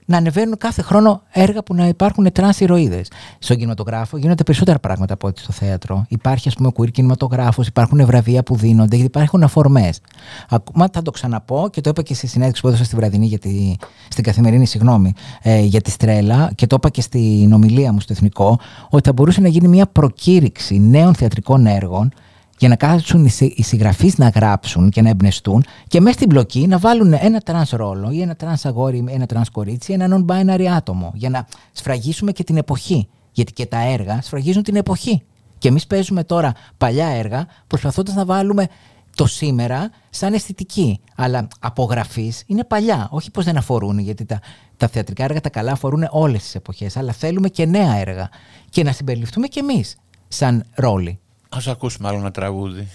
να 0.08 0.16
ανεβαίνουν 0.16 0.56
κάθε 0.58 0.82
χρόνο 0.82 1.22
έργα 1.32 1.62
που 1.62 1.74
να 1.74 1.86
υπάρχουν 1.86 2.32
τρανς 2.32 2.60
ηρωίδες. 2.60 3.10
Στον 3.38 3.56
κινηματογράφο 3.56 4.16
γίνονται 4.16 4.42
περισσότερα 4.42 4.78
πράγματα 4.78 5.14
από 5.14 5.26
ό,τι 5.26 5.40
στο 5.40 5.52
θέατρο. 5.52 6.04
Υπάρχει, 6.08 6.48
ας 6.48 6.54
πούμε, 6.54 6.70
queer 6.76 6.90
κινηματογράφος, 6.90 7.66
υπάρχουν 7.66 8.06
βραβεία 8.06 8.42
που 8.42 8.56
δίνονται, 8.56 8.96
υπάρχουν 8.96 9.42
αφορμές. 9.42 10.00
Ακόμα 10.48 10.88
θα 10.92 11.02
το 11.02 11.10
ξαναπώ 11.10 11.68
και 11.72 11.80
το 11.80 11.90
είπα 11.90 12.02
και 12.02 12.14
στη 12.14 12.26
συνέντευξη 12.26 12.62
που 12.62 12.68
έδωσα 12.68 12.84
στη 12.84 12.96
βραδινή, 12.96 13.26
για 13.26 13.38
τη, 13.38 13.74
στην 14.08 14.24
Καθημερινή, 14.24 14.66
συγγνώμη, 14.66 15.12
ε, 15.42 15.60
για 15.60 15.80
τη 15.80 15.90
Στρέλα 15.90 16.50
και 16.54 16.66
το 16.66 16.76
είπα 16.78 16.88
και 16.88 17.00
στην 17.00 17.52
ομιλία 17.52 17.92
μου 17.92 18.00
στο 18.00 18.12
Εθνικό, 18.12 18.58
ότι 18.88 19.02
θα 19.06 19.12
μπορούσε 19.12 19.40
να 19.40 19.48
γίνει 19.48 19.68
μια 19.68 19.86
προκήρυξη 19.86 20.78
νέων 20.78 21.14
θεατρικών 21.14 21.66
έργων 21.66 22.12
για 22.58 22.68
να 22.68 22.76
κάτσουν 22.76 23.24
οι 23.54 23.62
συγγραφείς 23.62 24.18
να 24.18 24.28
γράψουν 24.28 24.90
και 24.90 25.02
να 25.02 25.08
εμπνευστούν 25.08 25.64
και 25.86 26.00
μέσα 26.00 26.14
στην 26.14 26.28
πλοκή 26.28 26.66
να 26.66 26.78
βάλουν 26.78 27.12
ένα 27.12 27.40
τρανς 27.40 27.70
ρόλο 27.70 28.10
ή 28.10 28.20
ένα 28.20 28.34
τρανς 28.34 28.64
αγόρι, 28.64 29.04
ένα 29.08 29.26
τρανς 29.26 29.50
κορίτσι, 29.50 29.92
ένα 29.92 30.24
non-binary 30.26 30.64
άτομο 30.64 31.12
για 31.14 31.30
να 31.30 31.46
σφραγίσουμε 31.72 32.32
και 32.32 32.44
την 32.44 32.56
εποχή. 32.56 33.08
Γιατί 33.32 33.52
και 33.52 33.66
τα 33.66 33.80
έργα 33.80 34.22
σφραγίζουν 34.22 34.62
την 34.62 34.76
εποχή. 34.76 35.22
Και 35.58 35.68
εμείς 35.68 35.86
παίζουμε 35.86 36.24
τώρα 36.24 36.52
παλιά 36.76 37.06
έργα 37.06 37.46
προσπαθώντας 37.66 38.14
να 38.14 38.24
βάλουμε 38.24 38.66
το 39.14 39.26
σήμερα 39.26 39.90
σαν 40.10 40.32
αισθητική. 40.32 41.00
Αλλά 41.16 41.48
από 41.60 41.85
γραφής 41.85 42.42
είναι 42.46 42.64
παλιά. 42.64 43.08
Όχι 43.10 43.30
πως 43.30 43.44
δεν 43.44 43.56
αφορούν, 43.56 43.98
γιατί 43.98 44.24
τα, 44.24 44.40
τα 44.76 44.88
θεατρικά 44.88 45.24
έργα 45.24 45.40
τα 45.40 45.48
καλά 45.48 45.72
αφορούν 45.72 46.06
όλες 46.10 46.42
τις 46.42 46.54
εποχές. 46.54 46.96
Αλλά 46.96 47.12
θέλουμε 47.12 47.48
και 47.48 47.66
νέα 47.66 47.96
έργα. 47.96 48.28
Και 48.70 48.82
να 48.82 48.92
συμπεριληφθούμε 48.92 49.46
κι 49.46 49.58
εμείς 49.58 49.96
σαν 50.28 50.64
ρόλοι. 50.74 51.18
Ας 51.48 51.66
ακούσουμε 51.66 52.08
άλλο 52.08 52.18
ένα 52.18 52.30
τραγούδι. 52.30 52.88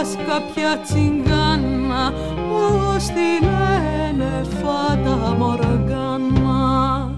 Αγαπάς 0.00 0.16
κάποια 0.26 0.78
τσιγκάνα 0.78 2.12
πως 2.48 3.06
τη 3.06 3.44
λένε 3.44 4.42
φάτα 4.62 5.34
μοργάνα. 5.38 7.14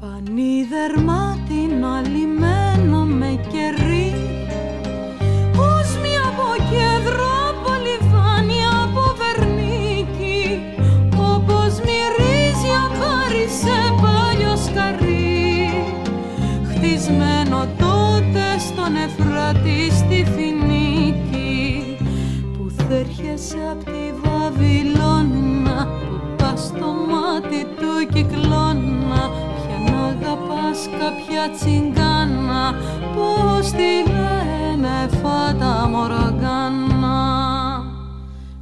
Πανίδερμα 0.00 1.38
την 1.48 1.84
αλυμένο 1.84 2.57
αγαπάς 30.78 30.88
κάποια 30.98 31.50
τσιγκάνα 31.56 32.74
πως 33.14 33.70
τη 33.70 34.10
λένε 34.10 35.08
φάτα 35.22 35.88
μοργάνα 35.88 37.18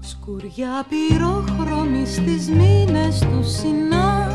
Σκουριά 0.01 0.85
πυρόχρωμη 0.89 2.07
στις 2.07 2.49
μίνες 2.49 3.19
του 3.19 3.45
Σινά. 3.45 4.31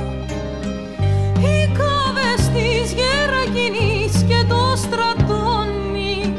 Οι 1.39 1.71
κάβες 1.77 2.47
της 2.47 2.93
Γερακινής 2.93 4.23
και 4.27 4.45
το 4.47 4.73
Στρατόνι. 4.75 6.35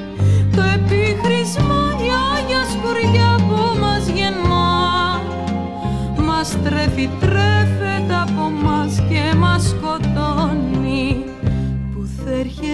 Το 0.57 0.63
επίχρισμα 0.75 1.81
η 1.99 2.09
Άγια 2.35 2.63
σκουριά 2.73 3.37
που 3.49 3.81
μας 3.81 4.07
γεννά. 4.09 5.21
Μας 6.27 6.57
τρέφει, 6.65 7.11
τρέφεται 7.21 8.15
από 8.23 8.51
μας 8.51 9.03
και 9.09 9.37
μας 9.37 9.63
σκοτώνει 9.69 9.92
Που 9.92 9.92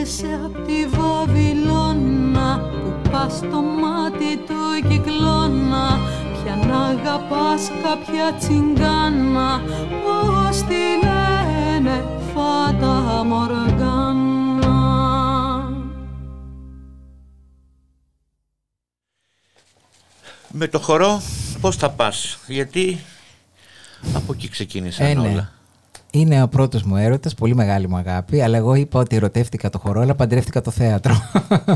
θέρχεσαι 0.09 0.41
απ' 0.45 0.67
τη 0.67 0.87
Βαβυλώνα 0.87 2.59
Που 2.83 3.11
πας 3.11 3.33
στο 3.37 3.61
μάτι 3.61 4.37
του 4.47 4.89
κυκλώνα 4.89 5.99
Πια 6.33 6.57
να 6.67 6.85
αγαπάς 6.85 7.71
κάποια 7.83 8.35
τσιγκάνα 8.39 9.61
Πώς 10.05 10.57
τη 10.57 11.07
λένε 11.07 12.05
φάτα 12.35 13.25
μοργάνα 13.25 14.77
Με 20.53 20.69
το 20.69 20.79
χορό 20.79 21.23
πώς 21.61 21.77
θα 21.77 21.91
πας, 21.91 22.39
γιατί 22.47 22.99
από 24.15 24.33
εκεί 24.33 24.49
ξεκίνησαν 24.49 25.07
Ε, 25.07 25.15
ναι. 25.15 25.29
όλα. 25.29 25.58
Είναι 26.11 26.43
ο 26.43 26.49
πρώτος 26.49 26.83
μου 26.83 26.97
έρωτας, 26.97 27.35
πολύ 27.35 27.55
μεγάλη 27.55 27.89
μου 27.89 27.97
αγάπη, 27.97 28.41
αλλά 28.41 28.57
εγώ 28.57 28.75
είπα 28.75 29.01
ότι 29.01 29.17
ερωτεύτηκα 29.17 29.71
το 29.71 29.79
χορό, 29.79 30.01
αλλά 30.01 30.15
παντρεύτηκα 30.15 30.61
το 30.61 30.71
θέατρο. 30.71 31.15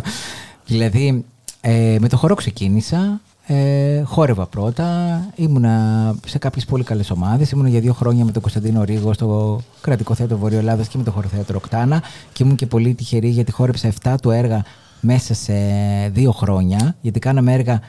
δηλαδή, 0.67 1.25
ε, 1.61 1.97
με 2.01 2.09
το 2.09 2.17
χορό 2.17 2.35
ξεκίνησα, 2.35 3.21
ε, 3.47 4.03
χόρευα 4.03 4.47
πρώτα, 4.47 5.21
ήμουνα 5.35 6.15
σε 6.27 6.39
κάποιες 6.39 6.65
πολύ 6.65 6.85
καλές 6.85 7.11
ομάδες, 7.11 7.51
ήμουνα 7.51 7.69
για 7.69 7.81
δύο 7.81 7.93
χρόνια 7.93 8.25
με 8.25 8.33
τον 8.33 8.43
Κωνσταντίνο 8.43 8.85
Ρίγο 8.85 9.13
στο 9.13 9.61
Κρατικό 9.81 10.15
Θέατρο 10.15 10.37
Βορείου 10.37 10.59
Ελλάδας 10.59 10.89
και 10.89 10.99
με 10.99 11.05
το 11.05 11.11
Χωροθέατρο 11.11 11.57
Οκτάνα 11.57 12.03
και 12.33 12.43
ήμουν 12.43 12.57
και 12.57 12.67
πολύ 12.67 12.95
τυχερή 12.95 13.29
γιατί 13.29 13.53
χόρεψα 13.53 13.93
7 14.03 14.15
του 14.23 14.31
έργα 14.31 14.65
μέσα 15.01 15.35
σε 15.35 15.55
δύο 16.13 16.33
χρόνια, 16.33 16.97
γιατί 17.01 17.19
κάναμε 17.19 17.53
έργα 17.53 17.81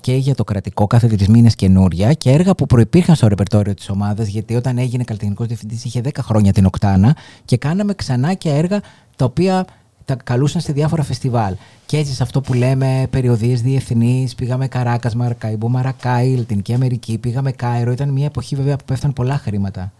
και 0.00 0.12
για 0.12 0.34
το 0.34 0.44
κρατικό 0.44 0.86
κάθε 0.86 1.06
τρει 1.06 1.28
μήνες 1.28 1.54
καινούρια 1.54 2.12
και 2.12 2.30
έργα 2.30 2.54
που 2.54 2.66
προπήρχαν 2.66 3.14
στο 3.14 3.26
ρεπερτόριο 3.28 3.74
της 3.74 3.88
ομάδας. 3.88 4.28
Γιατί 4.28 4.54
όταν 4.54 4.78
έγινε 4.78 5.04
καλλιτεχνικός 5.04 5.46
διευθυντής 5.46 5.84
είχε 5.84 6.00
10 6.04 6.08
χρόνια 6.22 6.52
την 6.52 6.66
Οκτάνα 6.66 7.16
και 7.44 7.56
κάναμε 7.56 7.94
ξανά 7.94 8.34
και 8.34 8.48
έργα 8.48 8.80
τα 9.16 9.24
οποία 9.24 9.64
τα 10.04 10.16
καλούσαν 10.24 10.60
σε 10.60 10.72
διάφορα 10.72 11.02
φεστιβάλ. 11.02 11.54
Και 11.86 11.96
έτσι 11.96 12.12
σε 12.14 12.22
αυτό 12.22 12.40
που 12.40 12.54
λέμε 12.54 13.06
περιοδίες 13.10 13.62
διεθνείς, 13.62 14.34
πήγαμε 14.34 14.68
Καράκας, 14.68 15.14
Μαρακάιμπο, 15.14 15.68
Μαρακάι, 15.68 16.36
Λατινική 16.36 16.74
Αμερική, 16.74 17.18
πήγαμε 17.18 17.52
Κάιρο. 17.52 17.92
Ήταν 17.92 18.08
μια 18.08 18.26
εποχή 18.26 18.56
βέβαια 18.56 18.76
που 18.76 18.84
πέφταν 18.84 19.12
πολλά 19.12 19.38
χρήματα 19.38 19.92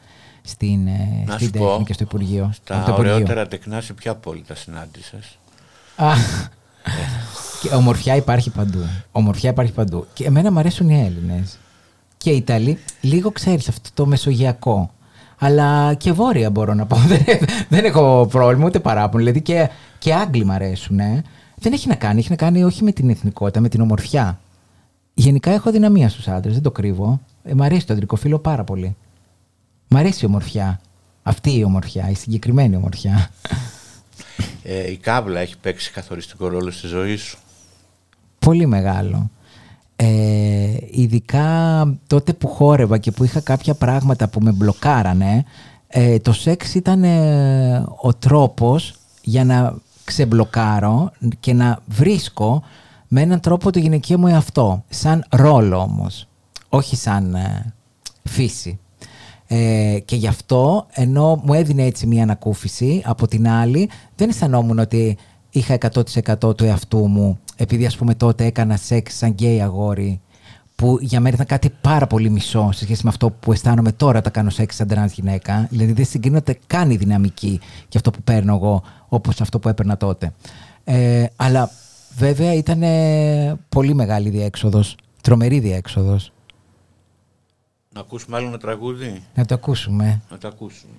στην, 0.43 0.87
ε, 0.87 1.25
Να 1.27 1.33
στην 1.33 1.47
σου 1.47 1.53
τέχνη 1.53 1.67
πω, 1.69 1.83
και 1.87 1.93
στο 1.93 2.05
Υπουργείο. 2.05 2.51
Στα 2.53 2.77
Από 2.77 2.85
το 2.87 2.93
Υπουργείο. 2.93 3.13
ωραιότερα 3.13 3.49
τεκνά 3.49 3.81
σε 3.81 3.93
ποια 3.93 4.15
πόλη 4.15 4.45
τα 4.47 4.55
συνάντησες; 4.55 5.39
Α, 7.67 7.69
και 7.69 7.75
ομορφιά 7.75 8.17
υπάρχει 8.17 8.51
παντού. 8.51 8.79
Ομορφιά 9.13 9.51
υπάρχει 9.51 9.73
παντού. 9.73 10.07
Και 10.13 10.25
εμένα 10.25 10.53
μου 10.53 10.59
αρέσουν 10.59 10.89
οι 10.89 11.01
Έλληνες. 11.05 11.59
Και 12.17 12.31
οι 12.31 12.37
Ιταλοί, 12.37 12.79
λίγο 13.01 13.31
ξέρεις 13.31 13.69
αυτό 13.69 13.89
το 13.95 14.07
μεσογειακό. 14.07 14.91
Αλλά 15.39 15.95
και 15.95 16.13
βόρεια 16.13 16.51
μπορώ 16.51 16.75
να 16.75 16.87
πω. 16.87 16.97
Δεν, 17.11 17.25
δεν 17.69 17.85
έχω 17.85 18.27
πρόβλημα, 18.31 18.67
ούτε 18.67 18.81
παράπονο. 18.81 19.19
Δηλαδή 19.25 19.41
και, 19.43 19.69
και 19.99 20.15
Άγγλοι 20.15 20.45
μου 20.45 20.53
αρέσουν. 20.53 20.99
ε. 20.99 21.23
Δεν 21.57 21.73
έχει 21.73 21.89
να 21.89 21.95
κάνει. 21.95 22.19
Έχει 22.19 22.31
να 22.31 22.37
κάνει 22.37 22.65
όχι 22.65 22.85
με 22.85 22.93
την 22.93 23.11
εθνικότητα, 23.11 23.61
με 23.61 23.69
την 23.69 23.81
ομορφιά. 23.81 24.41
Γενικά 25.15 25.51
έχω 25.51 25.71
δυναμία 25.71 26.09
στους 26.09 26.29
άντρες, 26.29 26.55
δεν 26.55 26.63
το 26.63 26.71
κρύβω. 26.71 27.21
Ε, 27.45 27.55
μ' 27.55 27.63
αρέσει 27.63 27.87
το 27.87 27.93
αντρικό 27.93 28.17
φύλλο 28.17 28.39
πάρα 28.39 28.65
πολύ. 28.65 28.97
Μ' 29.89 29.97
αρέσει 29.97 30.25
η 30.25 30.27
ομορφιά. 30.27 30.81
Αυτή 31.23 31.57
η 31.59 31.65
ομορφιά, 31.65 32.11
η 32.11 32.15
συγκεκριμένη 32.15 32.77
ομορφιά. 32.77 33.31
Ε, 34.63 34.91
η 34.91 34.97
κάβλα 34.97 35.41
έχει 35.41 35.59
παίξει 35.59 35.91
καθοριστικό 35.91 36.49
ρόλο 36.49 36.71
στη 36.71 36.87
ζωή 36.87 37.17
σου. 37.17 37.39
Πολύ 38.41 38.67
μεγάλο. 38.67 39.31
Ε, 39.97 40.77
ειδικά 40.91 41.85
τότε 42.07 42.33
που 42.33 42.49
χόρευα 42.49 42.99
και 42.99 43.11
που 43.11 43.25
είχα 43.25 43.41
κάποια 43.41 43.75
πράγματα 43.75 44.29
που 44.29 44.41
με 44.41 44.53
μπλοκάρανε, 44.53 45.45
ε, 45.89 46.19
το 46.19 46.33
σεξ 46.33 46.75
ήταν 46.75 47.05
ε, 47.05 47.85
ο 48.01 48.15
τρόπος 48.15 48.95
για 49.23 49.45
να 49.45 49.75
ξεμπλοκάρω 50.05 51.13
και 51.41 51.53
να 51.53 51.79
βρίσκω 51.87 52.63
με 53.09 53.21
έναν 53.21 53.41
τρόπο 53.41 53.71
το 53.71 53.79
γυναικείο 53.79 54.19
μου 54.19 54.27
εαυτό. 54.27 54.85
Σαν 54.89 55.25
ρόλο 55.31 55.79
όμως, 55.79 56.29
όχι 56.69 56.97
σαν 56.97 57.35
ε, 57.35 57.75
φύση. 58.23 58.79
Ε, 59.47 59.99
και 60.05 60.17
γι' 60.17 60.27
αυτό, 60.27 60.87
ενώ 60.91 61.41
μου 61.45 61.55
έδινε 61.55 61.83
έτσι 61.83 62.07
μια 62.07 62.23
ανακούφιση, 62.23 63.03
από 63.05 63.29
την 63.29 63.49
άλλη 63.49 63.91
δεν 64.17 64.29
αισθανόμουν 64.29 64.79
ότι 64.79 65.17
είχα 65.51 65.79
100% 66.41 66.57
του 66.57 66.65
εαυτού 66.65 67.07
μου, 67.07 67.39
επειδή 67.61 67.87
ας 67.87 67.97
πούμε 67.97 68.15
τότε 68.15 68.45
έκανα 68.45 68.77
σεξ 68.77 69.17
σαν 69.17 69.31
γκέι 69.31 69.61
αγόρι, 69.63 70.21
που 70.77 70.99
για 71.01 71.21
μένα 71.21 71.35
ήταν 71.35 71.47
κάτι 71.47 71.71
πάρα 71.81 72.07
πολύ 72.07 72.31
μισό 72.31 72.71
σε 72.73 72.85
σχέση 72.85 73.01
με 73.05 73.09
αυτό 73.11 73.31
που 73.31 73.53
αισθάνομαι 73.53 73.93
τώρα 73.93 74.19
όταν 74.19 74.33
κάνω 74.33 74.51
σεξ 74.51 74.75
σαν 74.75 74.89
τρανς 74.89 75.13
γυναίκα. 75.13 75.67
Δηλαδή 75.71 75.93
δεν 75.93 76.05
συγκρίνεται 76.05 76.59
καν 76.67 76.91
η 76.91 76.97
δυναμική 76.97 77.61
και 77.89 77.97
αυτό 77.97 78.11
που 78.11 78.23
παίρνω 78.23 78.55
εγώ 78.55 78.83
όπως 79.09 79.41
αυτό 79.41 79.59
που 79.59 79.69
έπαιρνα 79.69 79.97
τότε. 79.97 80.33
Ε, 80.85 81.27
αλλά 81.37 81.71
βέβαια 82.17 82.55
ήταν 82.55 82.83
ε, 82.83 83.59
πολύ 83.69 83.95
μεγάλη 83.95 84.29
διέξοδος, 84.29 84.97
τρομερή 85.21 85.59
διέξοδος. 85.59 86.33
Να 87.95 88.01
ακούσουμε 88.01 88.37
άλλο 88.37 88.47
ένα 88.47 88.59
τραγούδι; 88.59 89.23
Να 89.35 89.45
το 89.45 89.55
ακούσουμε. 89.55 90.21
Να 90.31 90.39
το 90.39 90.49
ακούσουμε. 90.49 90.93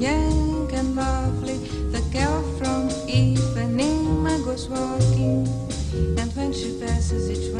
Young 0.00 0.70
and 0.72 0.94
lovely. 0.94 1.58
The 1.90 2.00
girl 2.12 2.42
from 2.58 2.88
Ipanema 3.08 4.44
goes 4.44 4.68
walking, 4.68 5.46
and 6.18 6.32
when 6.36 6.52
she 6.52 6.78
passes 6.78 7.30
each 7.30 7.52
one, 7.52 7.57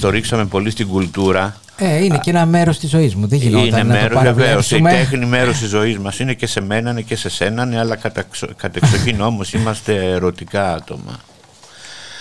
το 0.00 0.10
ρίξαμε 0.10 0.44
πολύ 0.44 0.70
στην 0.70 0.88
κουλτούρα. 0.88 1.56
Ε, 1.76 2.04
είναι 2.04 2.18
και 2.18 2.30
ένα 2.30 2.46
μέρος 2.46 2.78
της 2.78 2.90
ζωής 2.90 3.14
μου. 3.14 3.26
Δεν 3.26 3.38
γινόταν 3.38 3.66
Είναι 3.66 3.82
να 3.82 3.84
μέρος, 3.84 4.08
το 4.16 4.20
βεβαίως. 4.20 4.70
Η 4.70 4.80
παραβλέψουμε. 4.80 4.90
τέχνη 4.90 5.26
μέρος 5.26 5.58
της 5.58 5.68
ζωής 5.68 5.98
μας 5.98 6.18
είναι 6.18 6.34
και 6.34 6.46
σε 6.46 6.60
μένα, 6.60 6.90
είναι 6.90 7.00
και 7.00 7.16
σε 7.16 7.28
σένα, 7.28 7.62
είναι, 7.62 7.78
αλλά 7.78 7.96
κατ' 7.96 8.18
κατεξοχήν 8.56 9.20
όμως 9.20 9.52
είμαστε 9.52 10.10
ερωτικά 10.10 10.74
άτομα. 10.74 11.18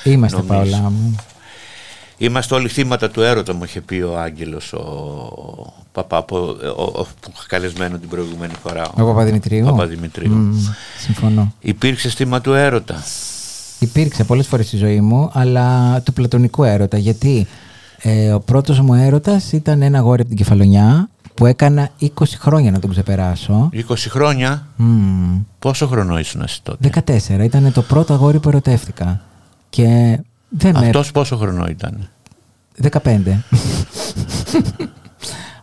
Είμαστε 0.03 0.37
νομίζω. 0.37 0.71
Παολά 0.71 0.89
μου. 0.89 1.15
Είμαστε 2.17 2.55
όλοι 2.55 2.67
θύματα 2.67 3.09
του 3.09 3.21
έρωτα, 3.21 3.53
μου 3.53 3.63
είχε 3.63 3.81
πει 3.81 3.95
ο 4.01 4.19
Άγγελος 4.19 4.73
ο 4.73 5.73
Παπά, 5.91 6.25
ο, 6.31 6.37
ο, 6.37 6.47
ο, 6.75 7.03
που 7.19 7.31
είχα 7.35 7.45
καλεσμένο 7.47 7.97
την 7.97 8.09
προηγούμενη 8.09 8.53
φορά. 8.63 8.89
Ο 8.93 9.03
Παπαδημητρίου. 9.05 9.65
Παπαδημητρίου. 9.65 10.31
Μμ, 10.31 10.55
συμφωνώ. 10.99 11.53
Υπήρξε 11.59 12.09
θύμα 12.09 12.41
του 12.41 12.53
έρωτα. 12.53 13.03
Υπήρξε 13.79 14.23
πολλές 14.23 14.47
φορές 14.47 14.67
στη 14.67 14.77
ζωή 14.77 15.01
μου, 15.01 15.29
αλλά 15.33 15.99
του 16.01 16.13
πλατωνικού 16.13 16.63
έρωτα. 16.63 16.97
Γιατί 16.97 17.47
ε, 18.01 18.31
ο 18.33 18.39
πρώτος 18.39 18.79
μου 18.79 18.93
έρωτας 18.93 19.51
ήταν 19.51 19.81
ένα 19.81 19.97
αγόρι 19.97 20.19
από 20.19 20.29
την 20.29 20.37
Κεφαλονιά 20.37 21.09
που 21.33 21.45
έκανα 21.45 21.89
20 22.01 22.07
χρόνια 22.39 22.71
να 22.71 22.79
τον 22.79 22.89
ξεπεράσω. 22.89 23.69
20 23.73 23.79
χρόνια; 23.97 24.67
Μμμ, 24.75 25.41
Πόσο 25.59 25.87
χρονό 25.87 26.19
ήσουν 26.19 26.41
εσύ 26.41 26.63
τότε; 26.63 26.89
14. 27.37 27.43
Ήταν 27.43 27.71
το 27.73 27.81
πρώτο 27.81 28.13
αγόρι 28.13 28.39
που 28.39 28.49
ερωτεύτηκα. 28.49 29.21
Και 29.69 30.19
δεν 30.49 30.71
με... 30.79 30.85
Αυτός 30.85 31.11
πόσο 31.11 31.37
χρονό 31.37 31.65
ήταν; 31.69 32.09
15. 33.03 33.19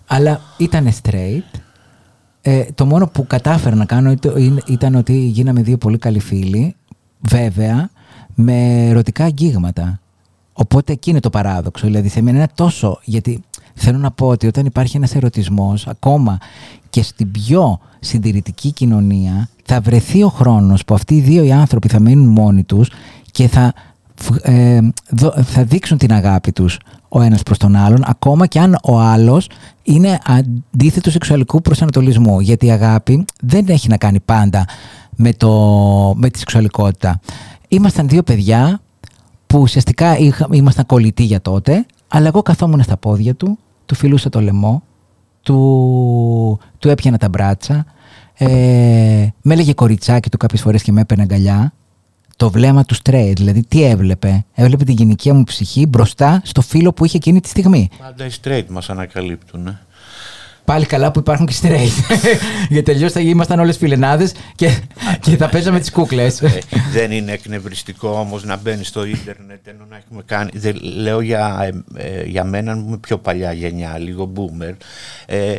Αλλά 0.06 0.40
ήταν 0.56 0.92
straight. 1.02 1.58
Ε, 2.42 2.64
το 2.74 2.86
μόνο 2.86 3.06
που 3.06 3.26
κατάφερα 3.26 3.76
να 3.76 3.84
κάνω 3.84 4.10
ήταν- 4.10 4.62
ήταν 4.66 4.94
ότι 4.94 5.12
γίναμε 5.18 5.62
δύο 5.62 5.76
πολύ 5.76 5.98
καλοί 5.98 6.20
φίλοι. 6.20 6.74
Βέβαια, 7.20 7.90
με 8.34 8.86
ερωτικά 8.88 9.24
αγγίγματα. 9.24 10.00
Οπότε 10.58 10.92
εκεί 10.92 11.10
είναι 11.10 11.20
το 11.20 11.30
παράδοξο. 11.30 11.86
Δηλαδή, 11.86 12.08
σε 12.08 12.22
μένα 12.22 12.36
είναι 12.36 12.48
τόσο. 12.54 12.98
Γιατί 13.04 13.40
θέλω 13.74 13.98
να 13.98 14.10
πω 14.10 14.26
ότι 14.26 14.46
όταν 14.46 14.66
υπάρχει 14.66 14.96
ένας 14.96 15.14
ερωτισμός, 15.14 15.86
ακόμα 15.86 16.38
και 16.90 17.02
στην 17.02 17.30
πιο 17.30 17.78
συντηρητική 18.00 18.72
κοινωνία, 18.72 19.48
θα 19.64 19.80
βρεθεί 19.80 20.22
ο 20.22 20.28
χρόνος 20.28 20.84
που 20.84 20.94
αυτοί 20.94 21.14
οι 21.14 21.20
δύο 21.20 21.44
οι 21.44 21.52
άνθρωποι 21.52 21.88
θα 21.88 22.00
μείνουν 22.00 22.28
μόνοι 22.28 22.64
τους 22.64 22.90
και 23.30 23.48
θα, 23.48 23.72
φ- 24.14 24.46
ε, 24.48 24.80
δω- 25.10 25.42
θα 25.42 25.64
δείξουν 25.64 25.98
την 25.98 26.12
αγάπη 26.12 26.52
τους 26.52 26.78
ο 27.08 27.20
ένας 27.20 27.42
προς 27.42 27.58
τον 27.58 27.76
άλλον, 27.76 28.02
ακόμα 28.06 28.46
και 28.46 28.60
αν 28.60 28.78
ο 28.82 28.98
άλλος 28.98 29.48
είναι 29.82 30.18
αντίθετος 30.24 31.12
σεξουαλικού 31.12 31.60
προσανατολισμού. 31.60 32.40
Γιατί 32.40 32.66
η 32.66 32.70
αγάπη 32.70 33.24
δεν 33.40 33.64
έχει 33.68 33.88
να 33.88 33.96
κάνει 33.96 34.20
πάντα 34.20 34.64
με, 35.16 35.32
το, 35.32 35.50
με 36.16 36.30
τη 36.30 36.38
σεξουαλικότητα. 36.38 37.20
Ήμασταν 37.68 38.08
δύο 38.08 38.22
παιδιά 38.22 38.80
που 39.46 39.58
ουσιαστικά 39.60 40.18
είχα, 40.18 40.46
ήμασταν 40.50 40.86
κολλητοί 40.86 41.22
για 41.22 41.40
τότε, 41.40 41.86
αλλά 42.08 42.26
εγώ 42.26 42.42
καθόμουν 42.42 42.82
στα 42.82 42.96
πόδια 42.96 43.34
του, 43.34 43.58
του 43.86 43.94
φιλούσα 43.94 44.28
το 44.28 44.40
λαιμό, 44.40 44.82
του, 45.42 46.58
του 46.78 46.88
έπιανα 46.88 47.18
τα 47.18 47.28
μπράτσα, 47.28 47.86
ε, 48.34 48.46
με 49.42 49.52
έλεγε 49.52 49.72
κοριτσάκι 49.72 50.30
του 50.30 50.36
κάποιες 50.36 50.60
φορές 50.60 50.82
και 50.82 50.92
με 50.92 51.00
έπαιρνε 51.00 51.22
αγκαλιά. 51.22 51.72
Το 52.36 52.50
βλέμμα 52.50 52.84
του 52.84 52.94
straight, 53.02 53.32
δηλαδή 53.36 53.64
τι 53.68 53.82
έβλεπε. 53.84 54.44
Έβλεπε 54.54 54.84
την 54.84 54.94
γυναικεία 54.94 55.34
μου 55.34 55.44
ψυχή 55.44 55.86
μπροστά 55.86 56.40
στο 56.44 56.60
φίλο 56.60 56.92
που 56.92 57.04
είχε 57.04 57.16
εκείνη 57.16 57.40
τη 57.40 57.48
στιγμή. 57.48 57.88
Πάντα 57.98 58.24
οι 58.26 58.28
straight 58.42 58.64
μας 58.68 58.90
ανακαλύπτουν. 58.90 59.66
ε. 59.66 59.80
Πάλι 60.66 60.86
καλά 60.86 61.10
που 61.10 61.18
υπάρχουν 61.18 61.46
και 61.46 61.54
straight. 61.62 62.16
Γιατί 62.68 62.92
τελειώς 62.92 63.12
θα 63.12 63.20
ήμασταν 63.20 63.58
όλες 63.60 63.76
φιλενάδες 63.76 64.34
και, 64.54 64.78
και 65.20 65.36
θα 65.36 65.48
παίζαμε 65.48 65.80
τις 65.80 65.90
κούκλες. 65.90 66.40
Ε, 66.42 66.58
δεν 66.92 67.10
είναι 67.10 67.32
εκνευριστικό 67.32 68.08
όμως 68.08 68.44
να 68.44 68.56
μπαίνει 68.56 68.84
στο 68.84 69.04
ίντερνετ 69.04 69.66
ενώ 69.66 69.86
να 69.88 69.96
έχουμε 69.96 70.22
κάνει. 70.26 70.50
Δεν, 70.54 70.76
λέω 70.82 71.20
για, 71.20 71.72
ε, 71.94 72.02
ε, 72.02 72.22
για 72.22 72.44
μένα 72.44 72.74
που 72.74 72.84
είμαι 72.86 72.98
πιο 72.98 73.18
παλιά 73.18 73.52
γενιά, 73.52 73.98
λίγο 73.98 74.32
boomer. 74.36 74.74
Ε, 75.26 75.54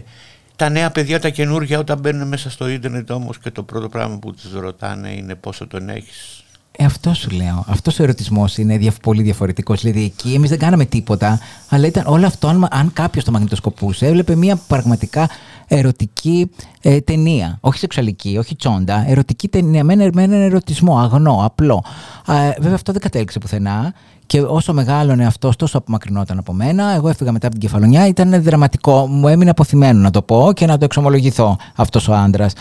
τα 0.56 0.70
νέα 0.70 0.92
παιδιά, 0.92 1.20
τα 1.20 1.30
καινούργια, 1.30 1.80
όταν 1.80 2.00
μπαίνουν 2.00 2.28
μέσα 2.28 2.50
στο 2.50 2.68
ίντερνετ 2.68 3.12
όμως 3.12 3.40
και 3.40 3.52
το 3.52 3.64
πρώτο 3.64 3.90
πράγμα 3.90 4.20
που 4.20 4.34
τους 4.34 4.54
ρωτάνε 4.54 5.10
είναι 5.10 5.36
πόσο 5.36 5.68
τον 5.68 5.90
έχεις. 5.90 6.44
Ε, 6.80 6.86
αυτό 6.86 7.14
σου 7.14 7.30
λέω. 7.30 7.64
Αυτός 7.68 8.00
ο 8.00 8.04
ερωτισμός 8.04 8.58
είναι 8.58 8.78
δια- 8.78 8.92
πολύ 9.02 9.22
διαφορετικός. 9.22 9.82
Δηλαδή 9.82 10.04
εκεί 10.04 10.34
εμείς 10.34 10.50
δεν 10.50 10.60
κάναμε 10.60 10.86
τίποτα, 10.86 11.40
αλλά 11.70 11.88
ήταν 11.88 12.04
όλο 12.08 12.26
αυτό. 12.26 12.48
Αν, 12.48 12.68
αν 12.72 12.94
κάποιος 12.94 13.24
το 13.24 13.32
μαγνητοσκοπούσε, 13.32 14.06
έβλεπε 14.06 14.36
μια 14.36 14.56
πραγματικά 14.68 15.30
ερωτική 15.68 16.52
ε, 16.82 17.00
ταινία. 17.02 17.58
Όχι 17.62 17.80
σεξουαλική, 17.80 18.38
όχι 18.38 18.56
τσόντα. 18.56 19.06
Ερωτική 19.10 19.48
ταινία 19.48 19.84
με, 19.84 19.94
ένα- 19.94 20.10
με 20.14 20.24
έναν 20.24 20.42
ερωτισμό, 20.42 20.98
αγνό, 21.00 21.42
απλό. 21.44 21.84
Α, 22.26 22.38
ε, 22.42 22.56
βέβαια 22.60 22.76
αυτό 22.76 22.92
δεν 22.92 23.02
κατέληξε 23.02 23.40
πουθενά. 23.40 23.94
Και 24.26 24.42
όσο 24.42 24.74
μεγάλωνε 24.74 25.26
αυτός, 25.26 25.56
τόσο 25.56 25.78
απομακρυνόταν 25.78 26.38
από 26.38 26.54
μένα. 26.54 26.94
Εγώ 26.94 27.10
έφυγα 27.10 27.32
μετά 27.32 27.48
από 27.48 27.56
την 27.58 27.68
κεφαλονιά. 27.68 28.08
Ήταν 28.08 28.44
δραματικό. 28.44 29.08
Μου 29.08 29.28
έμεινε 29.28 29.50
αποθυμένο 29.50 30.00
να 30.00 30.12
το 30.12 30.22
πω 30.22 30.52
και 30.56 30.66
να 30.66 30.78
το 30.78 30.86
εξομολογηθώ 30.86 31.58
αυτός 31.76 32.08
ο 32.08 32.14
άντρας. 32.14 32.54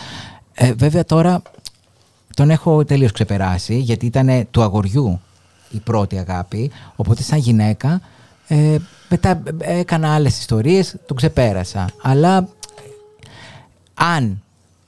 Ε, 0.54 0.72
βέβαια 0.72 1.04
τώρα 1.04 1.42
τον 2.36 2.50
έχω 2.50 2.84
τελείως 2.84 3.12
ξεπεράσει 3.12 3.78
γιατί 3.78 4.06
ήταν 4.06 4.46
του 4.50 4.62
αγοριού 4.62 5.20
η 5.70 5.78
πρώτη 5.78 6.18
αγάπη. 6.18 6.70
Οπότε 6.96 7.22
σαν 7.22 7.38
γυναίκα 7.38 8.00
ε, 8.48 8.76
μετά 9.08 9.42
έκανα 9.58 10.14
άλλες 10.14 10.38
ιστορίες 10.38 10.96
τον 11.06 11.16
ξεπέρασα. 11.16 11.88
Αλλά 12.02 12.36
ε, 12.36 12.42
αν 13.94 14.42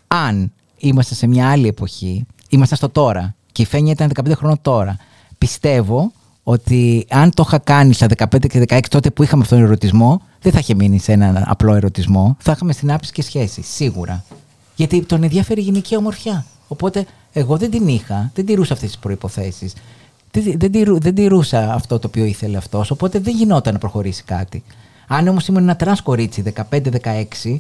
αν 0.09 0.53
είμαστε 0.79 1.15
σε 1.15 1.27
μια 1.27 1.51
άλλη 1.51 1.69
εποχή 1.69 2.27
είμαστε 2.49 2.75
στο 2.75 2.89
τώρα 2.89 3.35
και 3.53 3.63
η 3.63 3.65
Φένια 3.65 3.93
ήταν 3.93 4.11
15 4.29 4.33
χρόνων 4.35 4.59
τώρα 4.63 4.97
πιστεύω 5.39 6.13
ότι 6.43 7.07
αν 7.11 7.35
το 7.35 7.45
είχα 7.47 7.59
κάνει 7.59 7.93
στα 7.93 8.07
15 8.17 8.49
και 8.49 8.65
16 8.69 8.81
τότε 8.89 9.11
που 9.11 9.23
είχαμε 9.23 9.43
αυτόν 9.43 9.59
τον 9.59 9.67
ερωτισμό 9.67 10.23
δεν 10.41 10.53
θα 10.53 10.59
είχε 10.59 10.75
μείνει 10.75 10.99
σε 10.99 11.13
έναν 11.13 11.45
απλό 11.47 11.75
ερωτισμό. 11.75 12.37
Θα 12.39 12.53
είχαμε 12.53 12.73
συνάψεις 12.73 13.13
και 13.13 13.23
σχέση 13.23 13.63
σίγουρα. 13.63 14.25
Γιατί 14.77 15.03
τον 15.03 15.23
ενδιαφέρει 15.23 15.61
η 15.61 15.65
γυναική 15.65 15.97
ομορφιά. 15.97 16.45
Οπότε 16.69 17.07
εγώ 17.33 17.57
δεν 17.57 17.71
την 17.71 17.89
είχα, 17.89 18.31
δεν 18.35 18.47
τηρούσα 18.47 18.73
αυτές 18.73 18.89
τις 18.89 18.99
προϋποθέσεις. 18.99 19.73
Δεν, 20.31 20.55
δεν, 20.59 20.73
τηρού- 20.73 21.03
δεν 21.03 21.15
τηρούσα 21.15 21.73
αυτό 21.75 21.99
το 21.99 22.07
οποίο 22.07 22.25
ήθελε 22.25 22.57
αυτός, 22.57 22.91
οπότε 22.91 23.19
δεν 23.19 23.35
γινόταν 23.37 23.73
να 23.73 23.79
προχωρήσει 23.79 24.23
κάτι. 24.23 24.63
Αν 25.07 25.29
όμως 25.29 25.47
ήμουν 25.47 25.63
ένα 25.63 25.77
τρανς 25.77 26.01
κορίτσι 26.03 26.43
15-16, 26.71 27.59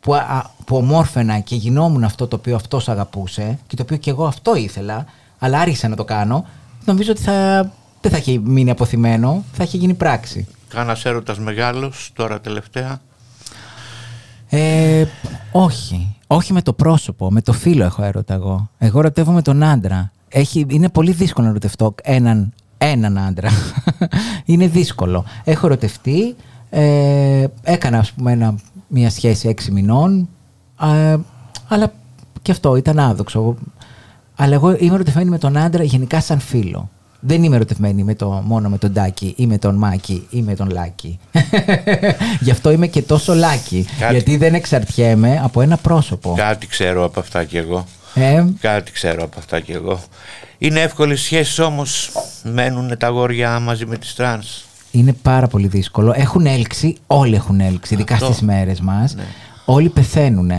που, 0.00 0.14
α, 0.14 0.50
που 0.64 0.76
ομόρφαινα 0.76 1.38
και 1.38 1.54
γινόμουν 1.56 2.04
αυτό 2.04 2.26
το 2.26 2.36
οποίο 2.36 2.56
αυτός 2.56 2.88
αγαπούσε 2.88 3.58
και 3.66 3.76
το 3.76 3.82
οποίο 3.82 3.96
και 3.96 4.10
εγώ 4.10 4.26
αυτό 4.26 4.56
ήθελα, 4.56 5.04
αλλά 5.38 5.58
άρχισα 5.60 5.88
να 5.88 5.96
το 5.96 6.04
κάνω, 6.04 6.46
νομίζω 6.84 7.10
ότι 7.12 7.22
θα, 7.22 7.70
δεν 8.00 8.10
θα 8.10 8.16
είχε 8.16 8.38
μείνει 8.38 8.70
απωθημένο, 8.70 9.44
θα 9.52 9.64
είχε 9.64 9.76
γίνει 9.76 9.94
πράξη. 9.94 10.46
Κάνας 10.68 11.04
έρωτας 11.04 11.38
μεγάλος 11.38 12.10
τώρα 12.14 12.40
τελευταία. 12.40 13.00
Ε, 14.48 15.04
όχι. 15.52 16.16
Όχι 16.32 16.52
με 16.52 16.62
το 16.62 16.72
πρόσωπο, 16.72 17.30
με 17.30 17.42
το 17.42 17.52
φίλο 17.52 17.84
έχω 17.84 18.02
έρωτα 18.02 18.34
εγώ. 18.34 18.70
Εγώ 18.78 18.98
ερωτεύω 18.98 19.32
με 19.32 19.42
τον 19.42 19.62
άντρα. 19.62 20.12
Έχει, 20.28 20.66
είναι 20.68 20.88
πολύ 20.88 21.12
δύσκολο 21.12 21.44
να 21.44 21.50
ερωτευτώ 21.50 21.94
έναν, 22.02 22.52
έναν 22.78 23.18
άντρα. 23.18 23.50
είναι 24.44 24.66
δύσκολο. 24.66 25.24
Έχω 25.44 25.66
ερωτευτεί, 25.66 26.36
ε, 26.70 27.46
έκανα 27.62 27.98
ας 27.98 28.12
πούμε 28.12 28.32
ένα, 28.32 28.54
μια 28.86 29.10
σχέση 29.10 29.48
έξι 29.48 29.70
μηνών, 29.70 30.28
ε, 30.82 31.16
αλλά 31.68 31.92
και 32.42 32.52
αυτό 32.52 32.76
ήταν 32.76 32.98
άδοξο. 32.98 33.56
Αλλά 34.36 34.54
εγώ 34.54 34.76
είμαι 34.78 34.94
ερωτευμένη 34.94 35.30
με 35.30 35.38
τον 35.38 35.56
άντρα 35.56 35.82
γενικά 35.82 36.20
σαν 36.20 36.38
φίλο. 36.38 36.90
Δεν 37.20 37.42
είμαι 37.42 37.56
ερωτευμένη 37.56 38.02
με 38.02 38.14
το, 38.14 38.42
μόνο 38.44 38.68
με 38.68 38.78
τον 38.78 38.92
Τάκη 38.92 39.34
ή 39.36 39.46
με 39.46 39.58
τον 39.58 39.74
Μάκη 39.74 40.26
ή 40.30 40.42
με 40.42 40.54
τον 40.54 40.70
Λάκη. 40.70 41.18
Γι' 42.40 42.50
αυτό 42.50 42.70
είμαι 42.70 42.86
και 42.86 43.02
τόσο 43.02 43.34
lucky. 43.34 43.86
Κάτι- 43.98 44.12
Γιατί 44.12 44.36
δεν 44.36 44.54
εξαρτιέμαι 44.54 45.40
από 45.42 45.60
ένα 45.60 45.76
πρόσωπο. 45.76 46.34
Κάτι 46.36 46.66
ξέρω 46.66 47.04
από 47.04 47.20
αυτά 47.20 47.44
κι 47.44 47.56
εγώ. 47.56 47.84
Ε, 48.14 48.44
Κάτι 48.60 48.92
ξέρω 48.92 49.24
από 49.24 49.38
αυτά 49.38 49.60
κι 49.60 49.72
εγώ. 49.72 50.00
Είναι 50.58 50.80
εύκολες 50.80 51.14
σχέσεις 51.14 51.62
όμως. 51.62 52.10
Μένουν 52.42 52.96
τα 52.98 53.06
αγόρια 53.06 53.60
μαζί 53.60 53.86
με 53.86 53.96
τις 53.96 54.14
τρανς. 54.14 54.64
είναι 54.90 55.12
πάρα 55.12 55.46
πολύ 55.46 55.66
δύσκολο. 55.66 56.12
Έχουν 56.16 56.46
έλξεις, 56.46 56.96
όλοι 57.06 57.34
έχουν 57.34 57.60
έλξεις, 57.60 57.94
ειδικά 57.94 58.14
Αυτό. 58.14 58.26
στις 58.26 58.40
μέρες 58.40 58.80
μας. 58.80 59.14
Ναι. 59.14 59.22
Όλοι 59.64 59.88
πεθαίνουν. 59.88 60.50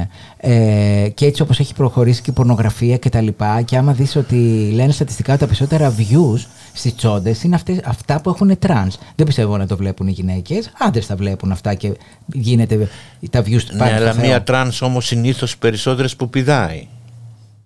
Ε, 0.44 1.10
και 1.14 1.26
έτσι 1.26 1.42
όπως 1.42 1.60
έχει 1.60 1.74
προχωρήσει 1.74 2.22
και 2.22 2.30
η 2.30 2.34
πορνογραφία 2.34 2.98
και 2.98 3.10
τα 3.10 3.22
λοιπά 3.22 3.62
και 3.62 3.78
άμα 3.78 3.94
δεις 3.94 4.16
ότι 4.16 4.36
λένε 4.74 4.92
στατιστικά 4.92 5.32
ότι 5.32 5.40
τα 5.40 5.46
περισσότερα 5.46 5.94
views 5.98 6.46
στις 6.74 6.96
τσόντες 6.96 7.44
είναι 7.44 7.56
αυτές, 7.56 7.80
αυτά 7.84 8.22
που 8.22 8.30
έχουν 8.30 8.60
τρανς. 8.60 8.98
Δεν 9.16 9.26
πιστεύω 9.26 9.58
να 9.58 9.68
το 9.68 9.78
βλέπουν 9.78 10.08
οι 10.08 10.12
γυναίκες. 10.12 10.72
Άντρες 10.80 11.06
τα 11.08 11.16
βλέπουν 11.16 11.52
αυτά 11.52 11.74
και 11.74 11.94
γίνεται 12.26 12.90
τα 13.30 13.42
views 13.42 13.64
Ναι, 13.72 13.78
πάνε 13.78 13.92
στο 13.92 14.02
αλλά 14.02 14.14
Θεό. 14.14 14.26
μία 14.26 14.44
τρανς 14.44 14.82
όμως 14.82 15.06
συνήθως 15.06 15.58
περισσότερες 15.58 16.16
που 16.16 16.30
πηδάει. 16.30 16.88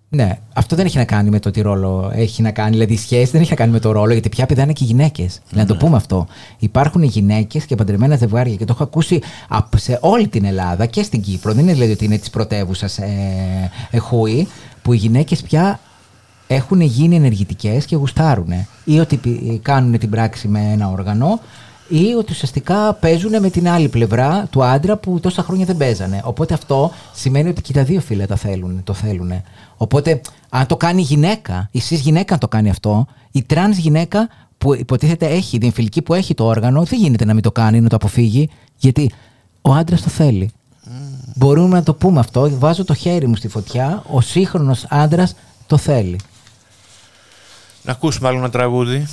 Ναι, 0.08 0.38
αυτό 0.54 0.76
δεν 0.76 0.86
έχει 0.86 0.96
να 0.98 1.04
κάνει 1.04 1.30
με 1.30 1.38
το 1.38 1.50
τι 1.50 1.60
ρόλο 1.60 2.10
έχει 2.14 2.42
να 2.42 2.50
κάνει. 2.50 2.70
Δηλαδή, 2.70 2.92
η 2.92 2.96
σχέση 2.96 3.30
δεν 3.30 3.40
έχει 3.40 3.50
να 3.50 3.56
κάνει 3.56 3.72
με 3.72 3.78
το 3.80 3.92
ρόλο, 3.92 4.12
γιατί 4.12 4.28
πια 4.28 4.46
πηδάνε 4.46 4.72
και 4.72 4.84
γυναίκες. 4.84 5.40
Να 5.50 5.58
Ναι. 5.60 5.66
το 5.66 5.76
πούμε 5.76 5.96
αυτό. 5.96 6.26
Υπάρχουν 6.58 7.02
γυναίκες 7.02 7.64
και 7.64 7.74
παντρεμένα 7.74 8.16
ζευγάρια 8.16 8.54
και 8.54 8.64
το 8.64 8.72
έχω 8.74 8.82
ακούσει 8.82 9.20
απ- 9.48 9.78
σε 9.78 9.98
όλη 10.00 10.28
την 10.28 10.44
Ελλάδα 10.44 10.86
και 10.86 11.02
στην 11.02 11.22
Κύπρο. 11.22 11.52
Δεν 11.52 11.62
είναι 11.62 11.72
δηλαδή 11.72 11.92
ότι 11.92 12.04
είναι 12.04 12.18
της 12.18 12.30
πρωτεύουσας 12.30 12.98
ε, 12.98 13.08
χούι, 13.90 14.48
που 14.82 14.92
οι 14.92 14.96
γυναίκες 14.96 15.42
πια 15.42 15.80
έχουν 16.46 16.80
γίνει 16.80 17.16
ενεργητικές 17.16 17.84
και 17.84 17.96
γουστάρουν. 17.96 18.52
Ή 18.84 18.98
ότι 18.98 19.16
πι- 19.16 19.62
κάνουν 19.62 19.98
την 19.98 20.10
πράξη 20.10 20.48
με 20.48 20.60
ένα 20.72 20.88
όργανο, 20.90 21.40
ή 21.88 22.14
ότι 22.18 22.32
ουσιαστικά 22.32 22.94
παίζουν 22.94 23.40
με 23.40 23.50
την 23.50 23.68
άλλη 23.68 23.88
πλευρά 23.88 24.46
του 24.50 24.64
άντρα 24.64 24.96
που 24.96 25.20
τόσα 25.20 25.42
χρόνια 25.42 25.64
δεν 25.66 25.76
παίζανε. 25.76 26.20
Οπότε 26.24 26.54
αυτό 26.54 26.92
σημαίνει 27.14 27.48
ότι 27.48 27.62
και 27.62 27.72
τα 27.72 27.84
δύο 27.84 28.00
φύλα 28.00 28.26
τα 28.26 28.36
θέλουν, 28.36 28.80
το 28.84 28.92
θέλουν. 28.92 29.32
Οπότε, 29.76 30.20
αν 30.48 30.66
το 30.66 30.76
κάνει 30.76 31.02
γυναίκα, 31.02 31.68
η 31.70 31.82
cis 31.88 31.98
γυναίκα 31.98 32.34
αν 32.34 32.40
το 32.40 32.48
κάνει 32.48 32.70
αυτό, 32.70 33.06
η 33.32 33.42
τρανς 33.42 33.76
γυναίκα 33.76 34.28
που 34.58 34.74
υποτίθεται 34.74 35.26
έχει, 35.26 35.56
η 35.56 35.58
διεμφυλική 35.58 36.02
που 36.02 36.14
έχει 36.14 36.34
το 36.34 36.44
όργανο, 36.44 36.82
δεν 36.82 36.98
γίνεται 36.98 37.24
να 37.24 37.34
μην 37.34 37.42
το 37.42 37.52
κάνει, 37.52 37.80
να 37.80 37.88
το 37.88 37.96
αποφύγει, 37.96 38.50
γιατί 38.76 39.10
ο 39.62 39.72
άντρας 39.72 40.02
το 40.02 40.08
θέλει. 40.08 40.50
Μπορούμε 41.34 41.76
να 41.76 41.82
το 41.82 41.94
πούμε 41.94 42.20
αυτό. 42.20 42.58
Βάζω 42.58 42.84
το 42.84 42.94
χέρι 42.94 43.26
μου 43.26 43.36
στη 43.36 43.48
φωτιά. 43.48 44.02
Ο 44.10 44.20
σύγχρονος 44.20 44.86
άντρας 44.88 45.34
το 45.66 45.76
θέλει. 45.76 46.20
Να 47.82 47.92
ακούσουμε 47.92 48.28
άλλο 48.28 48.38
ένα 48.38 48.50
τραγούδι. 48.50 49.06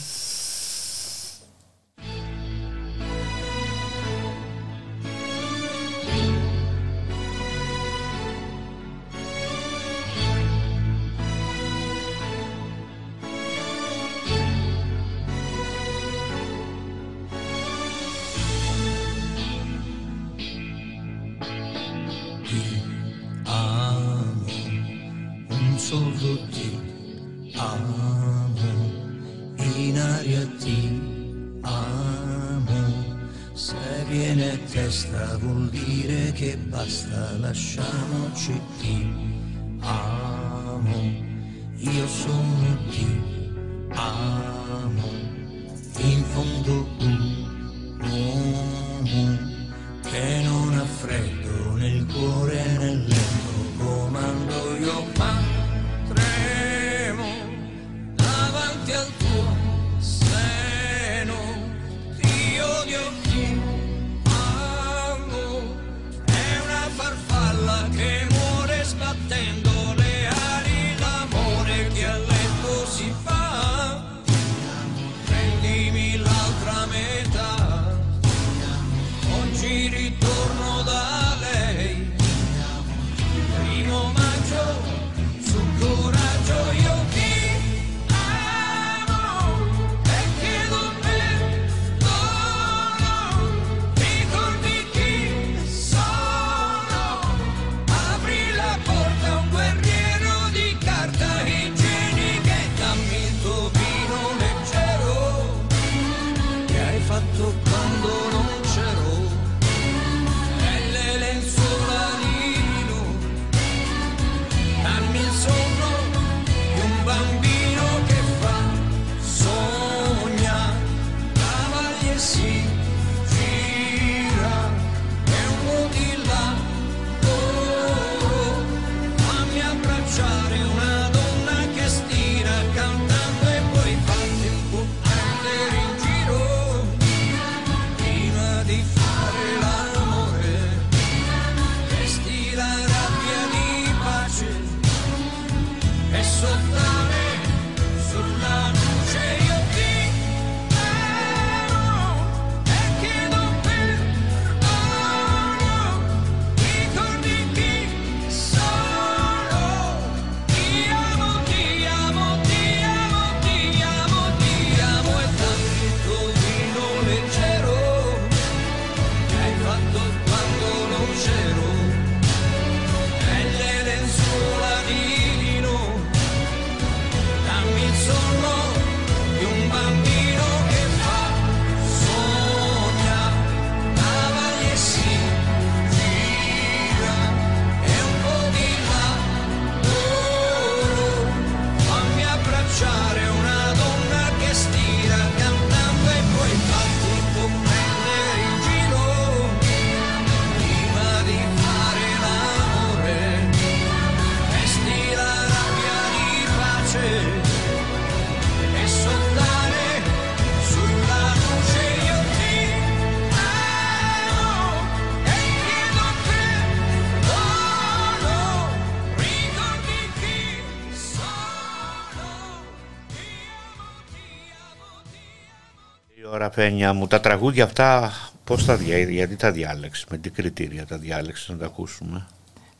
Amo 226.53 226.61
Η 226.61 226.61
ώρα 226.61 226.69
Φένια 226.69 226.93
μου, 226.93 227.07
τα 227.07 227.19
τραγούδια 227.19 227.63
αυτά 227.63 228.11
πώς 228.43 228.65
τα 228.65 228.75
δια, 228.75 228.97
γιατί 228.97 229.35
τα 229.35 229.51
διάλεξες, 229.51 230.05
με 230.09 230.17
τι 230.17 230.29
κριτήρια 230.29 230.85
τα 230.85 230.97
διάλεξες 230.97 231.49
να 231.49 231.57
τα 231.57 231.65
ακούσουμε; 231.65 232.25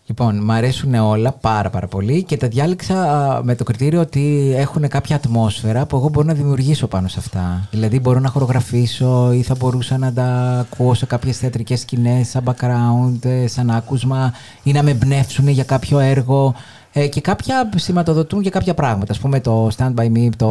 Λοιπόν, 0.05 0.43
μ' 0.43 0.51
αρέσουν 0.51 0.93
όλα 0.93 1.32
πάρα 1.32 1.69
πάρα 1.69 1.88
πολύ 1.88 2.24
και 2.24 2.38
τα 2.38 2.47
διάλεξα 2.47 3.01
α, 3.01 3.43
με 3.43 3.55
το 3.55 3.63
κριτήριο 3.63 3.99
ότι 3.99 4.53
έχουν 4.55 4.88
κάποια 4.88 5.15
ατμόσφαιρα 5.15 5.86
που 5.86 5.95
εγώ 5.95 6.09
μπορώ 6.09 6.28
να 6.28 6.34
δημιουργήσω 6.34 6.88
πάνω 6.88 7.07
σε 7.07 7.19
αυτά. 7.19 7.67
Δηλαδή 7.71 7.99
μπορώ 7.99 8.19
να 8.19 8.30
χορογραφήσω 8.30 9.32
ή 9.34 9.41
θα 9.41 9.55
μπορούσα 9.55 9.97
να 9.97 10.13
τα 10.13 10.59
ακούω 10.71 10.93
σε 10.93 11.05
κάποιες 11.05 11.38
θεατρικές 11.38 11.80
σκηνές 11.80 12.30
σαν 12.30 12.43
background, 12.45 13.26
ε, 13.26 13.47
σαν 13.47 13.69
άκουσμα 13.69 14.34
ή 14.63 14.71
να 14.71 14.84
με 14.84 14.91
εμπνεύσουν 14.91 15.47
για 15.47 15.63
κάποιο 15.63 15.99
έργο 15.99 16.55
ε, 16.93 17.07
και 17.07 17.21
κάποια 17.21 17.69
σηματοδοτούν 17.75 18.41
για 18.41 18.51
κάποια 18.51 18.73
πράγματα. 18.73 19.11
Ας 19.11 19.19
πούμε 19.19 19.39
το 19.39 19.69
Stand 19.77 19.93
By 19.95 20.11
Me, 20.11 20.29
το, 20.37 20.49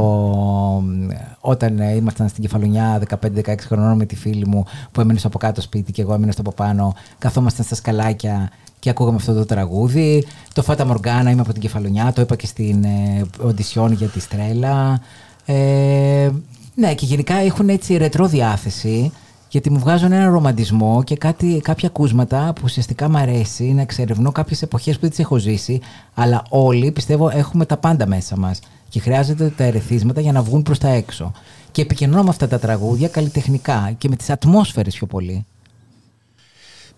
όταν 1.41 1.79
ε, 1.79 1.95
ήμασταν 1.95 2.29
στην 2.29 2.43
Κεφαλονιά 2.43 3.03
15-16 3.23 3.55
χρονών 3.59 3.97
με 3.97 4.05
τη 4.05 4.17
φίλη 4.17 4.47
μου 4.47 4.65
που 4.93 5.01
έμενε 5.01 5.19
στο 5.19 5.29
από 5.29 5.39
κάτω 5.39 5.61
σπίτι 5.61 5.93
και 5.93 6.03
εγώ 6.03 6.15
έμενα 6.15 6.33
στο 6.33 6.41
από 6.41 6.53
πάνω, 6.53 6.95
καθόμασταν 7.19 7.65
στα 7.65 7.75
σκαλάκια 7.75 8.51
και 8.79 8.91
ακούγαμε 8.91 9.17
αυτό 9.17 9.35
το 9.35 9.45
τραγούδι. 9.45 10.27
Το 10.53 10.63
Φάτα 10.63 10.87
Μοργάνα, 10.87 11.31
είμαι 11.31 11.41
από 11.41 11.53
την 11.53 11.61
Κεφαλονιά, 11.61 12.13
το 12.13 12.21
είπα 12.21 12.37
και 12.37 12.47
στην 12.47 12.85
ε, 12.85 13.25
οντισιόν 13.41 13.93
για 13.93 14.09
τη 14.09 14.21
Στρέλα. 14.21 15.01
Ε, 15.45 16.31
ναι, 16.75 16.95
και 16.95 17.07
γενικά 17.07 17.35
έχουν 17.35 17.69
έτσι 17.69 17.97
ρετρό 17.97 18.27
διάθεση, 18.27 19.13
γιατί 19.53 19.71
μου 19.71 19.79
βγάζουν 19.79 20.13
ένα 20.13 20.29
ρομαντισμό 20.29 21.03
και 21.05 21.17
κάτι, 21.17 21.61
κάποια 21.65 21.89
ακούσματα 21.89 22.53
που 22.55 22.61
ουσιαστικά 22.65 23.09
μου 23.11 23.17
αρέσει 23.19 23.65
να 23.65 23.81
εξερευνώ 23.83 24.33
κάποιες 24.33 24.63
εποχές 24.63 24.95
που 24.95 25.01
δεν 25.01 25.11
τις 25.11 25.19
έχω 25.19 25.37
ζήσει, 25.37 25.81
αλλά 26.15 26.43
όλοι 26.49 26.91
πιστεύω 26.91 27.31
έχουμε 27.35 27.65
τα 27.67 27.77
πάντα 27.77 28.07
μέσα 28.07 28.37
μας 28.37 28.61
και 28.89 29.01
χρειάζεται 29.01 29.53
τα 29.57 29.65
ερεθίσματα 29.65 30.21
για 30.21 30.33
να 30.33 30.43
βγουν 30.43 30.63
προς 30.63 30.79
τα 30.79 30.89
έξω. 30.89 31.33
Και 31.73 31.83
επικοινωνώ 31.83 32.23
με 32.23 32.29
αυτά 32.29 32.49
τα 32.49 32.59
τραγούδια 32.59 33.09
καλλιτεχνικά 33.09 33.95
και 33.99 34.09
με 34.09 34.17
τις 34.17 34.31
ατμόσφαιρες 34.31 34.95
πιο 34.95 35.07
πολύ. 35.07 35.47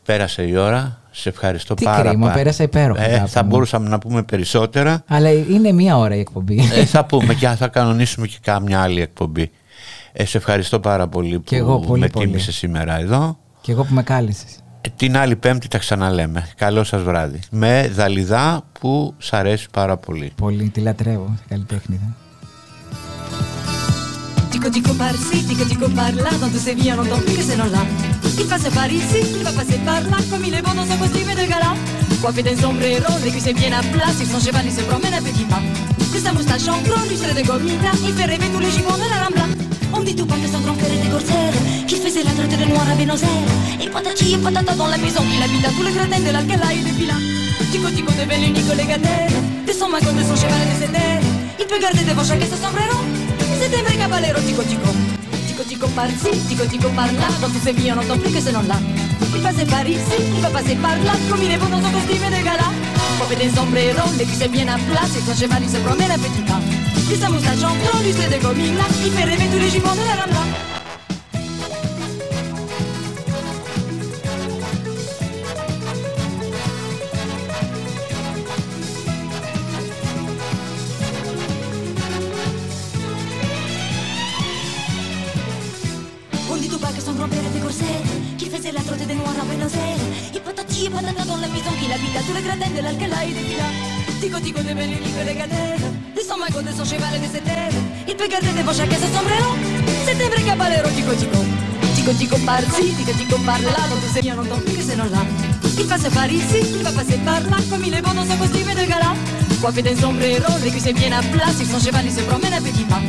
Πέρασε 0.04 0.42
η 0.42 0.56
ώρα. 0.56 0.98
Σε 1.10 1.28
ευχαριστώ 1.28 1.74
Τι 1.74 1.84
πάρα 1.84 2.08
κρίμα, 2.08 2.26
πάρα. 2.26 2.38
πέρασε 2.38 2.62
υπέροχα, 2.62 3.02
Ε, 3.02 3.14
αγάπη 3.14 3.30
θα 3.30 3.42
μου. 3.42 3.48
μπορούσαμε 3.48 3.88
να 3.88 3.98
πούμε 3.98 4.22
περισσότερα. 4.22 5.04
Αλλά 5.06 5.30
είναι 5.32 5.72
μία 5.72 5.96
ώρα 5.98 6.14
η 6.14 6.18
εκπομπή. 6.20 6.60
Ε, 6.74 6.84
θα 6.84 7.04
πούμε 7.04 7.34
και 7.34 7.48
θα 7.48 7.68
κανονίσουμε 7.68 8.26
και 8.26 8.36
κάμια 8.42 8.80
άλλη 8.80 9.00
εκπομπή. 9.00 9.50
Ε, 10.16 10.24
σε 10.24 10.36
ευχαριστώ 10.38 10.80
πάρα 10.80 11.08
πολύ 11.08 11.36
που 11.36 11.44
Και 11.44 11.56
εγώ 11.56 11.78
πολύ, 11.80 12.00
με 12.00 12.08
πολύ. 12.08 12.26
τίμησε 12.26 12.52
σήμερα 12.52 12.98
εδώ. 12.98 13.38
και 13.60 13.72
εγώ 13.72 13.84
που 13.84 13.94
με 13.94 14.02
κάλεσες. 14.02 14.50
Ε, 14.80 14.88
Την 14.96 15.16
άλλη 15.16 15.36
πέμπτη 15.36 15.68
τα 15.68 15.78
ξαναλέμε. 15.78 16.48
Καλό 16.56 16.84
σας 16.84 17.02
βράδυ. 17.02 17.40
Με 17.50 17.90
Δαλιδά 17.94 18.62
που 18.80 19.14
σ' 19.18 19.32
αρέσει 19.32 19.66
πάρα 19.72 19.96
πολύ. 19.96 20.32
Πολύ, 20.36 20.68
τη 20.68 20.80
λατρεύω 20.80 21.32
σε 21.36 21.42
καλλιτέχνη. 21.48 22.00
Tico 24.56 24.70
tico 24.76 24.92
par-ci, 25.02 25.36
tico 25.48 25.64
tico 25.70 25.86
par-là, 25.98 26.30
dans 26.42 26.50
tous 26.54 26.64
ces 26.66 26.74
vies 26.78 26.92
on 26.92 26.96
n'entend 27.00 27.20
plus 27.26 27.36
que 27.38 27.44
ces 27.48 27.56
noms-là. 27.60 27.82
Il 28.40 28.46
passe 28.52 28.68
par 28.78 28.88
ici, 29.00 29.20
il 29.38 29.42
va 29.48 29.52
passer 29.58 29.78
par 29.88 30.00
là, 30.12 30.18
comme 30.30 30.44
il 30.48 30.54
est 30.58 30.64
bon 30.66 30.74
dans 30.80 30.86
son 30.90 30.96
costume 31.02 31.32
de 31.40 31.44
gala. 31.52 31.70
Coiffé 32.22 32.40
d'un 32.46 32.56
sombrero, 32.64 33.12
les 33.24 33.32
cuisses 33.34 33.52
bien 33.60 33.72
à 33.80 33.82
plat, 33.92 34.10
sur 34.18 34.26
son 34.32 34.40
cheval 34.44 34.64
il 34.70 34.74
se 34.78 34.82
promène 34.90 35.14
à 35.18 35.20
petits 35.26 35.48
pas. 35.52 35.62
De 36.12 36.18
sa 36.24 36.30
moustache 36.36 36.66
en 36.74 36.80
gros, 36.86 37.02
lui 37.10 37.16
serait 37.22 37.36
de 37.40 37.44
gomina, 37.48 37.90
il 38.08 38.12
fait 38.18 38.28
rêver 38.32 38.48
tous 38.54 38.62
les 38.66 38.72
gibbons 38.76 38.98
de 39.02 39.06
la 39.12 39.18
Rambla. 39.22 39.46
On 39.96 40.02
dit 40.02 40.14
tout 40.14 40.26
pas 40.26 40.34
que 40.34 40.48
son 40.48 40.60
grand 40.60 40.74
père 40.74 40.92
était 40.92 41.08
corsaire, 41.08 41.54
qu'il 41.86 41.98
faisait 41.98 42.24
la 42.24 42.32
traite 42.32 42.58
de 42.58 42.64
noir 42.66 42.84
à 42.90 42.94
Buenos 42.96 43.22
Aires? 43.22 43.80
Et 43.80 43.88
patati 43.88 44.34
et 44.34 44.38
patata 44.38 44.74
dans 44.74 44.88
la 44.88 44.98
maison 44.98 45.22
qu'il 45.22 45.42
habite 45.42 45.64
à 45.64 45.70
tous 45.70 45.82
les 45.82 45.92
gradins 45.92 46.18
de 46.18 46.30
l'Alcala 46.32 46.72
et 46.72 46.82
des 46.82 46.90
Pilas. 46.98 47.22
Tico 47.70 47.88
tico 47.90 48.12
devient 48.12 48.40
l'unique 48.44 48.76
légataire, 48.76 49.30
de 49.66 49.72
son 49.72 49.88
magot, 49.88 50.12
de 50.12 50.22
son 50.22 50.34
cheval 50.34 50.60
et 50.62 50.74
de 50.74 50.86
ses 50.86 50.92
terres. 50.92 51.22
Il 51.60 51.66
peut 51.66 51.78
garder 51.80 52.04
devant 52.04 52.24
chaque 52.24 52.42
son 52.42 52.56
sombrero, 52.56 52.98
c'est 53.60 53.78
un 53.78 53.82
vrai 53.82 53.96
cavallero, 53.96 54.40
tico 54.40 54.62
tico. 54.62 54.90
Tico 55.54 55.68
tico 55.68 55.86
par-ci, 55.94 56.30
tico 56.48 56.64
tico 56.66 56.88
par-là, 56.96 57.28
dans 57.40 57.48
tous 57.48 57.62
ces 57.62 57.72
vies 57.72 57.92
on 57.92 57.94
n'entend 57.94 58.18
plus 58.18 58.32
que 58.32 58.40
ce 58.40 58.50
nom-là. 58.50 58.74
Il 59.36 59.40
passe 59.40 59.64
par 59.70 59.86
ici, 59.86 60.18
il 60.34 60.42
va 60.42 60.50
passer 60.50 60.74
par 60.74 60.96
là, 61.04 61.12
comme 61.30 61.40
il 61.44 61.52
est 61.52 61.56
bon 61.58 61.68
dans 61.68 61.80
son 61.80 61.92
costume 61.92 62.26
de 62.26 62.42
gala. 62.42 62.74
Coiffé 63.18 63.36
d'un 63.36 63.54
sombrero, 63.54 64.02
les 64.18 64.24
cuisses 64.24 64.50
bien 64.50 64.66
à 64.66 64.76
plat, 64.78 65.06
et 65.06 65.20
son 65.20 65.40
cheval 65.40 65.62
il 65.62 65.70
se 65.70 65.76
promène 65.76 66.10
à 66.10 66.18
petit 66.18 66.42
pas. 66.42 66.58
De 67.08 67.14
sa 67.14 67.30
moustache 67.30 67.62
en 67.62 67.76
gros, 67.76 68.02
lui 68.02 68.12
c'est 68.12 68.36
de 68.36 68.42
gomina, 68.42 68.82
il 69.04 69.12
fait 69.12 69.22
rêver 69.22 69.46
tous 69.46 69.60
les 69.60 69.70
gibbons 69.70 69.94
de 69.94 69.98
la 69.98 70.24
Rambla. 70.24 70.73
laine 92.64 92.74
dell'alcalaide 92.74 93.42
di 93.42 93.56
là. 93.56 93.64
Dico, 94.18 94.38
dico 94.38 94.60
di 94.60 94.72
benedico 94.72 95.22
le 95.22 95.36
cadere 95.36 96.02
son 96.26 96.38
mago, 96.38 96.60
di 96.62 96.72
son 96.74 96.86
scevale, 96.86 97.20
di 97.20 97.28
setere 97.30 97.76
Il 98.06 98.14
peccatete 98.14 98.62
voce 98.62 98.86
dico 98.86 99.02
Dico, 101.94 102.12
dico 102.12 102.38
par 102.44 102.62
si, 102.72 102.94
dico, 102.94 103.12
dico 103.12 103.36
par 103.44 103.60
là. 103.60 103.72
Tanto 103.88 104.06
se 104.12 104.18
io 104.20 104.34
non 104.34 104.46
t'ho 104.46 104.62
che 104.62 104.82
se 104.82 104.94
non 104.94 105.10
là. 105.10 105.24
Il 105.76 105.86
passe 105.86 106.08
par 106.08 106.30
ici, 106.30 106.58
il 106.58 106.82
va 106.82 106.90
passer 106.90 107.18
par 107.24 107.40
là 107.42 107.56
Comme 107.68 107.84
il 107.84 107.94
est 107.94 108.00
bon 108.00 108.14
dans 108.14 108.24
son 108.24 108.36
costume 108.36 108.74
de 108.74 108.86
gala 108.86 109.14
Coiffé 109.60 109.82
d'un 109.82 109.96
sombrero, 109.96 110.52
les 110.62 110.70
cuisses 110.70 110.92
bien 110.94 111.12
à 111.12 111.20
plat 111.20 111.52
Si 111.56 111.66
son 111.66 111.80
cheval, 111.80 112.04
il 112.04 112.12
se 112.12 112.20
promène 112.20 112.52
à 112.52 112.60
petit 112.60 112.84
pas 112.84 113.00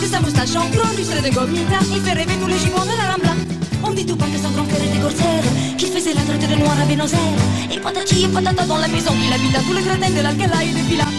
De 0.00 0.06
sa 0.06 0.20
moustache 0.20 0.54
en 0.54 0.68
gros, 0.70 0.94
lui 0.96 1.04
serait 1.04 1.28
de 1.28 1.34
gomita. 1.34 1.78
Il 1.90 2.00
fait 2.00 2.12
rêver 2.12 2.34
tous 2.40 2.46
les 2.46 2.58
gibbons 2.58 2.84
de 2.84 2.96
la 2.96 3.12
rambla. 3.12 3.51
On 3.84 3.90
dit 3.90 4.06
tout 4.06 4.16
pas 4.16 4.26
que 4.26 4.38
son 4.38 4.50
grand-père 4.50 4.82
était 4.82 4.98
corsaire, 4.98 5.44
qu'il 5.76 5.88
faisait 5.88 6.14
la 6.14 6.22
traite 6.22 6.48
de 6.48 6.56
noir 6.56 6.76
à 6.78 6.84
Aires. 6.90 7.72
Et 7.72 7.78
patati 7.80 8.24
et 8.24 8.28
patata 8.28 8.64
dans 8.64 8.78
la 8.78 8.88
maison 8.88 9.12
qu'il 9.12 9.32
habite 9.32 9.56
à 9.56 9.60
tous 9.60 9.72
les 9.74 9.82
gradins 9.82 10.10
de 10.10 10.22
l'Alcala 10.22 10.62
et 10.62 10.72
des 10.72 10.82
Pilas. 10.82 11.12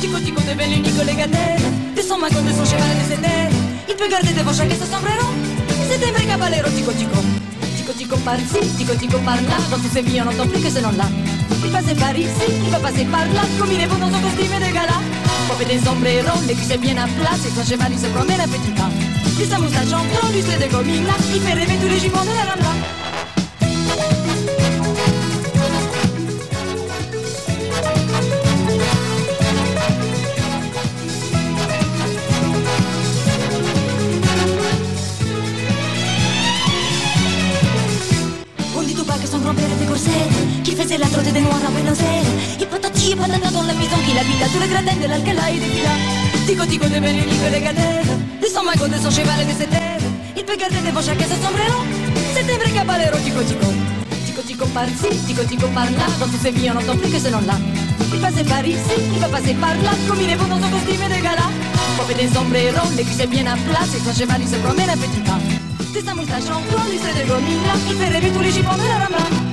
Tico 0.00 0.18
tico 0.18 0.40
devient 0.40 0.70
l'unique 0.70 1.04
légataire, 1.04 1.60
de 1.96 2.02
son 2.02 2.18
magot, 2.18 2.40
de 2.40 2.52
son 2.52 2.64
cheval 2.64 2.88
et 2.92 3.04
de 3.04 3.14
ses 3.14 3.20
terres. 3.20 3.50
Il 3.88 3.96
peut 3.96 4.08
garder 4.08 4.32
devant 4.32 4.52
chacun 4.52 4.76
son 4.76 4.88
sombrero, 4.96 5.28
c'est 5.88 6.02
un 6.06 6.12
vrai 6.12 6.24
cavallero, 6.24 6.68
tico 6.70 6.92
tico. 6.92 7.20
Tico 7.76 7.92
tico 7.92 8.16
par-ci, 8.18 8.60
tico 8.78 8.94
tico 8.94 9.18
par-là, 9.18 9.56
dans 9.70 9.78
tous 9.78 9.92
ces 9.92 10.02
vies 10.02 10.20
on 10.22 10.24
n'entend 10.26 10.46
plus 10.46 10.60
que 10.60 10.70
ce 10.70 10.80
nom-là. 10.80 11.08
Il 11.64 11.70
passe 11.70 11.92
par 11.98 12.16
ici, 12.16 12.48
il 12.64 12.70
va 12.70 12.78
passer 12.78 13.04
par 13.04 13.26
là, 13.36 13.42
comme 13.58 13.72
il 13.72 13.80
est 13.80 13.86
bon 13.86 13.98
dans 13.98 14.10
son 14.10 14.20
costume 14.20 14.56
de 14.56 14.72
gala. 14.72 14.98
Coiffé 15.48 15.64
d'un 15.64 15.84
sombrero, 15.84 16.32
les 16.48 16.54
cuisses 16.54 16.80
bien 16.80 16.96
à 16.96 17.06
plat, 17.06 17.36
et 17.36 17.50
son 17.52 17.64
cheval 17.68 17.92
il 17.92 17.98
se 17.98 18.06
promène 18.06 18.40
à 18.40 18.48
petit 18.48 18.72
pas. 18.72 18.88
De 19.40 19.46
sa 19.46 19.58
moustache 19.58 19.92
en 19.94 20.02
lui 20.32 20.42
c'est 20.46 20.58
de 20.58 20.70
gomina, 20.70 21.14
il 21.34 21.40
fait 21.40 21.54
rêver 21.54 21.76
tous 21.80 21.88
les 21.88 21.98
gibbons 21.98 22.20
de 22.20 22.26
la 22.26 22.44
Rambla. 22.52 22.72
Faisait 40.80 40.96
la 40.96 41.08
trotte 41.08 41.30
des 41.30 41.40
noirs 41.42 41.60
à 41.68 41.70
Buenos 41.72 42.00
Aires. 42.00 42.30
Et 42.58 42.64
patati 42.64 43.12
et 43.12 43.16
patata 43.16 43.50
dans 43.50 43.64
la 43.64 43.74
maison 43.74 43.96
qu'il 44.06 44.16
habite 44.16 44.42
à 44.42 44.48
tous 44.48 44.60
les 44.62 44.68
gradins 44.68 44.96
de 44.96 45.06
l'Alcala 45.06 45.50
et 45.50 45.58
des 45.60 45.66
Pilas. 45.66 46.00
Tico 46.46 46.64
tico 46.64 46.86
devient 46.86 47.12
l'unique 47.12 47.52
légataire, 47.52 47.99
de 47.99 47.99
son 48.60 48.66
magot, 48.66 48.88
de 48.88 49.00
son 49.00 49.10
cheval 49.10 49.40
et 49.40 49.44
de 49.44 49.56
ses. 49.56 49.68
Il 50.36 50.44
peut 50.44 50.56
garder 50.56 50.80
devant 50.86 51.02
chacun 51.02 51.24
son 51.24 51.40
sombrero, 51.46 51.80
c'est 52.34 52.44
un 52.52 52.58
vrai 52.58 52.70
cavallero, 52.70 53.16
tico 53.24 53.42
tico. 53.42 53.66
Tico 54.26 54.42
tico 54.42 54.66
par-ci, 54.66 55.08
tico 55.26 55.42
tico 55.44 55.66
par-là, 55.68 56.06
dans 56.18 56.26
tous 56.26 56.40
ces 56.42 56.50
vies 56.50 56.70
on 56.70 56.74
n'entend 56.74 56.96
plus 56.96 57.10
que 57.10 57.18
ce 57.18 57.28
nom-là. 57.28 57.56
Il 58.12 58.20
passe 58.20 58.42
par 58.48 58.64
ici, 58.66 58.96
il 59.14 59.20
va 59.20 59.28
passer 59.28 59.54
par 59.54 59.74
là, 59.84 59.92
comme 60.06 60.20
il 60.20 60.30
est 60.30 60.36
bon 60.36 60.46
dans 60.46 60.60
son 60.60 60.70
costume 60.70 61.08
de 61.08 61.22
gala. 61.22 61.46
Coiffé 61.96 62.14
d'un 62.14 62.34
sombrero, 62.34 62.84
les 62.96 63.04
cuisses 63.04 63.28
bien 63.28 63.46
à 63.46 63.56
plat, 63.56 63.86
et 63.94 64.00
son 64.04 64.12
cheval 64.18 64.40
il 64.40 64.48
se 64.48 64.56
promène 64.56 64.90
à 64.90 64.96
petit 64.96 65.22
pas. 65.24 65.40
De 65.94 66.00
sa 66.04 66.14
moustache 66.14 66.50
en 66.52 66.60
gros, 66.68 66.84
lui 66.90 66.98
c'est 67.00 67.16
de 67.16 67.28
gomina, 67.28 67.72
il 67.88 67.96
fait 67.96 68.12
rêver 68.12 68.30
tous 68.30 68.42
les 68.42 68.52
gibbons 68.52 68.76
de 68.76 68.86
la 68.88 68.98
Rambla. 69.04 69.49